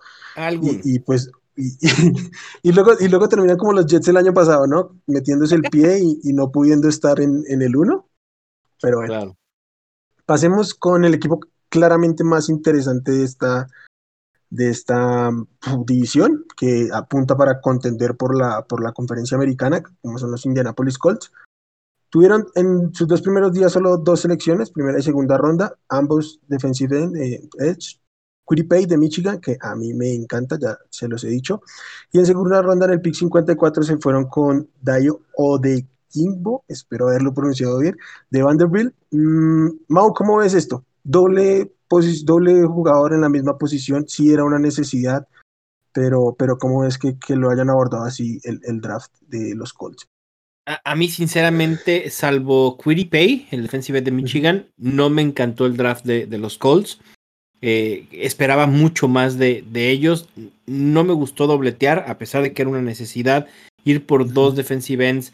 y, 0.63 1.01
pues 1.01 1.31
y, 1.57 1.77
y, 2.63 2.73
luego, 2.73 2.93
y 2.99 3.09
luego 3.09 3.29
terminan 3.29 3.57
como 3.57 3.73
los 3.73 3.87
Jets 3.87 4.09
el 4.09 4.17
año 4.17 4.33
pasado, 4.33 4.67
¿no? 4.67 5.01
Metiéndose 5.07 5.57
el 5.57 5.63
pie 5.63 6.01
y, 6.01 6.33
no 6.33 6.51
pudiendo 6.51 6.89
estar 6.89 7.21
en, 7.21 7.43
en 7.49 7.63
el 7.63 7.77
uno. 7.77 8.09
Pero 8.81 8.99
bueno. 8.99 9.37
Pasemos 10.25 10.75
con 10.75 11.05
el 11.05 11.15
equipo 11.15 11.41
claramente 11.77 12.25
más 12.25 12.49
interesante 12.49 13.13
de 13.13 13.25
esta, 13.25 13.67
de 14.49 14.71
esta 14.71 15.31
división, 15.85 16.47
que 16.57 16.89
apunta 16.91 17.37
para 17.37 17.61
contender 17.61 18.17
por 18.17 18.35
la, 18.35 18.63
por 18.63 18.83
la 18.83 18.93
conferencia 18.93 19.37
americana, 19.37 19.83
como 20.01 20.17
son 20.19 20.31
los 20.31 20.47
Indianapolis 20.47 20.97
Colts. 20.97 21.31
Tuvieron 22.09 22.47
en 22.55 22.95
sus 22.95 23.07
dos 23.07 23.21
primeros 23.21 23.53
días 23.53 23.73
solo 23.73 23.99
dos 23.99 24.21
selecciones, 24.21 24.71
primera 24.71 24.99
y 24.99 25.03
segunda 25.03 25.37
ronda, 25.37 25.77
ambos 25.91 26.41
defensive 26.49 27.11
eh, 27.15 27.47
edge, 27.59 28.01
Quiripay 28.49 28.87
de 28.87 28.97
Michigan, 28.97 29.39
que 29.39 29.59
a 29.61 29.75
mí 29.75 29.93
me 29.93 30.15
encanta, 30.15 30.57
ya 30.59 30.79
se 30.89 31.09
los 31.09 31.25
he 31.25 31.29
dicho. 31.29 31.61
Y 32.11 32.21
en 32.21 32.27
segunda 32.27 32.63
ronda, 32.63 32.87
en 32.87 32.93
el 32.93 33.01
pick 33.03 33.15
54, 33.15 33.83
se 33.83 33.99
fueron 33.99 34.29
con 34.29 34.71
Dayo 34.81 35.21
Odekimbo, 35.37 36.65
espero 36.69 37.09
haberlo 37.09 37.35
pronunciado 37.35 37.81
bien, 37.81 37.99
de 38.31 38.43
Vanderbilt. 38.43 38.95
Mm, 39.11 39.69
Mau, 39.89 40.15
¿cómo 40.15 40.39
ves 40.39 40.55
esto? 40.55 40.87
Doble, 41.09 41.73
doble 42.25 42.65
jugador 42.65 43.13
en 43.13 43.21
la 43.21 43.29
misma 43.29 43.57
posición, 43.57 44.09
sí 44.09 44.33
era 44.33 44.43
una 44.43 44.59
necesidad, 44.59 45.29
pero, 45.93 46.35
pero 46.37 46.59
¿cómo 46.59 46.81
ves 46.81 46.99
que, 46.99 47.17
que 47.17 47.37
lo 47.37 47.49
hayan 47.49 47.71
abordado 47.71 48.03
así 48.03 48.41
el, 48.43 48.61
el 48.65 48.81
draft 48.81 49.13
de 49.21 49.55
los 49.55 49.73
Colts? 49.73 50.09
A, 50.67 50.97
mí, 50.97 51.09
sinceramente, 51.09 52.11
salvo 52.11 52.77
Quiripay, 52.77 53.47
el 53.53 53.63
defensive 53.63 54.03
de 54.03 54.11
Michigan, 54.11 54.67
no 54.77 55.11
me 55.11 55.23
encantó 55.23 55.65
el 55.65 55.77
draft 55.77 56.05
de, 56.05 56.27
de 56.27 56.39
los 56.39 56.59
Colts. 56.59 56.99
Eh, 57.63 58.09
esperaba 58.11 58.67
mucho 58.67 59.07
más 59.07 59.39
de, 59.39 59.65
de, 59.71 59.91
ellos. 59.91 60.29
No 60.67 61.05
me 61.05 61.13
gustó 61.13 61.47
dobletear, 61.47 62.07
a 62.09 62.19
pesar 62.19 62.43
de 62.43 62.53
que 62.53 62.63
era 62.63 62.71
una 62.73 62.83
necesidad 62.83 63.47
ir 63.85 64.07
por 64.07 64.33
dos 64.33 64.57
defensive 64.57 65.09
ends. 65.09 65.33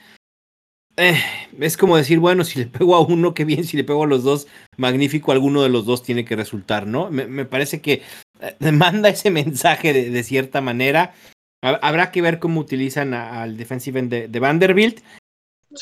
Eh, 0.97 1.19
es 1.59 1.77
como 1.77 1.97
decir, 1.97 2.19
bueno, 2.19 2.45
si 2.45 2.59
le 2.59 2.67
pego 2.67 2.95
a 2.95 3.01
uno, 3.01 3.35
qué 3.35 3.45
bien, 3.45 3.65
si 3.65 3.77
le 3.77 3.85
pego 3.85 4.05
a 4.05 4.07
los 4.07 4.25
dos, 4.25 4.47
magnífico, 4.77 5.33
alguno 5.33 5.63
de 5.63 5.69
los 5.69 5.87
dos 5.87 6.03
tiene 6.03 6.25
que 6.25 6.37
resultar, 6.37 6.87
¿no? 6.87 7.11
Me, 7.11 7.45
parece 7.45 7.81
que 7.81 8.03
eh, 8.41 8.73
manda 8.73 9.09
ese 9.09 9.31
mensaje 9.31 9.93
de, 9.93 10.23
cierta 10.23 10.61
manera. 10.61 11.15
Habrá 11.63 12.11
que 12.11 12.23
ver 12.23 12.41
cómo 12.41 12.61
utilizan 12.61 13.15
al 13.15 13.57
defensive 13.57 14.01
end 14.01 14.13
de, 14.29 14.41
Vanderbilt. 14.41 15.01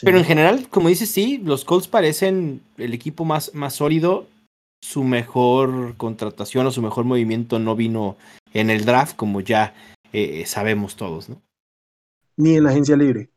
Pero 0.03 0.19
en 0.19 0.25
general, 0.25 0.69
como 0.69 0.89
dices, 0.89 1.11
sí, 1.11 1.41
los 1.43 1.65
Colts 1.65 1.89
parecen 1.89 2.61
el 2.77 2.95
equipo 2.95 3.25
más, 3.25 3.55
más 3.55 3.75
sólido 3.75 4.29
su 4.81 5.05
mejor 5.05 5.97
contratación 5.97 6.67
o 6.67 6.71
su 6.71 6.83
mejor 6.83 7.05
movimiento 7.05 7.59
no 7.59 7.77
vino 7.77 8.17
en 8.53 8.71
el 8.71 8.85
draft, 8.85 9.17
como 9.17 9.41
ya 9.41 9.75
eh, 10.13 10.45
sabemos 10.47 10.97
todos, 10.97 11.29
¿no? 11.29 11.41
Ni 12.37 12.57
en 12.57 12.65
la 12.65 12.71
agencia 12.71 12.97
libre. 12.97 13.29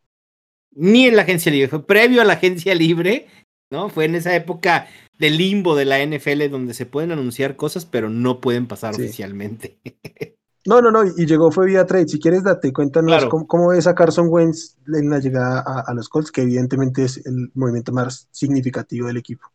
Ni 0.76 1.08
en 1.08 1.16
la 1.16 1.24
agencia 1.24 1.52
libre, 1.52 1.68
fue 1.68 1.86
previo 1.86 2.22
a 2.22 2.26
la 2.26 2.34
agencia 2.34 2.74
libre, 2.76 3.28
¿no? 3.72 3.90
Fue 3.90 4.06
en 4.06 4.16
esa 4.16 4.36
época 4.36 4.88
del 5.18 5.38
limbo 5.38 5.76
de 5.76 5.86
la 5.86 6.04
NFL 6.04 6.50
donde 6.50 6.74
se 6.74 6.86
pueden 6.86 7.12
anunciar 7.12 7.56
cosas, 7.56 7.86
pero 7.86 8.10
no 8.10 8.42
pueden 8.42 8.68
pasar 8.68 8.94
oficialmente. 8.94 9.80
No, 10.66 10.82
no, 10.82 10.92
no, 10.92 11.04
y 11.06 11.26
llegó 11.26 11.52
fue 11.52 11.66
vía 11.66 11.86
trade. 11.86 12.08
Si 12.08 12.20
quieres, 12.20 12.44
date, 12.44 12.72
cuéntanos 12.72 13.26
cómo, 13.26 13.48
cómo, 13.48 13.68
ves 13.70 13.86
a 13.86 13.96
Carson 13.96 14.28
Wentz 14.30 14.78
en 14.88 15.10
la 15.10 15.20
llegada 15.20 15.60
a, 15.62 15.94
los 15.94 16.08
Colts, 16.08 16.32
que 16.32 16.42
evidentemente 16.42 17.04
es 17.04 17.18
el 17.26 17.52
movimiento 17.54 17.92
más 17.92 18.30
significativo 18.32 19.08
del 19.08 19.18
equipo. 19.18 19.52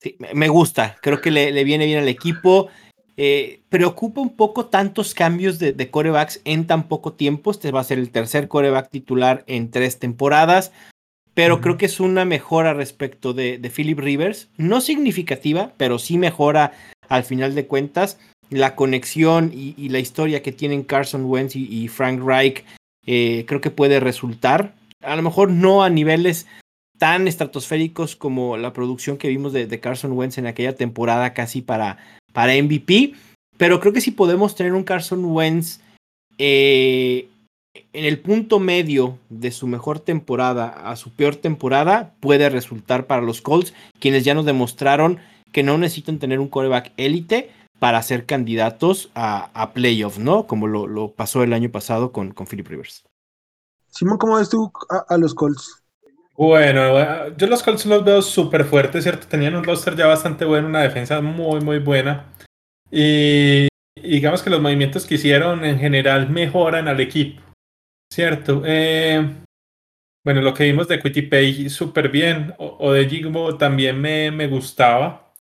Sí, 0.00 0.16
me 0.34 0.48
gusta, 0.48 0.96
creo 1.00 1.20
que 1.20 1.30
le, 1.30 1.64
viene 1.64 1.86
bien 1.86 2.00
al 2.00 2.08
equipo. 2.08 2.68
Eh, 3.20 3.62
preocupa 3.68 4.20
un 4.20 4.36
poco 4.36 4.66
tantos 4.66 5.12
cambios 5.12 5.58
de, 5.58 5.72
de, 5.72 5.90
corebacks 5.90 6.40
en 6.44 6.68
tan 6.68 6.86
poco 6.86 7.14
tiempo. 7.14 7.50
Este 7.50 7.72
va 7.72 7.80
a 7.80 7.84
ser 7.84 7.98
el 7.98 8.10
tercer 8.10 8.46
coreback 8.46 8.90
titular 8.90 9.42
en 9.48 9.72
tres 9.72 9.98
temporadas, 9.98 10.70
pero 11.34 11.60
creo 11.60 11.76
que 11.76 11.86
es 11.86 11.98
una 11.98 12.24
mejora 12.24 12.74
respecto 12.74 13.32
de, 13.32 13.58
de, 13.58 13.70
Philip 13.70 13.98
Rivers. 13.98 14.50
No 14.56 14.80
significativa, 14.80 15.72
pero 15.76 15.98
sí 15.98 16.16
mejora 16.16 16.72
al 17.08 17.24
final 17.24 17.56
de 17.56 17.66
cuentas. 17.66 18.20
La 18.50 18.76
conexión 18.76 19.50
y, 19.52 19.88
la 19.88 19.98
historia 19.98 20.40
que 20.40 20.52
tienen 20.52 20.84
Carson 20.84 21.24
Wentz 21.24 21.56
y, 21.56 21.88
Frank 21.88 22.22
Reich 22.24 22.64
eh, 23.04 23.44
creo 23.48 23.60
que 23.60 23.70
puede 23.70 23.98
resultar. 23.98 24.74
A 25.02 25.16
lo 25.16 25.22
mejor 25.22 25.50
no 25.50 25.82
a 25.82 25.90
niveles 25.90 26.46
tan 26.98 27.26
estratosféricos 27.26 28.16
como 28.16 28.56
la 28.56 28.72
producción 28.72 29.16
que 29.18 29.28
vimos 29.28 29.52
de, 29.52 29.80
Carson 29.80 30.12
Wentz 30.12 30.38
en 30.38 30.46
aquella 30.46 30.76
temporada 30.76 31.34
casi 31.34 31.62
para, 31.62 31.98
para 32.38 32.52
MVP, 32.52 33.14
pero 33.56 33.80
creo 33.80 33.92
que 33.92 34.00
si 34.00 34.12
podemos 34.12 34.54
tener 34.54 34.72
un 34.72 34.84
Carson 34.84 35.24
Wentz 35.24 35.80
eh, 36.38 37.28
en 37.92 38.04
el 38.04 38.20
punto 38.20 38.60
medio 38.60 39.18
de 39.28 39.50
su 39.50 39.66
mejor 39.66 39.98
temporada 39.98 40.68
a 40.68 40.94
su 40.94 41.10
peor 41.10 41.34
temporada, 41.34 42.14
puede 42.20 42.48
resultar 42.48 43.08
para 43.08 43.22
los 43.22 43.42
Colts, 43.42 43.74
quienes 43.98 44.24
ya 44.24 44.34
nos 44.34 44.44
demostraron 44.44 45.18
que 45.50 45.64
no 45.64 45.78
necesitan 45.78 46.20
tener 46.20 46.38
un 46.38 46.46
coreback 46.46 46.92
élite 46.96 47.50
para 47.80 48.00
ser 48.04 48.24
candidatos 48.24 49.10
a, 49.16 49.50
a 49.52 49.72
playoff, 49.72 50.18
¿no? 50.18 50.46
Como 50.46 50.68
lo, 50.68 51.10
pasó 51.10 51.42
el 51.42 51.52
año 51.52 51.72
pasado 51.72 52.12
con, 52.12 52.30
con 52.30 52.46
Philip 52.46 52.68
Rivers. 52.68 53.02
Simón, 53.88 54.16
¿cómo 54.18 54.36
ves 54.36 54.48
tú 54.48 54.70
a 55.08 55.16
los 55.16 55.34
Colts? 55.34 55.82
Bueno, 56.38 57.36
yo 57.36 57.48
los 57.48 57.64
Colts 57.64 57.84
los 57.86 58.04
veo 58.04 58.22
súper 58.22 58.64
fuertes, 58.64 59.02
¿cierto? 59.02 59.26
Tenían 59.26 59.56
un 59.56 59.64
roster 59.64 59.96
ya 59.96 60.06
bastante 60.06 60.44
bueno, 60.44 60.68
una 60.68 60.82
defensa 60.82 61.20
muy, 61.20 61.60
muy 61.60 61.80
buena. 61.80 62.32
Y 62.92 63.66
digamos 64.00 64.44
que 64.44 64.50
los 64.50 64.60
movimientos 64.60 65.04
que 65.04 65.16
hicieron 65.16 65.64
en 65.64 65.80
general 65.80 66.30
mejoran 66.30 66.86
al 66.86 67.00
equipo, 67.00 67.42
¿cierto? 68.12 68.62
Eh, 68.64 69.28
bueno, 70.24 70.40
lo 70.40 70.54
que 70.54 70.62
vimos 70.62 70.86
de 70.86 71.00
Quitty 71.00 71.68
súper 71.68 72.08
bien, 72.08 72.54
o, 72.58 72.92
de 72.92 73.08
Jigbo 73.08 73.56
también 73.58 74.00
me, 74.00 74.30
me 74.30 74.46
gustaba, 74.46 75.34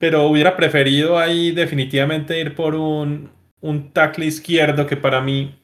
pero 0.00 0.26
hubiera 0.26 0.56
preferido 0.56 1.16
ahí 1.16 1.52
definitivamente 1.52 2.40
ir 2.40 2.56
por 2.56 2.74
un, 2.74 3.30
un 3.60 3.92
tackle 3.92 4.26
izquierdo 4.26 4.84
que 4.88 4.96
para 4.96 5.20
mí 5.20 5.63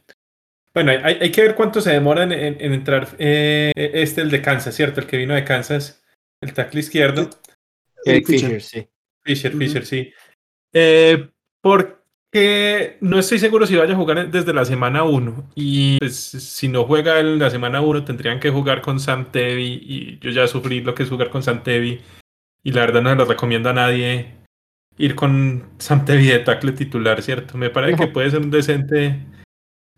bueno, 0.73 0.93
hay, 0.93 1.19
hay, 1.21 1.33
que 1.33 1.43
ver 1.43 1.55
cuánto 1.55 1.81
se 1.81 1.91
demora 1.91 2.23
en, 2.23 2.33
entrar 2.33 3.09
eh, 3.19 3.73
este, 3.77 4.21
el 4.21 4.31
de 4.31 4.41
Kansas, 4.41 4.75
¿cierto? 4.75 5.01
El 5.01 5.07
que 5.07 5.17
vino 5.17 5.35
de 5.35 5.45
Kansas, 5.45 6.03
el 6.41 6.55
tackle 6.55 6.81
izquierdo. 6.81 7.29
Fisher, 8.05 8.63
sí. 8.63 8.89
Fisher, 9.23 9.53
Fisher, 9.57 9.85
sí. 9.85 10.13
Eh, 10.73 11.29
porque 11.61 12.99
no 13.01 13.19
estoy 13.19 13.39
seguro 13.39 13.67
si 13.67 13.77
vaya 13.77 13.95
a 13.95 13.97
jugar 13.97 14.31
desde 14.31 14.55
la 14.55 14.65
semana 14.65 15.03
1. 15.03 15.51
Y 15.57 15.99
pues, 15.99 16.17
si 16.17 16.69
no 16.69 16.85
juega 16.85 17.19
en 17.19 17.39
la 17.39 17.51
semana 17.51 17.81
1, 17.81 18.05
tendrían 18.05 18.39
que 18.39 18.51
jugar 18.51 18.81
con 18.81 19.01
Sam 19.01 19.33
Tevi. 19.33 19.81
Y 19.83 20.19
yo 20.21 20.31
ya 20.31 20.47
sufrí 20.47 20.81
lo 20.81 20.95
que 20.95 21.03
es 21.03 21.09
jugar 21.09 21.31
con 21.31 21.43
Sam 21.43 21.65
Tevi. 21.65 22.01
Y 22.63 22.73
la 22.73 22.83
verdad 22.83 23.03
no 23.03 23.11
se 23.11 23.17
lo 23.17 23.25
recomiendo 23.25 23.71
a 23.71 23.75
nadie 23.75 24.41
ir 24.99 25.15
con 25.15 25.65
Sam 25.79 26.05
Tevi 26.05 26.27
de 26.27 26.41
tackle 26.41 26.73
titular, 26.73 27.23
¿cierto? 27.23 27.57
Me 27.57 27.71
parece 27.71 27.97
que 27.97 28.07
puede 28.07 28.31
ser 28.31 28.41
un 28.41 28.51
decente 28.51 29.19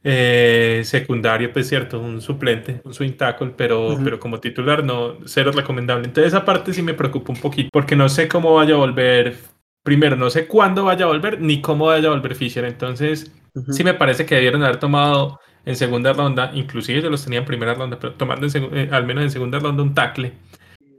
eh, 0.05 0.83
secundario, 0.85 1.53
pues 1.53 1.69
cierto, 1.69 2.01
un 2.01 2.21
suplente, 2.21 2.81
un 2.85 2.93
swing 2.93 3.13
tackle, 3.13 3.55
pero, 3.57 3.99
pero 4.03 4.19
como 4.19 4.41
titular 4.41 4.85
no, 4.85 5.19
cero 5.25 5.53
recomendable. 5.55 6.07
Entonces 6.07 6.33
esa 6.33 6.45
parte 6.45 6.73
sí 6.73 6.83
me 6.83 6.95
preocupa 6.95 7.33
un 7.33 7.41
poquito, 7.41 7.71
porque 7.73 7.97
no 7.97 8.09
sé 8.09 8.29
cómo 8.29 8.55
vaya 8.55 8.75
a 8.75 8.79
volver, 8.79 9.37
primero 9.83 10.17
no 10.17 10.31
sé 10.31 10.47
cuándo 10.47 10.85
vaya 10.85 11.05
a 11.05 11.09
volver, 11.09 11.41
ni 11.41 11.61
cómo 11.61 11.87
vaya 11.87 12.09
a 12.09 12.13
volver 12.13 12.35
Fisher. 12.35 12.65
Entonces 12.65 13.33
sí 13.71 13.85
me 13.85 13.95
parece 13.95 14.27
que 14.27 14.35
debieron 14.35 14.63
haber 14.63 14.79
tomado 14.79 15.39
en 15.65 15.77
segunda 15.77 16.13
ronda, 16.13 16.51
inclusive 16.55 17.01
yo 17.03 17.11
los 17.11 17.23
tenía 17.25 17.39
en 17.41 17.45
primera 17.45 17.75
ronda, 17.75 17.99
pero 17.99 18.15
tomando 18.15 18.47
eh, 18.53 18.89
al 18.91 19.07
menos 19.07 19.23
en 19.25 19.31
segunda 19.31 19.59
ronda 19.61 19.83
un 19.83 19.95
tackle. 19.95 20.33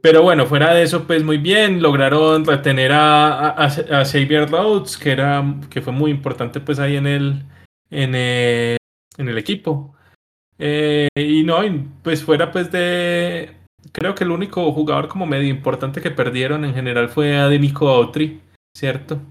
Pero 0.01 0.21
bueno, 0.21 0.45
fuera 0.45 0.73
de 0.73 0.83
eso, 0.83 1.05
pues 1.07 1.23
muy 1.23 1.37
bien, 1.37 1.81
lograron 1.81 2.45
retener 2.45 2.91
a, 2.91 3.49
a, 3.49 3.65
a 3.65 4.05
Xavier 4.05 4.49
Rhodes, 4.49 4.97
que, 4.97 5.11
era, 5.11 5.43
que 5.69 5.81
fue 5.81 5.93
muy 5.93 6.11
importante 6.11 6.59
pues 6.59 6.79
ahí 6.79 6.97
en 6.97 7.07
el, 7.07 7.43
en 7.89 8.13
el 8.15 8.77
en 9.17 9.29
el 9.29 9.37
equipo. 9.37 9.95
Eh, 10.57 11.07
y 11.15 11.43
no, 11.43 11.57
pues 12.03 12.23
fuera 12.23 12.51
pues 12.51 12.71
de... 12.71 13.57
Creo 13.91 14.15
que 14.15 14.23
el 14.23 14.31
único 14.31 14.71
jugador 14.71 15.07
como 15.07 15.25
medio 15.25 15.49
importante 15.49 16.01
que 16.01 16.11
perdieron 16.11 16.63
en 16.63 16.73
general 16.73 17.09
fue 17.09 17.37
a 17.37 17.49
de 17.49 17.59
Nico 17.59 17.89
Autry, 17.89 18.41
¿cierto? 18.75 19.21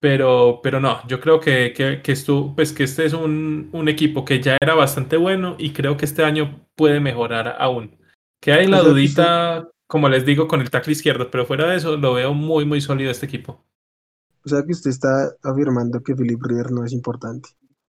Pero, 0.00 0.60
pero 0.62 0.80
no, 0.80 1.06
yo 1.06 1.20
creo 1.20 1.40
que, 1.40 1.72
que, 1.74 2.02
que, 2.02 2.12
esto, 2.12 2.52
pues 2.54 2.72
que 2.72 2.84
este 2.84 3.04
es 3.04 3.12
un, 3.12 3.70
un, 3.72 3.88
equipo 3.88 4.24
que 4.24 4.40
ya 4.40 4.56
era 4.60 4.74
bastante 4.74 5.16
bueno 5.16 5.56
y 5.58 5.72
creo 5.72 5.96
que 5.96 6.04
este 6.04 6.24
año 6.24 6.66
puede 6.76 7.00
mejorar 7.00 7.56
aún. 7.58 7.96
Que 8.40 8.52
hay 8.52 8.66
la 8.66 8.80
dudita, 8.80 9.68
como 9.86 10.08
les 10.08 10.26
digo, 10.26 10.46
con 10.48 10.60
el 10.60 10.70
tackle 10.70 10.92
izquierdo, 10.92 11.30
pero 11.30 11.46
fuera 11.46 11.66
de 11.68 11.76
eso 11.76 11.96
lo 11.96 12.14
veo 12.14 12.34
muy, 12.34 12.64
muy 12.64 12.80
sólido 12.80 13.10
este 13.10 13.26
equipo. 13.26 13.64
O 14.44 14.48
sea 14.48 14.62
que 14.62 14.72
usted 14.72 14.90
está 14.90 15.34
afirmando 15.42 16.02
que 16.02 16.14
Philip 16.14 16.42
River 16.42 16.70
no 16.70 16.84
es 16.84 16.92
importante. 16.92 17.48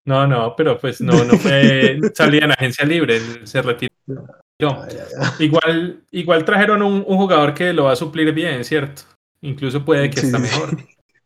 No, 0.06 0.26
no, 0.26 0.56
pero 0.56 0.80
pues 0.80 0.99
no, 1.02 1.24
no 1.24 1.38
fue, 1.38 1.99
salía 2.14 2.45
en 2.45 2.52
agencia 2.52 2.86
libre, 2.86 3.20
se 3.45 3.62
retiró. 3.62 3.91
Igual, 5.39 6.04
igual 6.12 6.45
trajeron 6.45 6.82
un, 6.82 7.04
un, 7.08 7.18
jugador 7.18 7.54
que 7.54 7.74
lo 7.74 7.86
va 7.86 7.93
a 7.93 7.95
suplir 7.95 8.32
bien, 8.34 8.64
¿cierto? 8.64 9.04
Incluso 9.41 9.84
puede 9.84 10.10
que 10.10 10.20
sí, 10.20 10.28
está 10.28 10.38
mejor. 10.38 10.78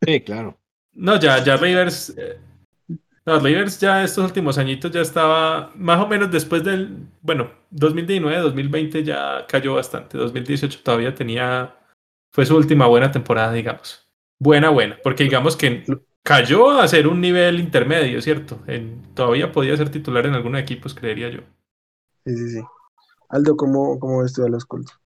Sí, 0.01 0.21
claro. 0.21 0.57
No, 0.93 1.19
ya, 1.19 1.43
ya 1.43 1.57
Rivers. 1.57 2.15
Eh, 2.17 2.39
no, 3.25 3.39
Rivers 3.39 3.79
ya 3.79 4.03
estos 4.03 4.23
últimos 4.23 4.57
añitos 4.57 4.91
ya 4.91 5.01
estaba 5.01 5.71
más 5.75 5.99
o 5.99 6.07
menos 6.07 6.31
después 6.31 6.63
del. 6.63 7.07
Bueno, 7.21 7.51
2019, 7.71 8.37
2020 8.41 9.03
ya 9.03 9.45
cayó 9.47 9.75
bastante. 9.75 10.17
2018 10.17 10.79
todavía 10.83 11.13
tenía. 11.13 11.75
Fue 12.31 12.45
su 12.45 12.55
última 12.55 12.87
buena 12.87 13.11
temporada, 13.11 13.51
digamos. 13.51 14.07
Buena, 14.39 14.69
buena. 14.69 14.97
Porque 15.03 15.23
digamos 15.23 15.57
que 15.57 15.83
cayó 16.25 16.71
a 16.71 16.87
ser 16.87 17.07
un 17.07 17.21
nivel 17.21 17.59
intermedio, 17.59 18.19
¿cierto? 18.19 18.59
En, 18.65 19.13
todavía 19.13 19.51
podía 19.51 19.77
ser 19.77 19.91
titular 19.91 20.25
en 20.25 20.33
algunos 20.33 20.59
equipos, 20.59 20.95
creería 20.95 21.29
yo. 21.29 21.41
Sí, 22.25 22.35
sí, 22.35 22.49
sí. 22.49 22.61
Aldo, 23.29 23.55
¿cómo, 23.55 23.99
cómo 23.99 24.23
ves 24.23 24.33
tú 24.33 24.43
a 24.43 24.49
los 24.49 24.65
Colts? 24.65 24.99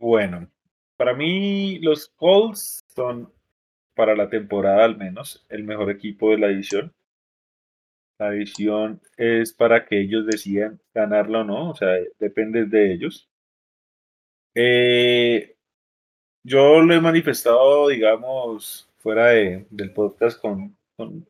Bueno, 0.00 0.48
para 0.96 1.14
mí 1.14 1.78
los 1.78 2.08
Colts 2.16 2.84
son 2.96 3.32
para 3.94 4.16
la 4.16 4.28
temporada 4.28 4.84
al 4.84 4.96
menos, 4.96 5.46
el 5.48 5.62
mejor 5.62 5.88
equipo 5.88 6.30
de 6.30 6.38
la 6.38 6.48
edición. 6.48 6.92
La 8.18 8.34
edición 8.34 9.00
es 9.16 9.52
para 9.52 9.86
que 9.86 10.00
ellos 10.00 10.26
decidan 10.26 10.80
ganarla 10.92 11.42
o 11.42 11.44
no, 11.44 11.70
o 11.70 11.76
sea, 11.76 11.90
depende 12.18 12.64
de 12.64 12.92
ellos. 12.92 13.28
Eh, 14.56 15.54
yo 16.42 16.80
lo 16.80 16.92
he 16.92 17.00
manifestado, 17.00 17.86
digamos, 17.86 18.89
fuera 19.00 19.28
de, 19.28 19.66
del 19.70 19.92
podcast 19.92 20.40
con, 20.40 20.76
con, 20.96 21.26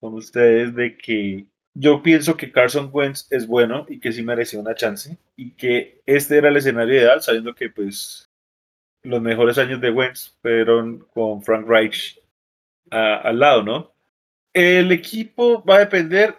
con, 0.00 0.14
ustedes, 0.14 0.74
de 0.74 0.96
que 0.96 1.46
yo 1.74 2.02
pienso 2.02 2.36
que 2.36 2.50
Carson 2.50 2.90
Wentz 2.92 3.26
es 3.30 3.46
bueno 3.46 3.86
y 3.88 4.00
que 4.00 4.12
sí 4.12 4.22
mereció 4.22 4.60
una 4.60 4.74
chance 4.74 5.18
y 5.36 5.52
que 5.52 6.00
este 6.06 6.38
era 6.38 6.48
el 6.48 6.56
escenario 6.56 6.94
ideal, 6.94 7.22
sabiendo 7.22 7.54
que 7.54 7.70
pues 7.70 8.28
los 9.02 9.20
mejores 9.20 9.58
años 9.58 9.80
de 9.80 9.90
Wentz 9.90 10.36
fueron 10.42 11.00
con 11.14 11.42
Frank 11.42 11.66
Reich 11.66 12.20
al 12.90 13.38
lado, 13.38 13.62
¿no? 13.62 13.92
El 14.54 14.92
equipo 14.92 15.62
va 15.64 15.76
a 15.76 15.80
depender 15.80 16.36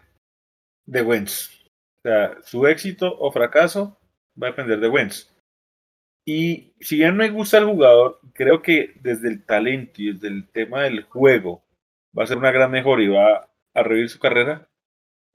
de 0.86 1.02
Wentz. 1.02 1.64
O 2.00 2.10
sea, 2.10 2.38
su 2.44 2.66
éxito 2.68 3.18
o 3.20 3.32
fracaso 3.32 3.98
va 4.42 4.48
a 4.48 4.52
depender 4.52 4.80
de 4.80 4.90
Wentz. 4.90 5.29
Y 6.26 6.74
si 6.80 6.98
bien 6.98 7.16
me 7.18 7.30
gusta 7.30 7.58
el 7.58 7.66
jugador, 7.66 8.20
creo 8.34 8.62
que 8.62 8.94
desde 9.02 9.30
el 9.30 9.44
talento 9.46 10.02
y 10.02 10.14
desde 10.14 10.28
el 10.28 10.48
tema 10.50 10.84
del 10.84 11.04
juego 11.04 11.64
va 12.18 12.24
a 12.24 12.28
ser 12.28 12.38
una 12.38 12.52
gran 12.52 12.72
mejora 12.72 13.02
y 13.02 13.08
va 13.08 13.50
a 13.74 13.84
revivir 13.84 14.10
su 14.10 14.20
carrera. 14.20 14.68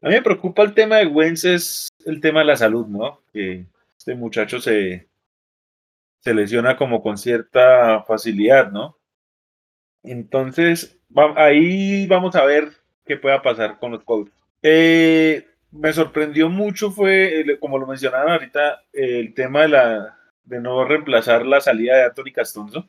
A 0.02 0.08
mí 0.08 0.14
me 0.14 0.22
preocupa 0.22 0.62
el 0.62 0.74
tema 0.74 0.96
de 0.96 1.06
Wentz, 1.06 1.44
es 1.44 1.88
el 2.04 2.20
tema 2.20 2.40
de 2.40 2.46
la 2.46 2.56
salud, 2.56 2.86
¿no? 2.86 3.22
Que 3.32 3.66
este 3.96 4.14
muchacho 4.14 4.60
se, 4.60 5.08
se 6.20 6.34
lesiona 6.34 6.76
como 6.76 7.02
con 7.02 7.18
cierta 7.18 8.02
facilidad, 8.04 8.70
¿no? 8.70 8.98
Entonces, 10.02 10.98
ahí 11.36 12.06
vamos 12.06 12.36
a 12.36 12.44
ver 12.44 12.68
qué 13.06 13.16
pueda 13.16 13.42
pasar 13.42 13.78
con 13.78 13.92
los 13.92 14.04
Colts. 14.04 14.32
Eh, 14.62 15.46
me 15.70 15.92
sorprendió 15.92 16.48
mucho 16.48 16.90
fue, 16.90 17.44
como 17.60 17.78
lo 17.78 17.86
mencionaban 17.86 18.32
ahorita, 18.32 18.82
el 18.92 19.34
tema 19.34 19.62
de, 19.62 19.68
la, 19.68 20.18
de 20.44 20.60
no 20.60 20.84
reemplazar 20.84 21.46
la 21.46 21.60
salida 21.60 21.96
de 21.96 22.04
Anthony 22.04 22.32
Castonzo. 22.34 22.88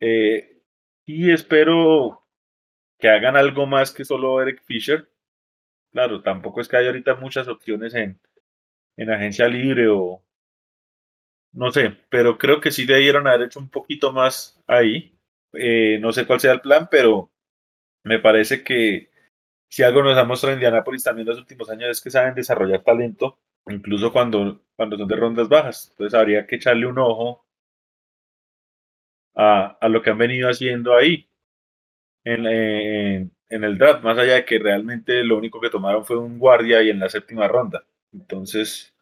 Eh, 0.00 0.62
y 1.06 1.30
espero 1.32 2.22
que 2.98 3.08
hagan 3.08 3.36
algo 3.36 3.66
más 3.66 3.92
que 3.92 4.04
solo 4.04 4.40
Eric 4.42 4.62
Fisher. 4.64 5.08
Claro, 5.92 6.22
tampoco 6.22 6.60
es 6.60 6.68
que 6.68 6.76
haya 6.76 6.88
ahorita 6.88 7.16
muchas 7.16 7.48
opciones 7.48 7.94
en, 7.94 8.20
en 8.96 9.10
agencia 9.10 9.48
libre 9.48 9.88
o, 9.88 10.22
no 11.52 11.70
sé, 11.70 11.96
pero 12.08 12.38
creo 12.38 12.60
que 12.60 12.70
sí 12.70 12.86
debieron 12.86 13.26
haber 13.26 13.42
hecho 13.42 13.60
un 13.60 13.68
poquito 13.68 14.12
más 14.12 14.60
ahí. 14.66 15.18
Eh, 15.52 15.98
no 16.00 16.12
sé 16.12 16.26
cuál 16.26 16.40
sea 16.40 16.52
el 16.52 16.62
plan, 16.62 16.88
pero 16.90 17.30
me 18.04 18.18
parece 18.18 18.64
que 18.64 19.10
si 19.68 19.82
algo 19.82 20.02
nos 20.02 20.16
ha 20.18 20.24
mostrado 20.24 20.54
Indianapolis 20.54 21.04
también 21.04 21.26
en 21.28 21.34
los 21.34 21.40
últimos 21.40 21.68
años 21.70 21.90
es 21.90 22.00
que 22.00 22.10
saben 22.10 22.34
desarrollar 22.34 22.82
talento, 22.82 23.38
incluso 23.66 24.12
cuando, 24.12 24.61
cuando 24.76 24.96
son 24.96 25.08
de 25.08 25.16
rondas 25.16 25.48
bajas. 25.48 25.88
Entonces 25.90 26.18
habría 26.18 26.46
que 26.46 26.56
echarle 26.56 26.86
un 26.86 26.98
ojo 26.98 27.44
a, 29.34 29.78
a 29.80 29.88
lo 29.88 30.02
que 30.02 30.10
han 30.10 30.18
venido 30.18 30.48
haciendo 30.48 30.94
ahí 30.94 31.28
en, 32.24 32.46
en, 32.46 33.32
en 33.48 33.64
el 33.64 33.78
draft, 33.78 34.02
más 34.04 34.18
allá 34.18 34.34
de 34.34 34.44
que 34.44 34.58
realmente 34.58 35.22
lo 35.24 35.36
único 35.38 35.60
que 35.60 35.70
tomaron 35.70 36.04
fue 36.04 36.18
un 36.18 36.38
guardia 36.38 36.82
y 36.82 36.90
en 36.90 37.00
la 37.00 37.08
séptima 37.08 37.48
ronda. 37.48 37.84
Entonces, 38.12 38.94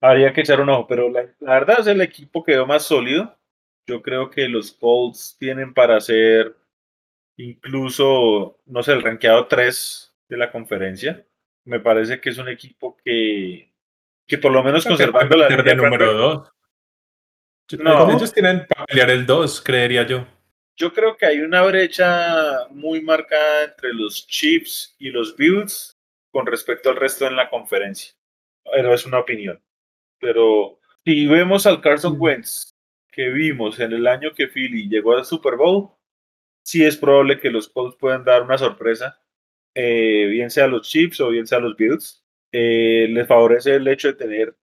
habría 0.00 0.32
que 0.32 0.42
echar 0.42 0.60
un 0.60 0.70
ojo, 0.70 0.86
pero 0.86 1.10
la, 1.10 1.22
la, 1.40 1.54
verdad 1.54 1.80
es 1.80 1.86
el 1.86 2.00
equipo 2.00 2.44
quedó 2.44 2.66
más 2.66 2.84
sólido. 2.84 3.36
Yo 3.86 4.02
creo 4.02 4.30
que 4.30 4.48
los 4.48 4.72
Colts 4.72 5.36
tienen 5.38 5.74
para 5.74 6.00
ser 6.00 6.56
incluso, 7.36 8.60
no 8.66 8.82
sé, 8.82 8.92
el 8.92 9.02
rankeado 9.02 9.46
3 9.48 10.16
de 10.28 10.36
la 10.36 10.50
conferencia. 10.52 11.26
Me 11.64 11.80
parece 11.80 12.20
que 12.20 12.30
es 12.30 12.38
un 12.38 12.48
equipo 12.48 12.96
que, 13.04 13.73
que 14.26 14.38
por 14.38 14.52
lo 14.52 14.62
menos 14.62 14.84
conservando 14.84 15.36
la 15.36 15.48
de 15.48 15.74
número 15.74 16.14
2. 16.14 16.52
No, 17.78 18.10
ellos 18.10 18.32
tienen 18.32 18.66
para 18.66 18.84
pelear 18.86 19.10
el 19.10 19.26
2, 19.26 19.62
creería 19.62 20.06
yo. 20.06 20.26
Yo 20.76 20.92
creo 20.92 21.16
que 21.16 21.26
hay 21.26 21.40
una 21.40 21.62
brecha 21.62 22.66
muy 22.70 23.00
marcada 23.00 23.64
entre 23.64 23.94
los 23.94 24.26
Chiefs 24.26 24.96
y 24.98 25.10
los 25.10 25.36
Bills 25.36 25.96
con 26.30 26.46
respecto 26.46 26.90
al 26.90 26.96
resto 26.96 27.26
en 27.26 27.36
la 27.36 27.48
conferencia. 27.48 28.14
Pero 28.64 28.92
es 28.92 29.06
una 29.06 29.20
opinión 29.20 29.62
pero 30.24 30.80
si 31.04 31.26
vemos 31.26 31.66
al 31.66 31.82
Carson 31.82 32.16
Wentz 32.18 32.74
que 33.12 33.28
vimos 33.28 33.78
en 33.78 33.92
el 33.92 34.06
año 34.06 34.32
que 34.32 34.48
Philly 34.48 34.88
llegó 34.88 35.14
al 35.14 35.26
Super 35.26 35.56
Bowl, 35.56 35.90
sí 36.62 36.82
es 36.82 36.96
probable 36.96 37.38
que 37.38 37.50
los 37.50 37.68
Colts 37.68 37.96
puedan 37.96 38.24
dar 38.24 38.42
una 38.42 38.56
sorpresa, 38.56 39.20
eh, 39.74 40.26
bien 40.30 40.50
sea 40.50 40.64
a 40.64 40.68
los 40.68 40.88
Chiefs 40.88 41.20
o 41.20 41.28
bien 41.28 41.46
sea 41.46 41.58
a 41.58 41.60
los 41.60 41.76
Bills. 41.76 42.23
Eh, 42.56 43.08
les 43.10 43.26
favorece 43.26 43.74
el 43.74 43.88
hecho 43.88 44.06
de 44.08 44.14
tener 44.14 44.56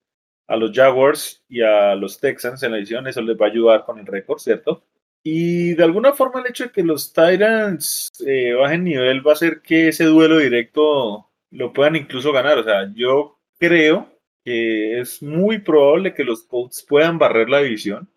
a 0.47 0.55
los 0.55 0.71
Jaguars 0.71 1.43
y 1.49 1.61
a 1.61 1.93
los 1.95 2.21
Texans 2.21 2.63
en 2.63 2.71
la 2.71 2.77
edición, 2.77 3.05
eso 3.05 3.21
les 3.21 3.35
va 3.35 3.47
a 3.47 3.49
ayudar 3.49 3.83
con 3.83 3.99
el 3.99 4.05
récord, 4.05 4.39
¿cierto? 4.39 4.85
Y 5.23 5.73
de 5.73 5.83
alguna 5.83 6.13
forma 6.13 6.39
el 6.39 6.47
hecho 6.47 6.63
de 6.63 6.71
que 6.71 6.83
los 6.83 7.11
Titans 7.11 8.09
eh, 8.25 8.53
bajen 8.53 8.85
nivel 8.85 9.27
va 9.27 9.31
a 9.31 9.33
hacer 9.33 9.61
que 9.61 9.89
ese 9.89 10.05
duelo 10.05 10.37
directo 10.37 11.29
lo 11.49 11.73
puedan 11.73 11.97
incluso 11.97 12.31
ganar. 12.31 12.59
O 12.59 12.63
sea, 12.63 12.89
yo 12.93 13.37
creo 13.59 14.09
que 14.45 15.01
es 15.01 15.21
muy 15.21 15.59
probable 15.59 16.13
que 16.13 16.23
los 16.23 16.43
Colts 16.43 16.83
puedan 16.87 17.19
barrer 17.19 17.49
la 17.49 17.59
división. 17.59 18.09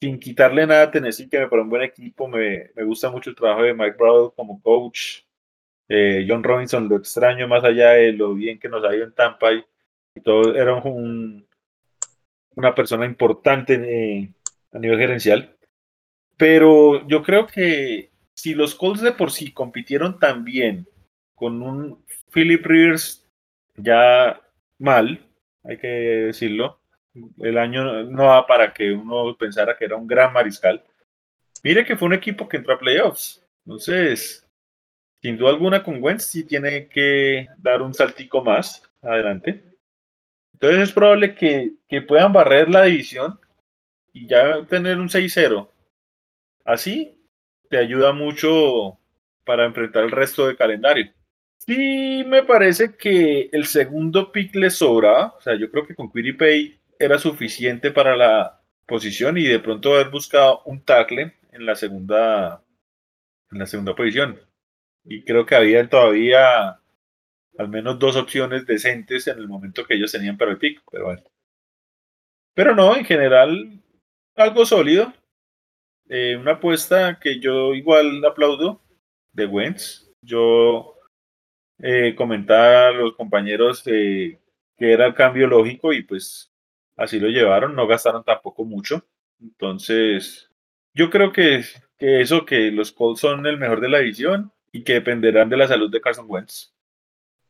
Sin 0.00 0.20
quitarle 0.20 0.68
nada 0.68 0.84
a 0.84 0.90
Tennessee, 0.92 1.28
que 1.28 1.40
me 1.40 1.48
parece 1.48 1.64
un 1.64 1.70
buen 1.70 1.82
equipo. 1.82 2.28
Me, 2.28 2.70
gusta 2.84 3.10
mucho 3.10 3.30
el 3.30 3.36
trabajo 3.36 3.62
de 3.62 3.74
Mike 3.74 3.96
Brown 3.98 4.30
como 4.36 4.62
coach. 4.62 5.22
Eh, 5.88 6.26
John 6.28 6.42
Robinson 6.42 6.88
lo 6.88 6.96
extraño 6.96 7.46
más 7.46 7.62
allá 7.64 7.90
de 7.90 8.12
lo 8.12 8.34
bien 8.34 8.58
que 8.58 8.68
nos 8.68 8.84
ha 8.84 8.94
ido 8.94 9.04
en 9.04 9.14
Tampa 9.14 9.52
y, 9.52 9.64
todo. 10.22 10.54
Era 10.54 10.74
un, 10.74 11.46
una 12.54 12.74
persona 12.74 13.06
importante 13.06 13.74
eh, 13.74 14.32
a 14.72 14.78
nivel 14.78 14.98
gerencial. 14.98 15.56
Pero 16.36 17.06
yo 17.06 17.22
creo 17.22 17.46
que 17.46 18.10
si 18.34 18.54
los 18.54 18.74
Colts 18.74 19.00
de 19.00 19.12
por 19.12 19.30
sí 19.30 19.52
compitieron 19.52 20.18
tan 20.18 20.44
bien 20.44 20.86
con 21.34 21.62
un 21.62 22.04
Philip 22.32 22.64
Rivers 22.64 23.26
ya 23.76 24.40
mal, 24.78 25.26
hay 25.64 25.78
que 25.78 25.86
decirlo. 25.86 26.80
El 27.38 27.56
año 27.56 28.04
no 28.04 28.24
va 28.24 28.46
para 28.46 28.74
que 28.74 28.92
uno 28.92 29.36
pensara 29.38 29.76
que 29.76 29.86
era 29.86 29.96
un 29.96 30.06
gran 30.06 30.32
mariscal. 30.32 30.82
Mire 31.62 31.84
que 31.84 31.96
fue 31.96 32.08
un 32.08 32.14
equipo 32.14 32.48
que 32.48 32.58
entró 32.58 32.74
a 32.74 32.78
playoffs. 32.78 33.42
Entonces, 33.64 34.45
sin 35.22 35.36
duda 35.36 35.50
alguna 35.50 35.82
con 35.82 36.02
Wentz 36.02 36.24
sí 36.24 36.44
tiene 36.44 36.88
que 36.88 37.48
dar 37.58 37.82
un 37.82 37.94
saltico 37.94 38.42
más 38.42 38.82
adelante. 39.02 39.64
Entonces 40.54 40.88
es 40.88 40.92
probable 40.92 41.34
que, 41.34 41.72
que 41.88 42.02
puedan 42.02 42.32
barrer 42.32 42.68
la 42.68 42.84
división 42.84 43.38
y 44.12 44.26
ya 44.26 44.64
tener 44.66 44.98
un 44.98 45.08
6-0. 45.08 45.68
Así 46.64 47.20
te 47.68 47.78
ayuda 47.78 48.12
mucho 48.12 48.98
para 49.44 49.64
enfrentar 49.64 50.04
el 50.04 50.10
resto 50.10 50.46
del 50.46 50.56
calendario. 50.56 51.12
Sí, 51.58 52.24
me 52.26 52.42
parece 52.42 52.96
que 52.96 53.48
el 53.52 53.66
segundo 53.66 54.30
pick 54.30 54.54
le 54.54 54.70
sobra. 54.70 55.26
O 55.26 55.40
sea, 55.40 55.56
yo 55.56 55.70
creo 55.70 55.86
que 55.86 55.94
con 55.94 56.10
Pay 56.10 56.78
era 56.98 57.18
suficiente 57.18 57.90
para 57.90 58.16
la 58.16 58.60
posición 58.86 59.36
y 59.36 59.44
de 59.44 59.58
pronto 59.58 59.94
haber 59.94 60.10
buscado 60.10 60.62
un 60.64 60.80
tackle 60.82 61.34
en 61.52 61.66
la 61.66 61.74
segunda 61.74 62.62
en 63.50 63.58
la 63.58 63.66
segunda 63.66 63.94
posición. 63.94 64.38
Y 65.06 65.22
creo 65.24 65.46
que 65.46 65.54
había 65.54 65.88
todavía 65.88 66.80
al 67.58 67.68
menos 67.68 67.98
dos 67.98 68.16
opciones 68.16 68.66
decentes 68.66 69.26
en 69.28 69.38
el 69.38 69.48
momento 69.48 69.84
que 69.84 69.94
ellos 69.94 70.12
tenían 70.12 70.36
para 70.36 70.50
el 70.50 70.58
pick, 70.58 70.82
pero 70.90 71.06
bueno. 71.06 71.22
Pero 72.54 72.74
no, 72.74 72.96
en 72.96 73.04
general, 73.04 73.82
algo 74.34 74.64
sólido. 74.64 75.12
Eh, 76.08 76.36
una 76.36 76.52
apuesta 76.52 77.18
que 77.20 77.40
yo 77.40 77.74
igual 77.74 78.24
aplaudo 78.24 78.80
de 79.32 79.46
Wentz. 79.46 80.10
Yo 80.22 80.94
eh, 81.78 82.14
comentaba 82.16 82.88
a 82.88 82.92
los 82.92 83.14
compañeros 83.14 83.82
eh, 83.86 84.40
que 84.78 84.92
era 84.92 85.06
el 85.06 85.14
cambio 85.14 85.46
lógico 85.46 85.92
y 85.92 86.02
pues 86.02 86.52
así 86.96 87.20
lo 87.20 87.28
llevaron, 87.28 87.74
no 87.74 87.86
gastaron 87.86 88.24
tampoco 88.24 88.64
mucho. 88.64 89.06
Entonces, 89.40 90.50
yo 90.94 91.10
creo 91.10 91.32
que, 91.32 91.64
que 91.98 92.20
eso, 92.22 92.46
que 92.46 92.70
los 92.70 92.92
Colts 92.92 93.20
son 93.20 93.46
el 93.46 93.58
mejor 93.58 93.80
de 93.80 93.88
la 93.88 93.98
división 93.98 94.52
y 94.76 94.84
que 94.84 94.94
dependerán 94.94 95.48
de 95.48 95.56
la 95.56 95.66
salud 95.66 95.90
de 95.90 96.00
Carson 96.00 96.26
Wentz. 96.28 96.72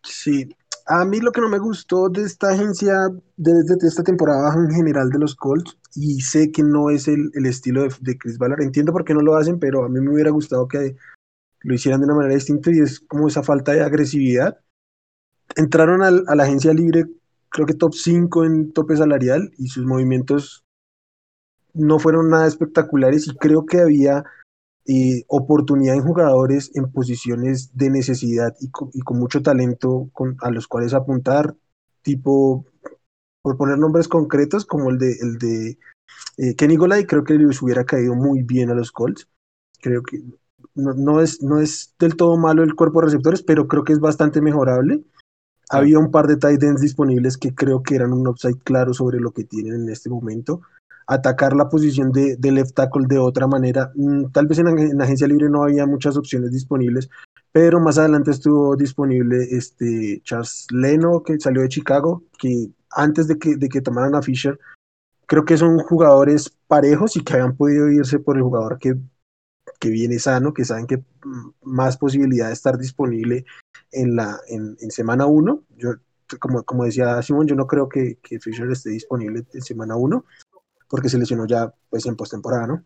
Sí, 0.03 0.49
a 0.87 1.05
mí 1.05 1.18
lo 1.18 1.33
que 1.33 1.41
no 1.41 1.49
me 1.49 1.59
gustó 1.59 2.09
de 2.09 2.22
esta 2.22 2.51
agencia, 2.51 2.95
desde 3.37 3.74
esta 3.87 4.05
temporada 4.05 4.55
en 4.55 4.70
general 4.70 5.11
de 5.11 5.18
los 5.18 5.35
Colts, 5.35 5.77
y 5.97 6.20
sé 6.20 6.53
que 6.53 6.62
no 6.62 6.91
es 6.91 7.09
el, 7.09 7.33
estilo 7.45 7.89
de, 8.01 8.16
Chris 8.16 8.39
Ballard, 8.39 8.62
entiendo 8.62 8.93
por 8.93 9.05
qué 9.05 9.12
no 9.12 9.22
lo 9.22 9.37
hacen, 9.37 9.59
pero 9.59 9.85
a 9.85 9.89
mí 9.89 10.01
me 10.01 10.12
hubiera 10.12 10.31
gustado 10.31 10.68
que 10.68 10.95
lo 11.62 11.74
hicieran 11.74 12.01
de 12.01 12.07
una 12.07 12.14
manera 12.14 12.35
distinta 12.35 12.70
y 12.70 12.79
es 12.79 13.01
como 13.01 13.27
esa 13.27 13.43
falta 13.43 13.72
de 13.72 13.83
agresividad. 13.83 14.61
Entraron 15.57 16.03
a 16.03 16.11
la 16.11 16.43
agencia 16.45 16.72
libre, 16.72 17.07
creo 17.49 17.66
que 17.66 17.74
top 17.74 17.95
5 17.95 18.45
en 18.45 18.72
tope 18.72 18.97
salarial, 18.97 19.51
y 19.59 19.66
sus 19.66 19.85
movimientos 19.85 20.64
no 21.74 21.99
fueron 21.99 22.31
nada 22.31 22.47
espectaculares 22.47 23.27
y 23.27 23.37
creo 23.37 23.66
que 23.66 23.81
había 23.81 24.24
eh, 24.89 25.24
oportunidad 25.26 25.97
en 25.97 26.03
jugadores 26.03 26.70
en 26.74 26.93
posiciones 26.93 27.76
de 27.76 27.91
necesidad 27.91 28.55
y 28.61 28.70
con, 28.70 29.18
mucho 29.18 29.43
talento 29.43 30.11
a 30.41 30.51
los 30.51 30.68
cuales 30.68 30.95
apuntar, 30.95 31.57
tipo, 32.03 32.64
por 33.43 33.57
poner 33.57 33.78
nombres 33.78 34.07
concretos, 34.07 34.64
como 34.64 34.91
el 34.91 34.99
de, 34.99 35.16
el 35.20 35.39
de 35.39 35.78
eh, 36.37 36.55
Kenny 36.55 36.76
Golay, 36.76 37.05
creo 37.05 37.24
que 37.24 37.34
les 37.34 37.61
hubiera 37.62 37.84
caído 37.84 38.14
muy 38.14 38.43
bien 38.43 38.70
a 38.70 38.74
los 38.74 38.93
Colts. 38.93 39.28
Creo 39.80 40.03
que 40.03 40.22
no, 40.74 41.20
es, 41.20 41.43
no 41.43 41.61
es 41.61 41.95
del 41.99 42.14
todo 42.14 42.37
malo 42.37 42.62
el 42.62 42.76
cuerpo 42.76 43.01
de 43.01 43.07
receptores, 43.07 43.43
pero 43.43 43.66
creo 43.66 43.82
que 43.82 43.93
es 43.93 44.01
bastante 44.01 44.41
mejorable. 44.41 45.03
Había 45.68 45.99
un 45.99 46.12
par 46.12 46.28
de 46.28 46.37
tight 46.37 46.62
ends 46.62 46.80
disponibles 46.80 47.39
que 47.39 47.55
creo 47.55 47.82
que 47.82 47.97
eran 47.97 48.12
un 48.12 48.28
upside 48.28 48.59
claro 48.62 48.95
sobre 48.95 49.18
lo 49.18 49.32
que 49.32 49.43
tienen 49.43 49.82
en 49.82 49.89
este 49.89 50.11
momento 50.11 50.61
atacar 51.07 51.55
la 51.55 51.69
posición 51.69 52.11
de, 52.11 52.37
left 52.41 52.75
tackle 52.75 53.07
de 53.07 53.19
otra 53.19 53.47
manera. 53.47 53.93
Mm, 53.95 54.31
tal 54.33 54.47
vez 54.47 54.59
en, 54.59 55.01
agencia 55.01 55.27
libre 55.27 55.49
no 55.49 55.63
había 55.63 55.87
muchas 55.87 56.17
opciones 56.17 56.51
disponibles, 56.51 57.09
pero 57.53 57.81
más 57.81 57.99
adelante 57.99 58.33
estuvo 58.33 58.77
disponible 58.77 59.39
este 59.51 60.21
Charles 60.25 60.67
Leno, 60.71 61.23
que 61.23 61.39
salió 61.39 61.63
de 61.63 61.69
Chicago, 61.69 62.25
que 62.39 62.71
antes 62.91 63.29
de 63.29 63.39
que, 63.39 63.57
de 63.57 63.69
que 63.69 63.81
tomaran 63.81 64.15
a 64.15 64.23
Fisher, 64.23 64.59
creo 65.27 65.45
que 65.45 65.57
son 65.57 65.79
jugadores 65.79 66.57
parejos 66.67 67.17
y 67.17 67.23
que 67.23 67.35
habían 67.35 67.57
podido 67.57 67.89
irse 67.89 68.19
por 68.19 68.37
el 68.37 68.43
jugador 68.43 68.79
que, 68.79 68.97
que 69.79 69.91
viene 69.91 70.19
sano, 70.19 70.53
que 70.53 70.65
saben 70.65 70.87
que 70.87 70.99
mm, 70.99 71.51
más 71.63 71.97
posibilidad 71.97 72.49
de 72.49 72.55
estar 72.55 72.79
disponible 72.79 73.45
en, 73.93 74.17
la, 74.17 74.39
en, 74.49 74.77
semana 74.91 75.27
1. 75.27 75.63
Yo, 75.77 75.95
como, 76.41 76.65
como 76.65 76.85
decía 76.85 77.23
Simón, 77.23 77.47
yo 77.47 77.55
no 77.55 77.67
creo 77.67 77.89
que, 77.89 78.19
que 78.23 78.41
Fisher 78.41 78.69
esté 78.71 78.91
disponible 78.91 79.47
en 79.53 79.63
semana 79.63 79.95
1 79.97 80.25
porque 80.89 81.09
se 81.09 81.18
lesionó 81.18 81.47
ya 81.47 81.72
pues 81.91 82.07
en 82.07 82.16
postemporada, 82.16 82.66
¿no? 82.66 82.84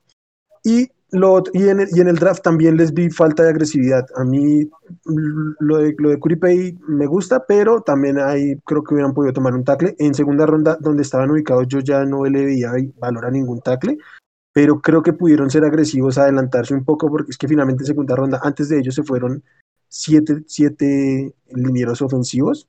Y, 0.63 0.91
lo, 1.11 1.43
y, 1.53 1.69
en 1.69 1.81
el, 1.81 1.89
y 1.93 2.01
en 2.01 2.09
el 2.09 2.17
draft 2.17 2.43
también 2.43 2.77
les 2.77 2.93
vi 2.93 3.11
falta 3.11 3.43
de 3.43 3.51
agresividad. 3.51 4.07
A 4.17 4.25
mí 4.25 4.69
lo 5.05 5.79
de, 5.79 5.95
lo 5.99 6.11
de 6.11 6.19
Curipay 6.19 6.79
me 6.87 7.07
gusta, 7.07 7.47
pero 7.47 7.81
también 7.81 8.19
ahí 8.19 8.57
creo 8.65 8.85
que 8.85 8.95
hubieran 8.95 9.15
podido 9.15 9.33
tomar 9.33 9.55
un 9.55 9.65
tackle. 9.65 9.97
En 9.99 10.15
segunda 10.15 10.47
ronda, 10.47 10.77
donde 10.81 11.03
estaban 11.03 11.31
ubicados, 11.31 11.67
yo 11.69 11.81
ya 11.81 12.05
no 12.05 12.25
le 12.25 12.45
veía 12.45 12.73
valor 12.99 13.27
a 13.27 13.31
ningún 13.31 13.61
tackle, 13.61 13.99
pero 14.53 14.81
creo 14.81 15.03
que 15.03 15.13
pudieron 15.13 15.51
ser 15.51 15.65
agresivos, 15.65 16.19
adelantarse 16.19 16.75
un 16.75 16.85
poco, 16.85 17.09
porque 17.11 17.31
es 17.31 17.39
que 17.39 17.49
finalmente 17.49 17.83
en 17.83 17.87
segunda 17.87 18.17
ronda, 18.17 18.41
antes 18.43 18.69
de 18.69 18.79
ellos 18.79 18.95
se 18.95 19.03
fueron 19.03 19.43
siete, 19.89 20.43
siete 20.47 21.35
linieros 21.51 22.03
ofensivos, 22.03 22.69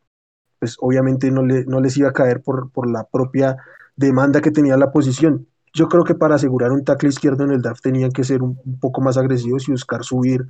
pues 0.60 0.78
obviamente 0.80 1.32
no, 1.32 1.44
le, 1.44 1.66
no 1.66 1.80
les 1.80 1.98
iba 1.98 2.10
a 2.10 2.14
caer 2.14 2.42
por, 2.42 2.72
por 2.72 2.90
la 2.90 3.04
propia 3.04 3.58
demanda 4.02 4.42
que 4.42 4.52
tenía 4.52 4.76
la 4.76 4.92
posición. 4.92 5.48
Yo 5.74 5.88
creo 5.88 6.04
que 6.04 6.16
para 6.16 6.36
asegurar 6.36 6.72
un 6.72 6.84
tackle 6.84 7.10
izquierdo 7.10 7.46
en 7.46 7.52
el 7.52 7.62
draft 7.62 7.82
tenían 7.82 8.12
que 8.12 8.24
ser 8.24 8.42
un, 8.44 8.58
poco 8.80 9.02
más 9.02 9.18
agresivos 9.18 9.68
y 9.68 9.72
buscar 9.72 10.04
subir 10.04 10.46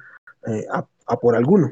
eh, 0.47 0.65
a, 0.71 1.17
por 1.17 1.35
alguno. 1.35 1.69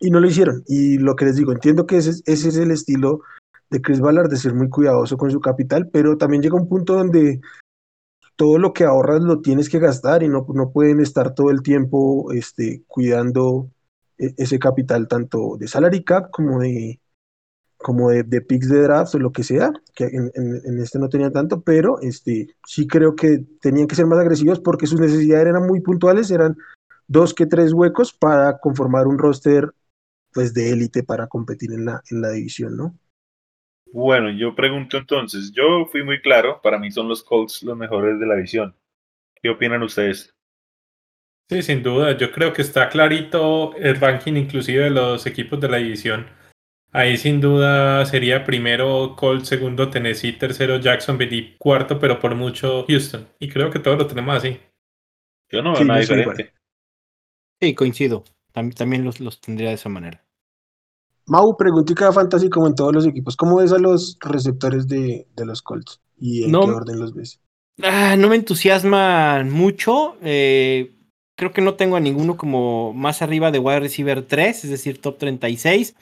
Y 0.00 0.10
no 0.10 0.20
lo 0.20 0.26
hicieron. 0.26 0.62
Y 0.66 0.98
lo 0.98 1.14
que 1.14 1.26
les 1.26 1.36
digo, 1.36 1.52
entiendo 1.52 1.86
que 1.86 1.98
ese, 1.98 2.10
ese 2.24 2.48
es 2.48 2.56
el 2.56 2.70
estilo 2.70 3.20
de 3.68 3.82
Chris 3.82 4.00
Ballard, 4.00 4.30
de 4.30 4.36
ser 4.36 4.54
muy 4.54 4.68
cuidadoso 4.68 5.16
con 5.16 5.30
su 5.30 5.40
capital, 5.40 5.88
pero 5.92 6.16
también 6.16 6.42
llega 6.42 6.56
un 6.56 6.68
punto 6.68 6.94
donde 6.94 7.40
todo 8.36 8.58
lo 8.58 8.72
que 8.72 8.84
ahorras 8.84 9.22
lo 9.22 9.40
tienes 9.40 9.68
que 9.68 9.78
gastar 9.78 10.22
y 10.22 10.28
no, 10.28 10.46
no 10.54 10.70
pueden 10.70 11.00
estar 11.00 11.34
todo 11.34 11.50
el 11.50 11.62
tiempo 11.62 12.32
este, 12.32 12.82
cuidando 12.86 13.70
e, 14.18 14.34
ese 14.36 14.58
capital 14.58 15.08
tanto 15.08 15.56
de 15.58 15.68
salary 15.68 16.04
cap 16.04 16.30
como 16.30 16.60
de, 16.60 17.00
como 17.82 18.10
de, 18.10 18.22
de, 18.22 18.40
picks 18.40 18.68
de 18.68 18.82
draft 18.82 19.14
o 19.14 19.18
lo 19.18 19.32
que 19.32 19.42
sea, 19.42 19.72
que 19.94 20.04
en, 20.04 20.78
este 20.78 20.98
no 20.98 21.08
tenía 21.08 21.30
tanto, 21.30 21.60
pero 21.62 22.00
este, 22.00 22.48
sí 22.66 22.86
creo 22.86 23.14
que 23.14 23.44
tenían 23.60 23.86
que 23.86 23.94
ser 23.94 24.06
más 24.06 24.18
agresivos 24.18 24.60
porque 24.60 24.86
sus 24.86 25.00
necesidades 25.00 25.48
eran 25.48 25.66
muy 25.66 25.80
puntuales, 25.80 26.30
eran 26.30 26.56
dos 27.08 27.34
que 27.34 27.46
tres 27.46 27.72
huecos 27.72 28.12
para 28.12 28.58
conformar 28.58 29.06
un 29.06 29.18
roster 29.18 29.70
pues 30.32 30.54
de 30.54 30.70
élite 30.70 31.02
para 31.02 31.26
competir 31.26 31.72
en 31.72 31.84
la, 31.84 32.02
en 32.10 32.22
la 32.22 32.30
división, 32.30 32.76
¿no? 32.76 32.94
Bueno, 33.92 34.30
yo 34.30 34.54
pregunto 34.54 34.96
entonces, 34.96 35.52
yo 35.52 35.84
fui 35.90 36.02
muy 36.02 36.22
claro, 36.22 36.60
para 36.62 36.78
mí 36.78 36.90
son 36.90 37.08
los 37.08 37.22
Colts 37.22 37.62
los 37.62 37.76
mejores 37.76 38.18
de 38.18 38.26
la 38.26 38.36
división. 38.36 38.74
¿Qué 39.34 39.50
opinan 39.50 39.82
ustedes? 39.82 40.34
Sí, 41.50 41.60
sin 41.60 41.82
duda, 41.82 42.16
yo 42.16 42.32
creo 42.32 42.54
que 42.54 42.62
está 42.62 42.88
clarito 42.88 43.76
el 43.76 44.00
ranking 44.00 44.34
inclusive 44.34 44.84
de 44.84 44.90
los 44.90 45.26
equipos 45.26 45.60
de 45.60 45.68
la 45.68 45.76
división 45.76 46.26
Ahí 46.94 47.16
sin 47.16 47.40
duda 47.40 48.04
sería 48.04 48.44
primero 48.44 49.16
Colt, 49.16 49.46
segundo 49.46 49.88
Tennessee, 49.88 50.32
tercero 50.32 50.78
Jacksonville 50.78 51.34
y 51.34 51.56
cuarto, 51.56 51.98
pero 51.98 52.20
por 52.20 52.34
mucho 52.34 52.84
Houston. 52.86 53.26
Y 53.38 53.48
creo 53.48 53.70
que 53.70 53.78
todos 53.78 53.96
lo 53.96 54.06
tenemos 54.06 54.36
así. 54.36 54.60
Yo 55.50 55.62
no 55.62 55.72
veo 55.72 55.84
nada 55.84 56.00
diferente. 56.00 56.52
Sí, 57.60 57.74
coincido. 57.74 58.24
También, 58.52 59.04
los, 59.04 59.20
los, 59.20 59.40
tendría 59.40 59.70
de 59.70 59.76
esa 59.76 59.88
manera. 59.88 60.22
Mau, 61.26 61.56
preguntica 61.56 62.12
fantasy 62.12 62.50
como 62.50 62.66
en 62.66 62.74
todos 62.74 62.92
los 62.92 63.06
equipos. 63.06 63.36
¿Cómo 63.36 63.56
ves 63.56 63.72
a 63.72 63.78
los 63.78 64.18
receptores 64.20 64.86
de, 64.86 65.26
los 65.36 65.62
Colts? 65.62 66.02
¿Y 66.18 66.44
en 66.44 66.50
qué 66.50 66.56
orden 66.56 66.98
los 66.98 67.14
ves? 67.14 67.40
Ah, 67.82 68.16
no 68.18 68.28
me 68.28 68.36
entusiasma 68.36 69.42
mucho. 69.44 70.18
Eh, 70.20 70.94
creo 71.36 71.52
que 71.52 71.62
no 71.62 71.74
tengo 71.74 71.96
a 71.96 72.00
ninguno 72.00 72.36
como 72.36 72.92
más 72.92 73.22
arriba 73.22 73.50
de 73.50 73.60
wide 73.60 73.80
receiver 73.80 74.26
3, 74.26 74.64
es 74.64 74.70
decir, 74.70 75.00
top 75.00 75.16
36. 75.16 75.94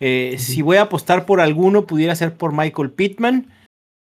Eh, 0.00 0.36
si 0.38 0.62
voy 0.62 0.76
a 0.76 0.82
apostar 0.82 1.26
por 1.26 1.40
alguno, 1.40 1.86
pudiera 1.86 2.14
ser 2.14 2.36
por 2.36 2.52
Michael 2.52 2.90
Pittman 2.90 3.50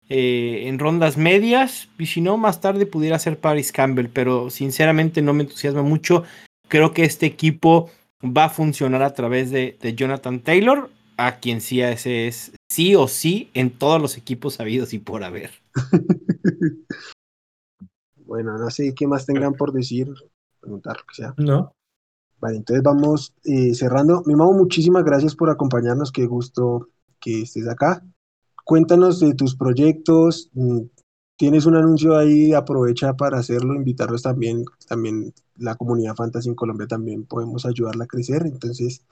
eh, 0.09 0.64
en 0.66 0.78
rondas 0.78 1.16
medias. 1.16 1.88
Y 1.99 2.07
si 2.07 2.20
no, 2.20 2.36
más 2.36 2.61
tarde 2.61 2.86
pudiera 2.86 3.18
ser 3.18 3.38
Paris 3.38 3.72
Campbell. 3.72 4.09
Pero 4.09 4.51
sinceramente 4.51 5.22
no 5.22 5.32
me 5.32 5.45
entusiasma 5.45 5.82
mucho. 5.82 6.24
Creo 6.68 6.93
que 6.93 7.05
este 7.05 7.26
equipo 7.26 7.90
va 8.24 8.45
a 8.45 8.51
funcionar 8.51 9.03
a 9.03 9.14
través 9.14 9.51
de, 9.51 9.76
Jonathan 9.97 10.40
Taylor, 10.40 10.90
a 11.16 11.38
quien 11.40 11.61
sí 11.61 11.80
ese 11.82 12.28
es 12.28 12.53
sí 12.70 12.95
o 12.95 13.09
sí 13.09 13.51
en 13.55 13.70
todos 13.70 14.01
los 14.01 14.16
equipos 14.16 14.61
habidos 14.61 14.95
y 14.95 14.99
por 14.99 15.24
haber. 15.24 15.51
bueno, 18.26 18.57
no 18.57 18.70
sé 18.70 18.95
qué 18.95 19.07
más 19.07 19.26
tengan 19.26 19.55
por 19.55 19.72
decir, 19.72 20.09
preguntar 20.61 20.99
que 21.09 21.14
sea. 21.14 21.34
No. 21.36 21.74
Vale, 22.43 22.57
entonces 22.57 22.82
vamos 22.82 23.32
eh, 23.45 23.72
cerrando. 23.72 24.24
Mi 24.26 24.34
mamá, 24.34 24.51
muchísimas 24.51 25.05
gracias 25.05 25.36
por 25.36 25.49
acompañarnos. 25.49 26.11
Qué 26.11 26.26
gusto 26.26 26.88
que 27.20 27.43
estés 27.43 27.68
acá. 27.68 28.05
Cuéntanos 28.64 29.20
de 29.20 29.32
tus 29.34 29.55
proyectos. 29.55 30.51
Mm, 30.53 30.80
tienes 31.36 31.66
un 31.66 31.76
anuncio 31.76 32.18
ahí, 32.18 32.53
aprovecha 32.53 33.14
para 33.14 33.38
hacerlo, 33.38 33.76
invitarlos 33.76 34.22
también. 34.22 34.64
También 34.88 35.32
la 35.57 35.76
comunidad 35.76 36.16
Fantasy 36.16 36.49
en 36.49 36.57
Colombia 36.57 36.88
también 36.88 37.26
podemos 37.26 37.64
ayudarla 37.64 38.05
a 38.05 38.09
crecer. 38.09 38.43
Entonces, 38.45 39.07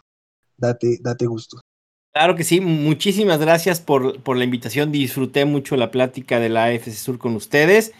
date, 0.57 0.99
date 1.01 1.27
gusto. 1.27 1.61
Claro 2.13 2.35
que 2.35 2.43
sí, 2.43 2.61
muchísimas 2.61 3.39
gracias 3.39 3.81
por, 3.81 4.21
por 4.25 4.39
la 4.39 4.43
invitación. 4.43 4.91
Disfruté 4.91 5.45
mucho 5.45 5.77
la 5.77 5.93
plática 5.93 6.41
de 6.41 6.49
la 6.49 6.65
AFC 6.65 6.91
Sur 6.91 7.19
con 7.19 7.37
ustedes. 7.37 7.93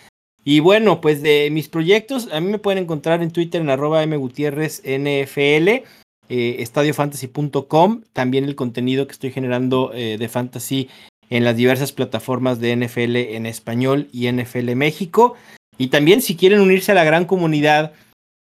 Y 0.45 0.61
bueno, 0.61 1.01
pues 1.01 1.23
de 1.23 1.49
mis 1.51 1.69
proyectos, 1.69 2.29
a 2.33 2.41
mí 2.41 2.51
me 2.51 2.59
pueden 2.59 2.83
encontrar 2.83 3.23
en 3.23 3.31
Twitter 3.31 3.61
en 3.61 3.71
arroba 3.71 4.05
mgutierrezNFL, 4.07 5.69
eh, 5.69 6.57
estadiofantasy.com, 6.61 8.03
también 8.13 8.45
el 8.45 8.55
contenido 8.55 9.07
que 9.07 9.13
estoy 9.13 9.33
generando 9.33 9.93
eh, 9.93 10.17
de 10.19 10.29
fantasy 10.29 10.89
en 11.29 11.45
las 11.45 11.57
diversas 11.57 11.93
plataformas 11.93 12.59
de 12.59 12.75
NFL 12.75 13.17
en 13.17 13.47
español 13.47 14.09
y 14.13 14.31
NFL 14.31 14.75
México. 14.75 15.35
Y 15.79 15.89
también 15.89 16.23
si 16.23 16.37
quieren 16.37 16.61
unirse 16.61 16.93
a 16.93 16.95
la 16.95 17.05
gran 17.05 17.25
comunidad 17.25 17.93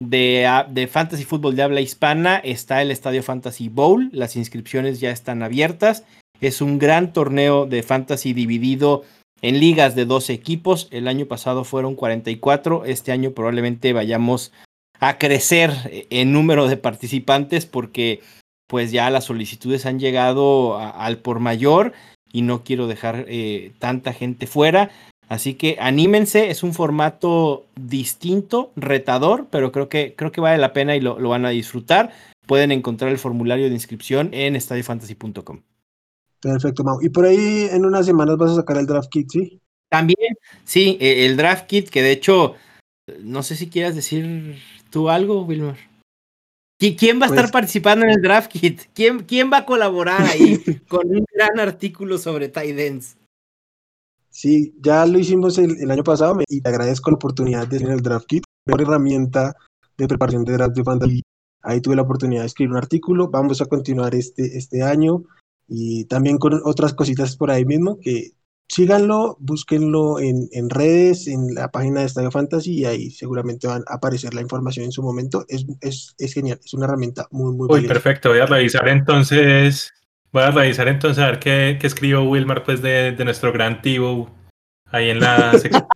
de, 0.01 0.49
de, 0.71 0.87
Fantasy 0.87 1.25
Fútbol 1.25 1.57
de 1.57 1.63
habla 1.63 1.81
hispana, 1.81 2.37
está 2.37 2.81
el 2.83 2.91
Estadio 2.91 3.23
Fantasy 3.23 3.69
Bowl. 3.69 4.09
Las 4.13 4.37
inscripciones 4.37 5.01
ya 5.01 5.11
están 5.11 5.43
abiertas. 5.43 6.05
Es 6.41 6.61
un 6.61 6.79
gran 6.79 7.13
torneo 7.13 7.67
de 7.67 7.83
fantasy 7.83 8.33
dividido 8.33 9.05
en 9.43 9.61
ligas 9.61 9.95
de 9.95 10.05
12 10.05 10.33
equipos. 10.33 10.89
El 10.91 11.09
año 11.09 11.27
pasado 11.27 11.65
fueron 11.65 11.95
44. 11.95 12.85
Este 12.85 13.13
año 13.13 13.33
probablemente 13.33 13.93
vayamos 13.93 14.53
a 15.01 15.19
crecer 15.19 15.71
en 16.11 16.33
número 16.33 16.67
de 16.69 16.77
participantes 16.77 17.67
porque 17.67 18.21
pues 18.67 18.93
ya 18.93 19.11
las 19.11 19.25
solicitudes 19.25 19.87
han 19.87 19.99
llegado 19.99 20.79
al 20.79 21.19
por 21.19 21.41
mayor 21.41 21.93
y 22.33 22.43
no 22.43 22.63
quiero 22.65 22.87
dejar 22.87 23.25
eh, 23.29 23.73
tanta 23.79 24.13
gente 24.13 24.47
fuera. 24.47 24.91
Así 25.29 25.55
que 25.55 25.77
anímense, 25.81 26.51
es 26.51 26.63
un 26.63 26.73
formato 26.73 27.67
distinto, 27.77 28.73
retador, 28.77 29.47
pero 29.51 29.73
creo 29.73 29.89
que, 29.89 30.15
creo 30.17 30.33
que 30.33 30.41
vale 30.41 30.59
la 30.59 30.73
pena 30.73 30.97
y 30.97 31.01
lo, 31.01 31.19
lo 31.19 31.29
van 31.29 31.45
a 31.45 31.51
disfrutar. 31.51 32.13
Pueden 32.47 32.73
encontrar 32.73 33.11
el 33.11 33.19
formulario 33.19 33.69
de 33.69 33.75
inscripción 33.75 34.31
en 34.33 34.57
estadiofantasy.com. 34.57 35.61
Perfecto, 36.41 36.85
Mau. 36.85 37.01
Y 37.03 37.09
por 37.09 37.25
ahí 37.25 37.69
en 37.71 37.85
unas 37.85 38.07
semanas 38.07 38.37
vas 38.37 38.53
a 38.53 38.57
sacar 38.57 38.79
el 38.79 38.87
draft 38.87 39.09
kit, 39.11 39.29
¿sí? 39.31 39.61
También, 39.91 40.35
sí, 40.65 40.99
e, 41.01 41.27
el 41.27 41.37
draft 41.37 41.67
kit, 41.67 41.89
que 41.89 42.03
de 42.03 42.13
hecho, 42.13 42.55
no 43.21 43.43
sé 43.43 43.57
si 43.57 43.69
quieras 43.69 43.95
decir 43.95 44.57
tú 44.91 45.09
algo, 45.09 45.43
Wilmer. 45.45 45.77
¿Quién 46.79 47.21
va 47.21 47.25
a 47.25 47.29
estar 47.29 47.45
pues 47.45 47.53
participando 47.53 48.05
en 48.05 48.13
el 48.13 48.23
draft 48.23 48.53
kit? 48.53 48.83
¿Quién, 48.95 49.25
quién 49.25 49.51
va 49.53 49.59
a 49.59 49.67
colaborar 49.67 50.23
ahí 50.23 50.63
con 50.89 51.09
un 51.09 51.25
gran 51.35 51.59
artículo 51.59 52.19
sobre 52.19 52.49
Tidens? 52.49 53.17
Sí, 54.31 54.75
ya 54.81 55.05
lo 55.05 55.19
hicimos 55.19 55.59
el, 55.59 55.91
año 55.91 56.05
pasado 56.05 56.39
y 56.47 56.61
te 56.61 56.69
agradezco 56.69 57.11
la 57.11 57.17
oportunidad 57.17 57.67
de 57.67 57.79
tener 57.79 57.95
el 57.95 58.03
draft 58.03 58.27
kit, 58.27 58.45
mejor 58.67 58.83
herramienta 58.83 59.57
de 59.97 60.07
preparación 60.07 60.45
de 60.45 60.53
draft 60.53 60.77
de 60.77 60.85
fantasy. 60.85 61.23
Ahí 61.63 61.81
tuve 61.81 61.97
la 61.97 62.03
oportunidad 62.03 62.43
de 62.43 62.47
escribir 62.47 62.71
un 62.71 62.79
artículo. 62.79 63.29
Vamos 63.29 63.61
a 63.61 63.67
continuar 63.67 64.15
este, 64.15 64.57
este 64.57 64.85
año 64.85 65.25
y 65.69 66.07
también 66.07 66.39
con 66.39 66.61
otras 66.65 66.95
cositas 66.95 67.37
por 67.37 67.51
ahí 67.51 67.65
mismo 67.65 67.99
que 68.01 68.33
síganlo, 68.69 69.37
búsquenlo 69.41 70.21
en, 70.21 70.49
en, 70.53 70.71
redes, 70.71 71.27
en 71.27 71.55
la 71.55 71.71
página 71.71 72.01
de 72.01 72.07
Estadio 72.07 72.31
Fantasy 72.31 72.81
y 72.81 72.85
ahí 72.85 73.11
seguramente 73.11 73.67
van 73.67 73.83
a 73.89 73.95
aparecer 73.95 74.35
la 74.35 74.43
información 74.43 74.87
en 74.87 74.93
su 74.93 75.03
momento. 75.03 75.45
Es, 75.49 75.67
es, 75.81 76.15
es 76.19 76.35
genial, 76.35 76.61
es 76.65 76.75
una 76.75 76.87
herramienta 76.87 77.27
muy, 77.31 77.55
muy 77.55 77.69
Uy, 77.71 77.87
perfecto, 77.87 78.29
voy 78.31 78.41
a 78.41 78.47
revisar 78.47 78.89
entonces, 78.89 79.93
voy 80.33 80.43
a 80.43 80.51
revisar 80.51 80.89
entonces 80.89 81.23
a 81.23 81.27
ver 81.27 81.39
qué, 81.39 81.79
qué 81.81 81.87
escribió 81.87 82.25
Wilmar 82.25 82.65
pues 82.65 82.83
de, 82.83 83.13
de 83.13 83.25
nuestro 83.25 83.53
gran 83.53 83.81
Tivo 83.81 84.31
ahí 84.91 85.11
en 85.11 85.21
la 85.21 85.53
sección 85.59 85.87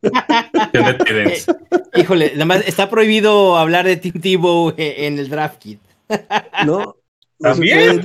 de 0.72 0.94
Tidens. 1.04 1.46
Híjole, 1.94 2.32
nada 2.32 2.46
más 2.46 2.66
está 2.66 2.88
prohibido 2.88 3.58
hablar 3.58 3.86
de 3.86 3.96
Tim 3.96 4.20
Tebow 4.20 4.74
en 4.76 5.18
el 5.18 5.28
draft 5.28 5.58
kit. 5.58 5.80
No. 6.64 6.96
También. 7.38 8.02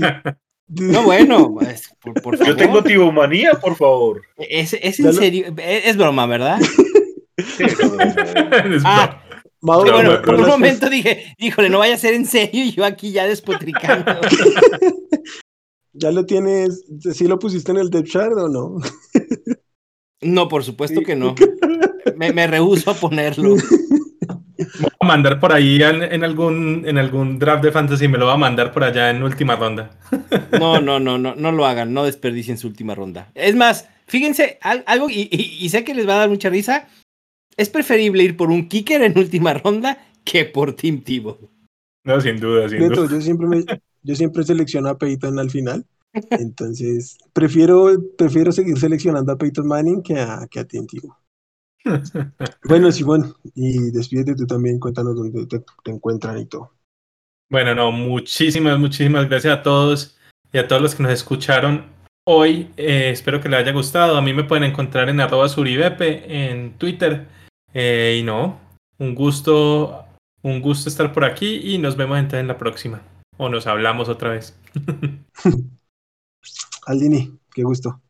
No, 0.70 1.04
bueno, 1.04 1.54
pues, 1.54 1.90
por, 2.22 2.38
Yo 2.46 2.56
tengo 2.56 2.84
tibomanía, 2.84 3.54
por 3.54 3.76
favor. 3.76 4.22
Es, 4.38 4.74
es 4.74 5.00
en 5.00 5.14
serio, 5.14 5.54
es, 5.58 5.96
broma, 5.96 6.26
¿verdad? 6.26 6.60
ah, 8.84 9.24
bueno, 9.62 10.22
por 10.22 10.36
un 10.36 10.48
momento 10.48 10.90
dije, 10.90 11.34
híjole, 11.38 11.70
no 11.70 11.80
vaya 11.80 11.96
a 11.96 12.00
ser 12.00 12.14
en 12.14 12.26
serio 12.26 12.66
y 12.66 12.74
yo 12.74 12.84
aquí 12.84 13.12
ya 13.12 13.26
despotricando. 13.26 14.20
¿Ya 15.94 16.12
lo 16.12 16.26
tienes? 16.26 16.84
¿Sí 17.14 17.28
lo 17.28 17.40
pusiste 17.40 17.72
en 17.72 17.78
el 17.78 17.90
depth 17.90 18.10
chart 18.10 18.34
o 18.34 18.50
no? 18.50 18.78
No, 20.22 20.48
por 20.48 20.64
supuesto 20.64 21.02
que 21.02 21.16
no. 21.16 21.36
Me, 22.16 22.34
me 22.34 22.48
rehuso 22.48 22.90
a 22.90 22.96
ponerlo. 22.96 23.58
Voy 24.80 24.92
a 25.00 25.06
mandar 25.06 25.40
por 25.40 25.54
ahí 25.54 25.82
en, 25.82 26.24
algún, 26.24 26.84
en 26.86 26.98
algún 26.98 27.40
draft 27.40 27.64
de 27.64 27.72
fantasy, 27.72 28.08
me 28.08 28.18
lo 28.18 28.28
va 28.28 28.34
a 28.34 28.38
mandar 28.38 28.72
por 28.72 28.84
allá 28.84 29.10
en 29.10 29.24
última 29.24 29.56
ronda. 29.56 29.92
No, 30.60 30.82
no, 30.82 31.00
no, 31.00 31.18
no, 31.18 31.36
no 31.36 31.52
lo 31.52 31.66
hagan, 31.66 31.94
no 31.94 32.06
desperdicien 32.06 32.58
su 32.58 32.68
última 32.68 32.96
ronda. 32.96 33.30
Es 33.36 33.56
más, 33.56 33.88
fíjense, 34.08 34.58
algo, 34.62 35.08
y, 35.10 35.68
sé 35.70 35.84
que 35.84 35.94
les 35.94 36.08
va 36.08 36.16
a 36.16 36.20
dar 36.20 36.30
mucha 36.30 36.50
risa, 36.50 36.88
es 37.56 37.70
preferible 37.70 38.24
ir 38.24 38.38
por 38.38 38.50
un 38.50 38.68
kicker 38.68 39.02
en 39.02 39.18
última 39.18 39.54
ronda 39.54 39.98
que 40.24 40.46
por 40.46 40.74
Team 40.74 41.02
Tivo. 41.02 41.40
No, 42.04 42.20
sin 42.22 42.40
duda, 42.40 42.70
sin 42.70 42.88
duda. 42.88 43.08
Yo 43.10 43.22
siempre, 43.22 43.48
me, 43.48 43.64
yo 44.04 44.16
siempre 44.16 44.44
selecciono 44.44 44.90
a 44.90 44.98
Peyton 44.98 45.40
al 45.40 45.50
final. 45.50 45.86
Entonces, 46.32 47.18
prefiero, 47.34 47.92
prefiero 48.18 48.52
seguir 48.52 48.78
seleccionando 48.78 49.32
a 49.32 49.38
Peyton 49.38 49.68
Manning 49.68 50.02
que 50.02 50.20
a, 50.20 50.48
que 50.50 50.60
a 50.60 50.66
Tim 50.66 50.88
Tebow. 50.88 51.16
Bueno, 52.64 52.92
Simón, 52.92 53.34
y 53.56 53.92
despídete 53.92 54.36
tú 54.36 54.46
también, 54.46 54.80
cuéntanos 54.80 55.16
dónde 55.16 55.46
te, 55.46 55.92
encuentran 55.92 56.38
y 56.40 56.46
todo. 56.46 56.74
Bueno, 57.50 57.74
no, 57.74 57.92
muchísimas, 57.92 58.78
muchísimas 58.78 59.30
gracias 59.30 59.60
a 59.60 59.64
todos 59.64 60.18
y 60.52 60.58
a 60.58 60.68
todos 60.68 60.82
los 60.82 60.96
que 60.96 61.04
nos 61.04 61.12
escucharon 61.14 61.86
hoy. 62.26 62.70
Eh, 62.76 63.10
espero 63.12 63.40
que 63.40 63.50
les 63.50 63.60
haya 63.60 63.72
gustado. 63.72 64.18
A 64.18 64.22
mí 64.22 64.34
me 64.34 64.44
pueden 64.44 64.66
encontrar 64.66 65.10
en 65.10 65.22
arroba 65.22 65.48
suribepe 65.48 66.50
en 66.50 66.78
Twitter. 66.78 67.28
Eh, 67.74 68.18
y 68.20 68.24
no, 68.24 68.60
un 68.98 69.16
gusto, 69.16 70.06
un 70.42 70.62
gusto 70.62 70.90
estar 70.90 71.14
por 71.14 71.24
aquí 71.24 71.74
y 71.74 71.78
nos 71.78 71.96
vemos 71.96 72.18
entonces 72.18 72.42
en 72.42 72.48
la 72.48 72.58
próxima. 72.58 73.02
O 73.38 73.50
nos 73.50 73.68
hablamos 73.68 74.10
otra 74.10 74.32
vez. 74.32 74.60
Aldini, 76.86 77.38
qué 77.54 77.64
gusto. 77.64 78.02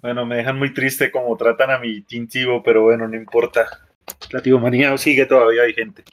Bueno, 0.00 0.24
me 0.24 0.36
dejan 0.36 0.58
muy 0.58 0.72
triste 0.72 1.10
como 1.10 1.36
tratan 1.36 1.70
a 1.70 1.78
mi 1.78 2.02
tintivo, 2.02 2.62
pero 2.62 2.82
bueno, 2.82 3.08
no 3.08 3.16
importa. 3.16 3.66
La 4.30 4.40
tibomanía 4.40 4.96
sigue 4.96 5.26
todavía 5.26 5.64
vigente. 5.64 6.04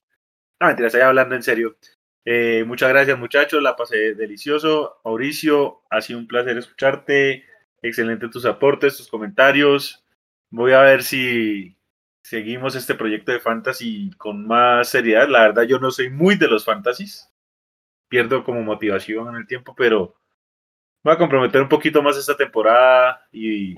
No, 0.60 0.68
mentira, 0.68 0.88
estoy 0.88 1.02
hablando 1.02 1.36
en 1.36 1.44
serio. 1.44 1.78
Eh, 2.26 2.64
muchas 2.66 2.90
gracias, 2.90 3.18
muchachos. 3.20 3.62
La 3.62 3.76
pasé 3.76 4.16
delicioso. 4.16 5.00
Mauricio, 5.06 5.84
ha 5.90 6.02
sido 6.02 6.20
un 6.20 6.28
placer 6.28 6.58
escucharte. 6.58 7.46
Excelente 7.82 8.30
tus 8.30 8.46
aportes, 8.46 8.98
tus 8.98 9.08
comentarios. 9.08 10.04
Voy 10.50 10.72
a 10.72 10.82
ver 10.82 11.04
si 11.04 11.78
seguimos 12.24 12.76
este 12.76 12.96
proyecto 12.96 13.32
de 13.32 13.40
fantasy 13.40 14.10
con 14.18 14.48
más 14.48 14.90
seriedad. 14.90 15.30
La 15.30 15.42
verdad, 15.42 15.64
yo 15.64 15.78
no 15.78 15.92
soy 15.92 16.10
muy 16.10 16.36
de 16.36 16.48
los 16.48 16.66
fantasies. 16.66 17.32
Pierdo 18.08 18.44
como 18.44 18.64
motivación 18.64 19.30
en 19.30 19.36
el 19.36 19.48
tiempo, 19.48 19.76
pero 19.76 20.16
voy 21.06 21.14
a 21.14 21.18
comprometer 21.20 21.62
un 21.62 21.70
poquito 21.70 22.02
más 22.02 22.18
esta 22.18 22.36
temporada 22.36 23.22
y, 23.32 23.76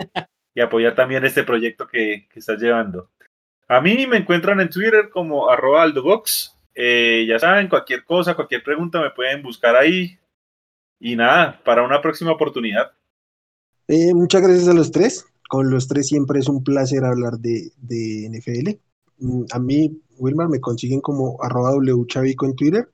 apoyar 0.63 0.95
también 0.95 1.23
este 1.25 1.43
proyecto 1.43 1.85
que, 1.85 2.27
estás 2.33 2.59
llevando. 2.59 3.11
A 3.67 3.81
mí 3.81 4.07
me 4.07 4.17
encuentran 4.17 4.61
en 4.61 4.69
Twitter 4.69 5.09
como 5.09 5.49
arroba 5.49 5.83
aldobox. 5.83 6.55
Eh, 6.73 7.25
ya 7.27 7.37
saben, 7.37 7.67
cualquier 7.67 8.05
cosa, 8.05 8.33
cualquier 8.33 8.63
pregunta 8.63 9.01
me 9.01 9.11
pueden 9.11 9.43
buscar 9.43 9.75
ahí. 9.75 10.17
Y 10.99 11.15
nada, 11.17 11.61
para 11.63 11.83
una 11.83 12.01
próxima 12.01 12.31
oportunidad. 12.31 12.91
Eh, 13.89 14.13
muchas 14.13 14.41
gracias 14.41 14.69
a 14.69 14.73
los 14.73 14.91
tres. 14.91 15.25
Con 15.49 15.69
los 15.69 15.87
tres 15.87 16.07
siempre 16.07 16.39
es 16.39 16.47
un 16.47 16.63
placer 16.63 17.03
hablar 17.03 17.33
de, 17.33 17.71
de 17.77 18.29
NFL. 18.31 18.79
Mm, 19.19 19.43
a 19.51 19.59
mí, 19.59 20.01
Wilmar, 20.17 20.47
me 20.47 20.61
consiguen 20.61 21.01
como 21.01 21.37
arroba 21.43 21.73
wchavico 21.75 22.45
en 22.45 22.55
Twitter 22.55 22.89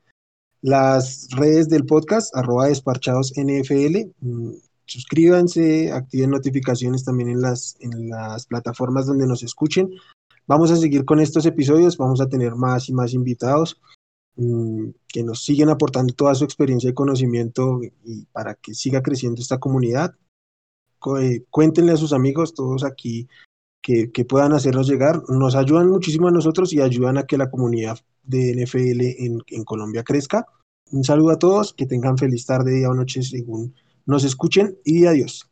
las 0.64 1.28
redes 1.32 1.68
del 1.68 1.86
podcast, 1.86 2.36
arroba 2.36 2.68
desparchados 2.68 3.34
NFL. 3.36 4.10
Mm, 4.22 4.54
suscríbanse, 4.86 5.92
activen 5.92 6.32
notificaciones 6.32 7.04
también 7.04 7.30
en 7.30 7.42
las, 7.42 7.76
en 7.82 8.10
las 8.10 8.46
plataformas 8.46 9.06
donde 9.06 9.28
nos 9.28 9.44
escuchen. 9.44 9.92
Vamos 10.48 10.72
a 10.72 10.78
seguir 10.78 11.04
con 11.04 11.20
estos 11.20 11.46
episodios, 11.46 11.98
vamos 11.98 12.22
a 12.22 12.30
tener 12.30 12.56
más 12.56 12.88
y 12.88 12.94
más 12.94 13.14
invitados 13.14 13.82
mm, 14.38 14.92
que 15.10 15.24
nos 15.24 15.44
siguen 15.44 15.70
aportando 15.70 16.14
toda 16.14 16.34
su 16.34 16.46
experiencia 16.46 16.90
y 16.90 16.94
conocimiento 16.94 17.82
y 18.06 18.24
para 18.32 18.56
que 18.56 18.74
siga 18.74 19.04
creciendo 19.04 19.42
esta 19.42 19.60
comunidad. 19.60 20.16
Eh, 21.20 21.44
cuéntenle 21.50 21.92
a 21.92 21.98
sus 21.98 22.14
amigos, 22.14 22.54
todos 22.54 22.86
aquí, 22.86 23.28
que, 23.82 24.14
que, 24.14 24.24
puedan 24.24 24.54
hacernos 24.54 24.88
llegar. 24.88 25.22
Nos 25.28 25.56
ayudan 25.56 25.90
muchísimo 25.90 26.30
a 26.30 26.32
nosotros 26.32 26.72
y 26.72 26.80
ayudan 26.80 27.18
a 27.18 27.26
que 27.26 27.38
la 27.38 27.52
comunidad 27.52 28.00
de 28.24 28.54
NFL 28.56 29.02
en, 29.48 29.64
Colombia 29.64 30.04
crezca. 30.04 30.46
Un 30.92 31.04
saludo 31.04 31.32
a 31.32 31.40
todos, 31.40 31.74
que 31.74 31.86
tengan 31.86 32.18
feliz 32.18 32.46
tarde, 32.46 32.76
día 32.76 32.90
o 32.90 32.94
noche 32.94 33.24
según 33.24 33.74
nos 34.06 34.24
escuchen 34.24 34.78
y 34.84 35.06
adiós. 35.06 35.50